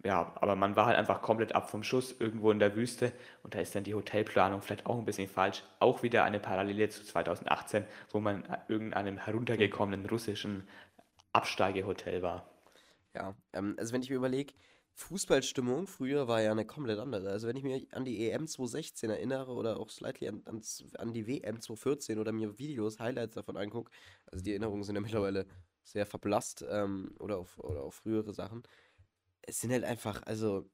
ja, 0.03 0.33
aber 0.35 0.55
man 0.55 0.75
war 0.75 0.87
halt 0.87 0.97
einfach 0.97 1.21
komplett 1.21 1.55
ab 1.55 1.69
vom 1.69 1.83
Schuss 1.83 2.15
irgendwo 2.19 2.51
in 2.51 2.59
der 2.59 2.75
Wüste 2.75 3.11
und 3.43 3.55
da 3.55 3.59
ist 3.59 3.73
dann 3.75 3.83
die 3.83 3.95
Hotelplanung 3.95 4.61
vielleicht 4.61 4.85
auch 4.85 4.97
ein 4.97 5.05
bisschen 5.05 5.27
falsch. 5.27 5.63
Auch 5.79 6.03
wieder 6.03 6.23
eine 6.23 6.39
Parallele 6.39 6.89
zu 6.89 7.03
2018, 7.03 7.85
wo 8.11 8.19
man 8.19 8.43
irgendeinem 8.67 9.17
heruntergekommenen 9.17 10.05
russischen 10.05 10.67
Absteigehotel 11.33 12.21
war. 12.21 12.47
Ja, 13.15 13.35
ähm, 13.53 13.75
also 13.79 13.93
wenn 13.93 14.03
ich 14.03 14.09
mir 14.09 14.17
überlege, 14.17 14.53
Fußballstimmung 14.93 15.87
früher 15.87 16.27
war 16.27 16.41
ja 16.41 16.51
eine 16.51 16.65
komplett 16.65 16.99
andere. 16.99 17.29
Also 17.29 17.47
wenn 17.47 17.57
ich 17.57 17.63
mir 17.63 17.81
an 17.91 18.05
die 18.05 18.29
EM 18.29 18.47
2016 18.47 19.09
erinnere 19.09 19.51
oder 19.51 19.79
auch 19.79 19.89
slightly 19.89 20.27
an, 20.29 20.41
an, 20.45 20.61
an 20.97 21.13
die 21.13 21.27
WM 21.27 21.59
2014 21.59 22.19
oder 22.19 22.31
mir 22.31 22.57
Videos, 22.57 22.99
Highlights 22.99 23.35
davon 23.35 23.57
angucke, 23.57 23.91
also 24.27 24.43
die 24.43 24.51
Erinnerungen 24.51 24.83
sind 24.83 24.95
ja 24.95 25.01
mittlerweile 25.01 25.45
sehr 25.83 26.05
verblasst 26.05 26.65
ähm, 26.69 27.13
oder, 27.19 27.37
auf, 27.37 27.59
oder 27.59 27.81
auf 27.83 27.95
frühere 27.95 28.33
Sachen 28.33 28.63
es 29.47 29.59
sind 29.59 29.71
halt 29.71 29.83
einfach, 29.83 30.23
also 30.23 30.69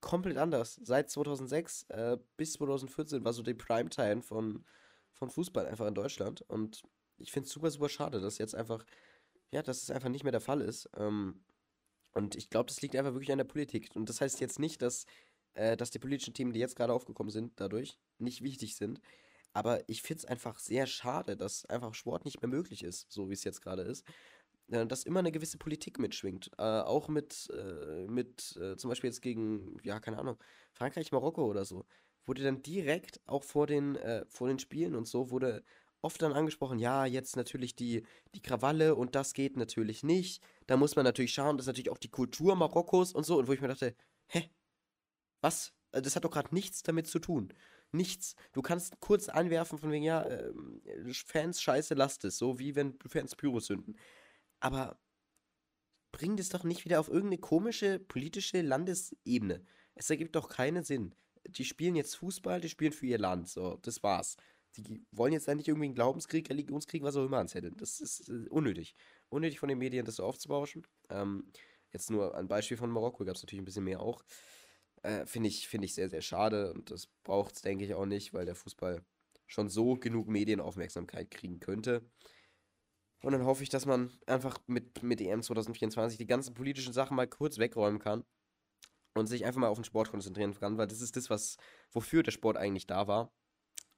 komplett 0.00 0.38
anders. 0.38 0.80
Seit 0.82 1.10
2006 1.10 1.84
äh, 1.90 2.18
bis 2.36 2.54
2014 2.54 3.24
war 3.24 3.32
so 3.32 3.42
die 3.42 3.54
Primetime 3.54 4.22
von, 4.22 4.64
von 5.12 5.30
Fußball 5.30 5.66
einfach 5.66 5.86
in 5.86 5.94
Deutschland. 5.94 6.42
Und 6.42 6.82
ich 7.18 7.32
finde 7.32 7.46
es 7.46 7.52
super, 7.52 7.70
super 7.70 7.88
schade, 7.88 8.20
dass 8.20 8.38
jetzt 8.38 8.54
einfach, 8.54 8.84
ja, 9.52 9.62
dass 9.62 9.82
es 9.82 9.90
einfach 9.90 10.08
nicht 10.08 10.24
mehr 10.24 10.32
der 10.32 10.40
Fall 10.40 10.60
ist. 10.60 10.88
Ähm, 10.96 11.44
und 12.12 12.34
ich 12.34 12.50
glaube, 12.50 12.66
das 12.66 12.82
liegt 12.82 12.96
einfach 12.96 13.12
wirklich 13.12 13.32
an 13.32 13.38
der 13.38 13.44
Politik. 13.44 13.90
Und 13.94 14.08
das 14.08 14.20
heißt 14.20 14.40
jetzt 14.40 14.58
nicht, 14.58 14.82
dass, 14.82 15.06
äh, 15.54 15.76
dass 15.76 15.90
die 15.90 15.98
politischen 15.98 16.34
Themen, 16.34 16.52
die 16.52 16.60
jetzt 16.60 16.76
gerade 16.76 16.92
aufgekommen 16.92 17.30
sind, 17.30 17.52
dadurch 17.60 17.98
nicht 18.18 18.42
wichtig 18.42 18.76
sind. 18.76 19.00
Aber 19.52 19.88
ich 19.88 20.02
finde 20.02 20.20
es 20.20 20.24
einfach 20.24 20.58
sehr 20.58 20.86
schade, 20.86 21.36
dass 21.36 21.66
einfach 21.66 21.94
Sport 21.94 22.24
nicht 22.24 22.40
mehr 22.40 22.48
möglich 22.48 22.84
ist, 22.84 23.10
so 23.10 23.28
wie 23.28 23.34
es 23.34 23.44
jetzt 23.44 23.62
gerade 23.62 23.82
ist. 23.82 24.04
Äh, 24.70 24.86
dass 24.86 25.04
immer 25.04 25.20
eine 25.20 25.32
gewisse 25.32 25.58
Politik 25.58 25.98
mitschwingt. 25.98 26.50
Äh, 26.58 26.62
auch 26.62 27.08
mit, 27.08 27.48
äh, 27.52 28.06
mit 28.06 28.56
äh, 28.56 28.76
zum 28.76 28.90
Beispiel 28.90 29.08
jetzt 29.08 29.22
gegen, 29.22 29.76
ja, 29.82 30.00
keine 30.00 30.18
Ahnung, 30.18 30.38
Frankreich, 30.72 31.12
Marokko 31.12 31.44
oder 31.46 31.64
so. 31.64 31.84
Wurde 32.26 32.42
dann 32.42 32.62
direkt 32.62 33.20
auch 33.26 33.44
vor 33.44 33.66
den, 33.66 33.96
äh, 33.96 34.24
vor 34.28 34.48
den 34.48 34.58
Spielen 34.58 34.94
und 34.94 35.08
so, 35.08 35.30
wurde 35.30 35.64
oft 36.02 36.22
dann 36.22 36.32
angesprochen, 36.32 36.78
ja, 36.78 37.04
jetzt 37.04 37.36
natürlich 37.36 37.74
die, 37.76 38.04
die 38.34 38.40
Krawalle 38.42 38.94
und 38.94 39.14
das 39.14 39.34
geht 39.34 39.56
natürlich 39.56 40.02
nicht. 40.02 40.42
Da 40.66 40.76
muss 40.76 40.96
man 40.96 41.04
natürlich 41.04 41.32
schauen, 41.34 41.56
das 41.56 41.64
ist 41.64 41.68
natürlich 41.68 41.90
auch 41.90 41.98
die 41.98 42.08
Kultur 42.08 42.56
Marokkos 42.56 43.12
und 43.12 43.24
so. 43.24 43.38
Und 43.38 43.48
wo 43.48 43.52
ich 43.52 43.60
mir 43.60 43.68
dachte, 43.68 43.94
hä? 44.28 44.50
Was? 45.40 45.72
Äh, 45.92 46.02
das 46.02 46.16
hat 46.16 46.24
doch 46.24 46.30
gerade 46.30 46.54
nichts 46.54 46.82
damit 46.82 47.06
zu 47.06 47.18
tun. 47.18 47.52
Nichts. 47.92 48.36
Du 48.52 48.62
kannst 48.62 49.00
kurz 49.00 49.28
anwerfen 49.28 49.78
von 49.78 49.90
wegen, 49.90 50.04
ja, 50.04 50.22
äh, 50.22 50.52
Fans 51.26 51.60
scheiße, 51.60 51.94
lasst 51.94 52.24
es. 52.24 52.38
So 52.38 52.58
wie 52.58 52.76
wenn 52.76 52.98
Fans 53.08 53.34
Pyro 53.34 53.58
sünden. 53.58 53.96
Aber 54.60 54.98
bring 56.12 56.36
das 56.36 56.48
doch 56.48 56.64
nicht 56.64 56.84
wieder 56.84 57.00
auf 57.00 57.08
irgendeine 57.08 57.38
komische 57.38 57.98
politische 57.98 58.62
Landesebene. 58.62 59.64
Es 59.94 60.10
ergibt 60.10 60.36
doch 60.36 60.48
keinen 60.48 60.84
Sinn. 60.84 61.14
Die 61.46 61.64
spielen 61.64 61.96
jetzt 61.96 62.16
Fußball, 62.16 62.60
die 62.60 62.68
spielen 62.68 62.92
für 62.92 63.06
ihr 63.06 63.18
Land. 63.18 63.48
So, 63.48 63.78
das 63.82 64.02
war's. 64.02 64.36
Die 64.76 65.04
wollen 65.10 65.32
jetzt 65.32 65.48
nicht 65.48 65.68
irgendwie 65.68 65.86
einen 65.86 65.94
Glaubenskrieg, 65.94 66.48
Religionskrieg, 66.48 67.02
was 67.02 67.16
auch 67.16 67.24
immer 67.24 67.38
anzetteln. 67.38 67.76
Das 67.76 68.00
ist 68.00 68.28
äh, 68.28 68.46
unnötig. 68.50 68.94
Unnötig 69.28 69.58
von 69.58 69.68
den 69.68 69.78
Medien, 69.78 70.04
das 70.04 70.16
so 70.16 70.24
aufzubauschen. 70.24 70.86
Ähm, 71.08 71.50
jetzt 71.92 72.10
nur 72.10 72.34
ein 72.36 72.48
Beispiel 72.48 72.76
von 72.76 72.90
Marokko, 72.90 73.24
gab 73.24 73.36
es 73.36 73.42
natürlich 73.42 73.62
ein 73.62 73.64
bisschen 73.64 73.84
mehr 73.84 74.00
auch. 74.00 74.22
Äh, 75.02 75.26
Finde 75.26 75.48
ich, 75.48 75.66
find 75.66 75.84
ich 75.84 75.94
sehr, 75.94 76.10
sehr 76.10 76.22
schade 76.22 76.72
und 76.72 76.90
das 76.90 77.08
braucht 77.24 77.56
es, 77.56 77.62
denke 77.62 77.84
ich, 77.84 77.94
auch 77.94 78.06
nicht, 78.06 78.32
weil 78.32 78.44
der 78.44 78.54
Fußball 78.54 79.02
schon 79.46 79.68
so 79.68 79.96
genug 79.96 80.28
Medienaufmerksamkeit 80.28 81.30
kriegen 81.30 81.58
könnte. 81.58 82.02
Und 83.22 83.32
dann 83.32 83.44
hoffe 83.44 83.62
ich, 83.62 83.68
dass 83.68 83.86
man 83.86 84.10
einfach 84.26 84.58
mit, 84.66 85.02
mit 85.02 85.20
EM 85.20 85.42
2024 85.42 86.18
die 86.18 86.26
ganzen 86.26 86.54
politischen 86.54 86.92
Sachen 86.92 87.16
mal 87.16 87.28
kurz 87.28 87.58
wegräumen 87.58 87.98
kann 87.98 88.24
und 89.14 89.26
sich 89.26 89.44
einfach 89.44 89.60
mal 89.60 89.68
auf 89.68 89.78
den 89.78 89.84
Sport 89.84 90.10
konzentrieren 90.10 90.54
kann, 90.54 90.78
weil 90.78 90.86
das 90.86 91.00
ist 91.00 91.16
das, 91.16 91.28
was, 91.30 91.56
wofür 91.92 92.22
der 92.22 92.32
Sport 92.32 92.56
eigentlich 92.56 92.86
da 92.86 93.06
war. 93.06 93.32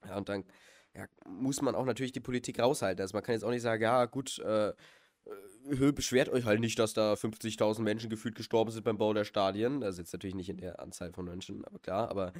Ja, 0.06 0.16
und 0.16 0.28
dann 0.28 0.44
ja, 0.94 1.06
muss 1.26 1.62
man 1.62 1.74
auch 1.74 1.84
natürlich 1.84 2.12
die 2.12 2.20
Politik 2.20 2.58
raushalten. 2.58 3.00
Also 3.00 3.16
man 3.16 3.22
kann 3.22 3.34
jetzt 3.34 3.44
auch 3.44 3.50
nicht 3.50 3.62
sagen, 3.62 3.82
ja, 3.82 4.04
gut, 4.06 4.38
äh, 4.40 4.70
äh 4.70 5.92
beschwert 5.92 6.28
euch 6.28 6.44
halt 6.44 6.60
nicht, 6.60 6.78
dass 6.78 6.92
da 6.92 7.14
50.000 7.14 7.80
Menschen 7.82 8.10
gefühlt 8.10 8.34
gestorben 8.34 8.70
sind 8.70 8.84
beim 8.84 8.98
Bau 8.98 9.12
der 9.14 9.24
Stadien. 9.24 9.82
Also 9.82 10.02
jetzt 10.02 10.12
natürlich 10.12 10.34
nicht 10.34 10.48
in 10.48 10.58
der 10.58 10.80
Anzahl 10.80 11.12
von 11.12 11.24
Menschen, 11.24 11.64
aber 11.64 11.78
klar, 11.78 12.10
aber 12.10 12.32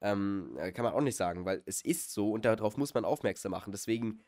ähm, 0.00 0.56
kann 0.74 0.84
man 0.84 0.94
auch 0.94 1.00
nicht 1.00 1.16
sagen, 1.16 1.44
weil 1.44 1.62
es 1.66 1.82
ist 1.82 2.12
so 2.12 2.32
und 2.32 2.44
darauf 2.44 2.76
muss 2.76 2.94
man 2.94 3.04
aufmerksam 3.04 3.50
machen. 3.50 3.72
Deswegen, 3.72 4.20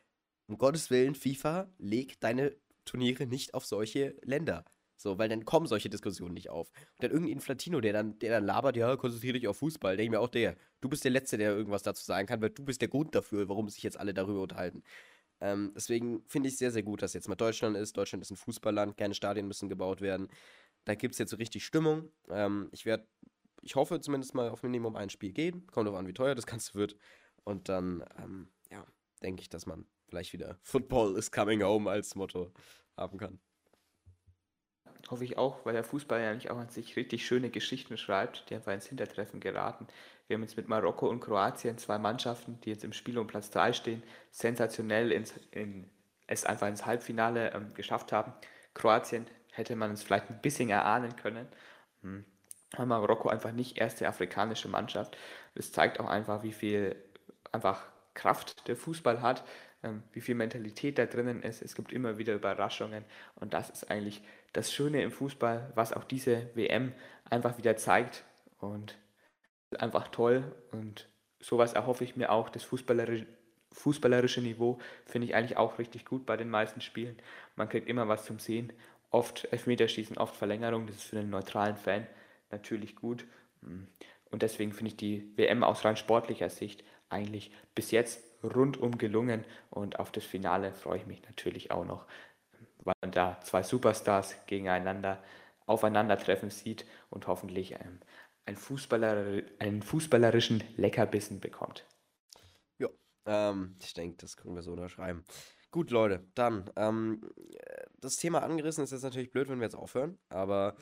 um 0.51 0.57
Gottes 0.57 0.89
Willen, 0.89 1.15
FIFA, 1.15 1.69
leg 1.77 2.19
deine 2.19 2.53
Turniere 2.83 3.25
nicht 3.25 3.53
auf 3.53 3.65
solche 3.65 4.15
Länder. 4.21 4.65
So, 4.97 5.17
weil 5.17 5.29
dann 5.29 5.45
kommen 5.45 5.65
solche 5.65 5.89
Diskussionen 5.89 6.33
nicht 6.33 6.49
auf. 6.49 6.69
Und 6.69 7.03
dann 7.03 7.11
irgendein 7.11 7.35
Inflatino, 7.35 7.79
der 7.79 7.93
dann, 7.93 8.19
der 8.19 8.31
dann 8.31 8.45
labert, 8.45 8.75
ja, 8.75 8.97
konzentriere 8.97 9.39
dich 9.39 9.47
auf 9.47 9.57
Fußball, 9.57 9.95
denke 9.95 10.07
ich 10.07 10.11
mir 10.11 10.19
auch 10.19 10.27
der. 10.27 10.57
Du 10.81 10.89
bist 10.89 11.05
der 11.05 11.11
Letzte, 11.11 11.37
der 11.37 11.55
irgendwas 11.55 11.83
dazu 11.83 12.03
sagen 12.03 12.27
kann, 12.27 12.41
weil 12.41 12.49
du 12.49 12.65
bist 12.65 12.81
der 12.81 12.89
Grund 12.89 13.15
dafür, 13.15 13.47
warum 13.47 13.69
sich 13.69 13.81
jetzt 13.81 13.97
alle 13.97 14.13
darüber 14.13 14.41
unterhalten. 14.41 14.83
Ähm, 15.39 15.71
deswegen 15.73 16.21
finde 16.27 16.49
ich 16.49 16.57
sehr, 16.57 16.71
sehr 16.71 16.83
gut, 16.83 17.01
dass 17.01 17.13
jetzt 17.13 17.29
mal 17.29 17.35
Deutschland 17.35 17.77
ist. 17.77 17.95
Deutschland 17.95 18.21
ist 18.21 18.31
ein 18.31 18.37
Fußballland, 18.37 18.97
keine 18.97 19.13
Stadien 19.13 19.47
müssen 19.47 19.69
gebaut 19.69 20.01
werden. 20.01 20.27
Da 20.83 20.95
gibt 20.95 21.15
es 21.15 21.19
jetzt 21.19 21.31
so 21.31 21.37
richtig 21.37 21.65
Stimmung. 21.65 22.11
Ähm, 22.29 22.67
ich 22.73 22.85
werde, 22.85 23.07
ich 23.61 23.75
hoffe 23.75 24.01
zumindest 24.01 24.35
mal 24.35 24.49
auf 24.49 24.63
Minimum 24.63 24.97
ein 24.97 25.09
Spiel 25.09 25.31
gehen. 25.31 25.65
Kommt 25.67 25.87
auch 25.89 25.95
an, 25.95 26.07
wie 26.07 26.13
teuer 26.13 26.35
das 26.35 26.45
Ganze 26.45 26.75
wird. 26.75 26.97
Und 27.45 27.69
dann, 27.69 28.03
ähm, 28.19 28.49
ja, 28.69 28.85
denke 29.23 29.41
ich, 29.41 29.49
dass 29.49 29.65
man 29.65 29.87
vielleicht 30.11 30.33
wieder 30.33 30.57
Football 30.61 31.17
is 31.17 31.31
coming 31.31 31.63
home 31.63 31.89
als 31.89 32.15
Motto 32.15 32.51
haben 32.97 33.17
kann. 33.17 33.39
Hoffe 35.09 35.23
ich 35.23 35.37
auch, 35.37 35.65
weil 35.65 35.73
der 35.73 35.83
Fußball 35.83 36.21
ja 36.21 36.33
nicht 36.33 36.51
auch 36.51 36.57
an 36.57 36.69
sich 36.69 36.95
richtig 36.95 37.25
schöne 37.25 37.49
Geschichten 37.49 37.97
schreibt, 37.97 38.49
die 38.49 38.55
einfach 38.55 38.73
ins 38.73 38.85
Hintertreffen 38.85 39.39
geraten. 39.39 39.87
Wir 40.27 40.35
haben 40.35 40.43
jetzt 40.43 40.57
mit 40.57 40.67
Marokko 40.67 41.09
und 41.09 41.21
Kroatien 41.21 41.77
zwei 41.77 41.97
Mannschaften, 41.97 42.59
die 42.61 42.69
jetzt 42.69 42.83
im 42.83 42.93
Spiel 42.93 43.17
um 43.17 43.27
Platz 43.27 43.49
3 43.49 43.73
stehen, 43.73 44.03
sensationell 44.29 45.11
ins, 45.11 45.33
in, 45.51 45.89
es 46.27 46.45
einfach 46.45 46.67
ins 46.67 46.85
Halbfinale 46.85 47.53
ähm, 47.53 47.73
geschafft 47.73 48.11
haben. 48.11 48.33
Kroatien 48.73 49.25
hätte 49.51 49.75
man 49.75 49.91
es 49.91 50.03
vielleicht 50.03 50.29
ein 50.29 50.41
bisschen 50.41 50.69
erahnen 50.69 51.15
können. 51.15 51.47
Hm. 52.01 52.25
Marokko 52.77 53.27
einfach 53.27 53.51
nicht 53.51 53.77
erste 53.77 54.07
afrikanische 54.07 54.69
Mannschaft. 54.69 55.17
Das 55.55 55.71
zeigt 55.71 55.99
auch 55.99 56.07
einfach, 56.07 56.43
wie 56.43 56.53
viel 56.53 56.95
einfach 57.51 57.83
Kraft 58.13 58.67
der 58.67 58.75
Fußball 58.75 59.21
hat, 59.21 59.43
wie 60.13 60.21
viel 60.21 60.35
Mentalität 60.35 60.97
da 60.97 61.05
drinnen 61.05 61.41
ist. 61.43 61.61
Es 61.61 61.75
gibt 61.75 61.91
immer 61.91 62.17
wieder 62.17 62.33
Überraschungen 62.33 63.03
und 63.35 63.53
das 63.53 63.69
ist 63.69 63.89
eigentlich 63.89 64.21
das 64.53 64.71
Schöne 64.71 65.01
im 65.01 65.11
Fußball, 65.11 65.71
was 65.75 65.93
auch 65.93 66.03
diese 66.03 66.49
WM 66.55 66.93
einfach 67.29 67.57
wieder 67.57 67.75
zeigt 67.77 68.23
und 68.59 68.97
einfach 69.79 70.09
toll 70.09 70.55
und 70.71 71.07
sowas 71.39 71.73
erhoffe 71.73 72.03
ich 72.03 72.15
mir 72.15 72.31
auch. 72.31 72.49
Das 72.49 72.63
fußballerische, 72.63 73.25
fußballerische 73.71 74.41
Niveau 74.41 74.79
finde 75.05 75.27
ich 75.27 75.35
eigentlich 75.35 75.57
auch 75.57 75.79
richtig 75.79 76.05
gut 76.05 76.25
bei 76.25 76.37
den 76.37 76.49
meisten 76.49 76.81
Spielen. 76.81 77.17
Man 77.55 77.69
kriegt 77.69 77.89
immer 77.89 78.07
was 78.07 78.25
zum 78.25 78.39
Sehen. 78.39 78.73
Oft 79.09 79.51
Elfmeterschießen, 79.51 80.17
oft 80.17 80.35
Verlängerung. 80.35 80.87
Das 80.87 80.97
ist 80.97 81.05
für 81.05 81.19
einen 81.19 81.29
neutralen 81.29 81.75
Fan 81.75 82.07
natürlich 82.51 82.95
gut. 82.95 83.25
Und 83.61 84.41
deswegen 84.41 84.73
finde 84.73 84.89
ich 84.91 84.97
die 84.97 85.33
WM 85.37 85.63
aus 85.63 85.83
rein 85.83 85.97
sportlicher 85.97 86.49
Sicht 86.49 86.83
eigentlich 87.09 87.51
bis 87.75 87.91
jetzt 87.91 88.23
rundum 88.43 88.97
gelungen. 88.97 89.45
Und 89.69 89.99
auf 89.99 90.11
das 90.11 90.25
Finale 90.25 90.73
freue 90.73 90.97
ich 90.99 91.05
mich 91.05 91.21
natürlich 91.23 91.71
auch 91.71 91.85
noch 91.85 92.05
weil 92.83 92.95
man 93.01 93.11
da 93.11 93.39
zwei 93.41 93.63
Superstars 93.63 94.35
gegeneinander 94.45 95.23
aufeinandertreffen 95.65 96.49
sieht 96.49 96.85
und 97.09 97.27
hoffentlich 97.27 97.73
ähm, 97.73 97.99
einen, 98.45 98.57
Fußballer, 98.57 99.43
einen 99.59 99.81
fußballerischen 99.81 100.63
Leckerbissen 100.77 101.39
bekommt. 101.39 101.85
Ja, 102.79 102.89
ähm, 103.25 103.75
ich 103.81 103.93
denke, 103.93 104.17
das 104.17 104.37
können 104.37 104.55
wir 104.55 104.63
so 104.63 104.71
unterschreiben. 104.71 105.23
Gut, 105.69 105.91
Leute, 105.91 106.25
dann, 106.35 106.69
ähm, 106.75 107.21
das 107.99 108.17
Thema 108.17 108.43
angerissen 108.43 108.83
ist 108.83 108.91
jetzt 108.91 109.03
natürlich 109.03 109.31
blöd, 109.31 109.47
wenn 109.47 109.59
wir 109.59 109.65
jetzt 109.65 109.75
aufhören, 109.75 110.17
aber 110.29 110.75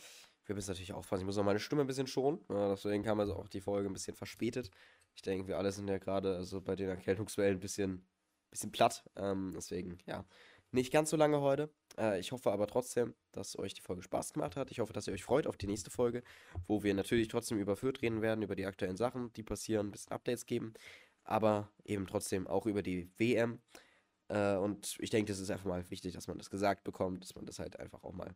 wir 0.45 0.55
müssen 0.55 0.72
natürlich 0.72 0.93
aufpassen. 0.93 1.22
Ich 1.22 1.26
muss 1.28 1.38
auch 1.38 1.43
meine 1.43 1.60
Stimme 1.60 1.82
ein 1.82 1.88
bisschen 1.88 2.07
schonen, 2.07 2.39
ja, 2.49 2.70
deswegen 2.70 3.03
kam 3.03 3.20
also 3.20 3.36
auch 3.36 3.47
die 3.49 3.62
Folge 3.62 3.88
ein 3.88 3.93
bisschen 3.93 4.16
verspätet. 4.16 4.72
Ich 5.16 5.22
denke, 5.22 5.47
wir 5.47 5.57
alle 5.57 5.72
sind 5.72 5.88
ja 5.88 5.97
gerade 5.97 6.36
also 6.36 6.62
bei 6.62 6.76
den 6.76 6.89
Erkältungswellen 6.89 7.57
ein 7.57 7.60
bisschen, 7.60 8.05
bisschen 8.49 8.72
platt, 8.72 9.03
ähm, 9.16 9.51
deswegen, 9.53 9.97
ja, 10.05 10.26
nicht 10.72 10.91
ganz 10.93 11.10
so 11.10 11.18
lange 11.18 11.41
heute. 11.41 11.70
Äh, 11.97 12.20
ich 12.20 12.32
hoffe 12.32 12.51
aber 12.51 12.68
trotzdem, 12.68 13.16
dass 13.32 13.57
euch 13.57 13.74
die 13.74 13.82
Folge 13.82 14.03
Spaß 14.03 14.34
gemacht 14.34 14.55
hat. 14.55 14.72
Ich 14.72 14.80
hoffe, 14.80 14.93
dass 14.93 15.07
ihr 15.07 15.14
euch 15.14 15.24
freut 15.24 15.47
auf 15.47 15.57
die 15.57 15.68
nächste 15.68 15.89
Folge, 15.89 16.24
wo 16.68 16.84
wir 16.84 16.93
natürlich 16.93 17.28
trotzdem 17.28 17.60
über 17.60 17.76
Fürth 17.76 18.01
reden 18.01 18.22
werden, 18.22 18.43
über 18.43 18.55
die 18.55 18.66
aktuellen 18.66 18.97
Sachen, 18.97 19.34
die 19.34 19.43
passieren, 19.43 19.88
ein 19.88 19.91
bisschen 19.91 20.12
Updates 20.12 20.45
geben, 20.45 20.74
aber 21.24 21.70
eben 21.84 22.07
trotzdem 22.07 22.47
auch 22.47 22.66
über 22.66 22.84
die 22.84 23.10
WM. 23.18 23.62
Äh, 24.28 24.55
und 24.57 24.95
ich 24.99 25.10
denke, 25.10 25.32
das 25.32 25.39
ist 25.39 25.49
einfach 25.49 25.66
mal 25.66 25.89
wichtig, 25.89 26.14
dass 26.14 26.28
man 26.28 26.38
das 26.38 26.49
gesagt 26.49 26.84
bekommt, 26.84 27.24
dass 27.24 27.36
man 27.36 27.45
das 27.45 27.60
halt 27.60 27.80
einfach 27.80 28.03
auch 28.03 28.14
mal, 28.14 28.36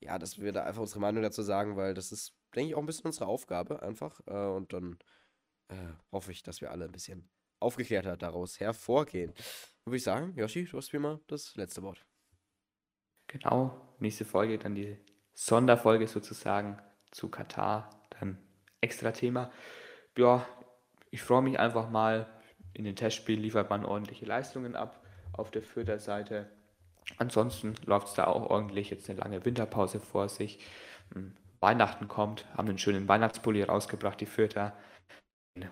ja, 0.00 0.18
dass 0.18 0.40
wir 0.40 0.52
da 0.52 0.64
einfach 0.64 0.80
unsere 0.80 1.00
Meinung 1.00 1.22
dazu 1.22 1.42
sagen, 1.42 1.76
weil 1.76 1.94
das 1.94 2.10
ist, 2.10 2.34
denke 2.54 2.70
ich, 2.70 2.74
auch 2.74 2.80
ein 2.80 2.86
bisschen 2.86 3.06
unsere 3.06 3.26
Aufgabe 3.26 3.82
einfach. 3.82 4.20
Äh, 4.26 4.32
und 4.32 4.72
dann 4.72 4.98
äh, 5.70 5.92
hoffe 6.12 6.32
ich, 6.32 6.42
dass 6.42 6.60
wir 6.60 6.70
alle 6.70 6.84
ein 6.84 6.92
bisschen 6.92 7.28
aufgeklärter 7.60 8.16
daraus 8.16 8.58
hervorgehen. 8.60 9.32
Würde 9.84 9.96
ich 9.96 10.02
sagen, 10.02 10.34
Yoshi, 10.36 10.64
du 10.64 10.76
hast 10.76 10.92
wie 10.92 10.96
immer 10.96 11.20
das 11.26 11.56
letzte 11.56 11.82
Wort. 11.82 12.04
Genau, 13.26 13.94
nächste 13.98 14.24
Folge, 14.24 14.58
dann 14.58 14.74
die 14.74 14.96
Sonderfolge 15.34 16.08
sozusagen 16.08 16.80
zu 17.12 17.28
Katar, 17.28 17.90
dann 18.18 18.38
extra 18.80 19.12
Thema. 19.12 19.52
Ja, 20.16 20.46
ich 21.10 21.22
freue 21.22 21.42
mich 21.42 21.58
einfach 21.58 21.90
mal. 21.90 22.26
In 22.72 22.84
den 22.84 22.96
Testspielen 22.96 23.42
liefert 23.42 23.70
man 23.70 23.84
ordentliche 23.84 24.26
Leistungen 24.26 24.76
ab 24.76 25.04
auf 25.32 25.50
der 25.50 25.62
Fürther 25.62 25.98
Seite. 25.98 26.50
Ansonsten 27.18 27.74
läuft 27.84 28.08
es 28.08 28.14
da 28.14 28.26
auch 28.26 28.48
ordentlich. 28.48 28.90
Jetzt 28.90 29.08
eine 29.10 29.20
lange 29.20 29.44
Winterpause 29.44 30.00
vor 30.00 30.28
sich. 30.28 30.60
Hm, 31.12 31.34
Weihnachten 31.60 32.08
kommt, 32.08 32.46
haben 32.56 32.68
einen 32.68 32.78
schönen 32.78 33.08
Weihnachtspulli 33.08 33.62
rausgebracht, 33.62 34.20
die 34.20 34.26
Fürther 34.26 34.74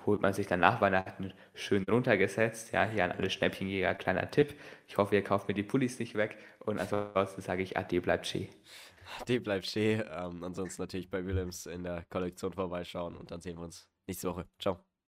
holt 0.07 0.21
man 0.21 0.33
sich 0.33 0.47
dann 0.47 0.61
nach 0.61 0.81
Weihnachten 0.81 1.33
schön 1.55 1.85
runtergesetzt. 1.89 2.73
Ja, 2.73 2.85
hier 2.89 3.05
an 3.05 3.13
alle 3.13 3.31
Schnäppchenjäger, 3.31 3.95
kleiner 3.95 4.31
Tipp. 4.31 4.55
Ich 4.87 4.97
hoffe, 4.99 5.15
ihr 5.15 5.23
kauft 5.25 5.49
mir 5.49 5.55
die 5.55 5.63
Pullis 5.63 5.99
nicht 5.99 6.15
weg. 6.15 6.39
Und 6.61 6.79
ansonsten 6.79 7.43
sage 7.43 7.63
ich, 7.63 7.77
Ade 7.77 8.01
bleibt 8.01 8.27
schön. 8.27 8.49
Ade 9.21 9.41
bleibt 9.41 9.67
schön. 9.67 10.03
Ähm, 10.11 10.45
ansonsten 10.45 10.83
natürlich 10.83 11.11
bei 11.11 11.25
Willems 11.25 11.67
in 11.67 11.85
der 11.85 12.05
Kollektion 12.11 12.53
vorbeischauen 12.53 13.17
und 13.17 13.31
dann 13.31 13.41
sehen 13.41 13.57
wir 13.59 13.65
uns 13.65 13.89
nächste 14.07 14.29
Woche. 14.29 14.47
Ciao. 14.59 14.88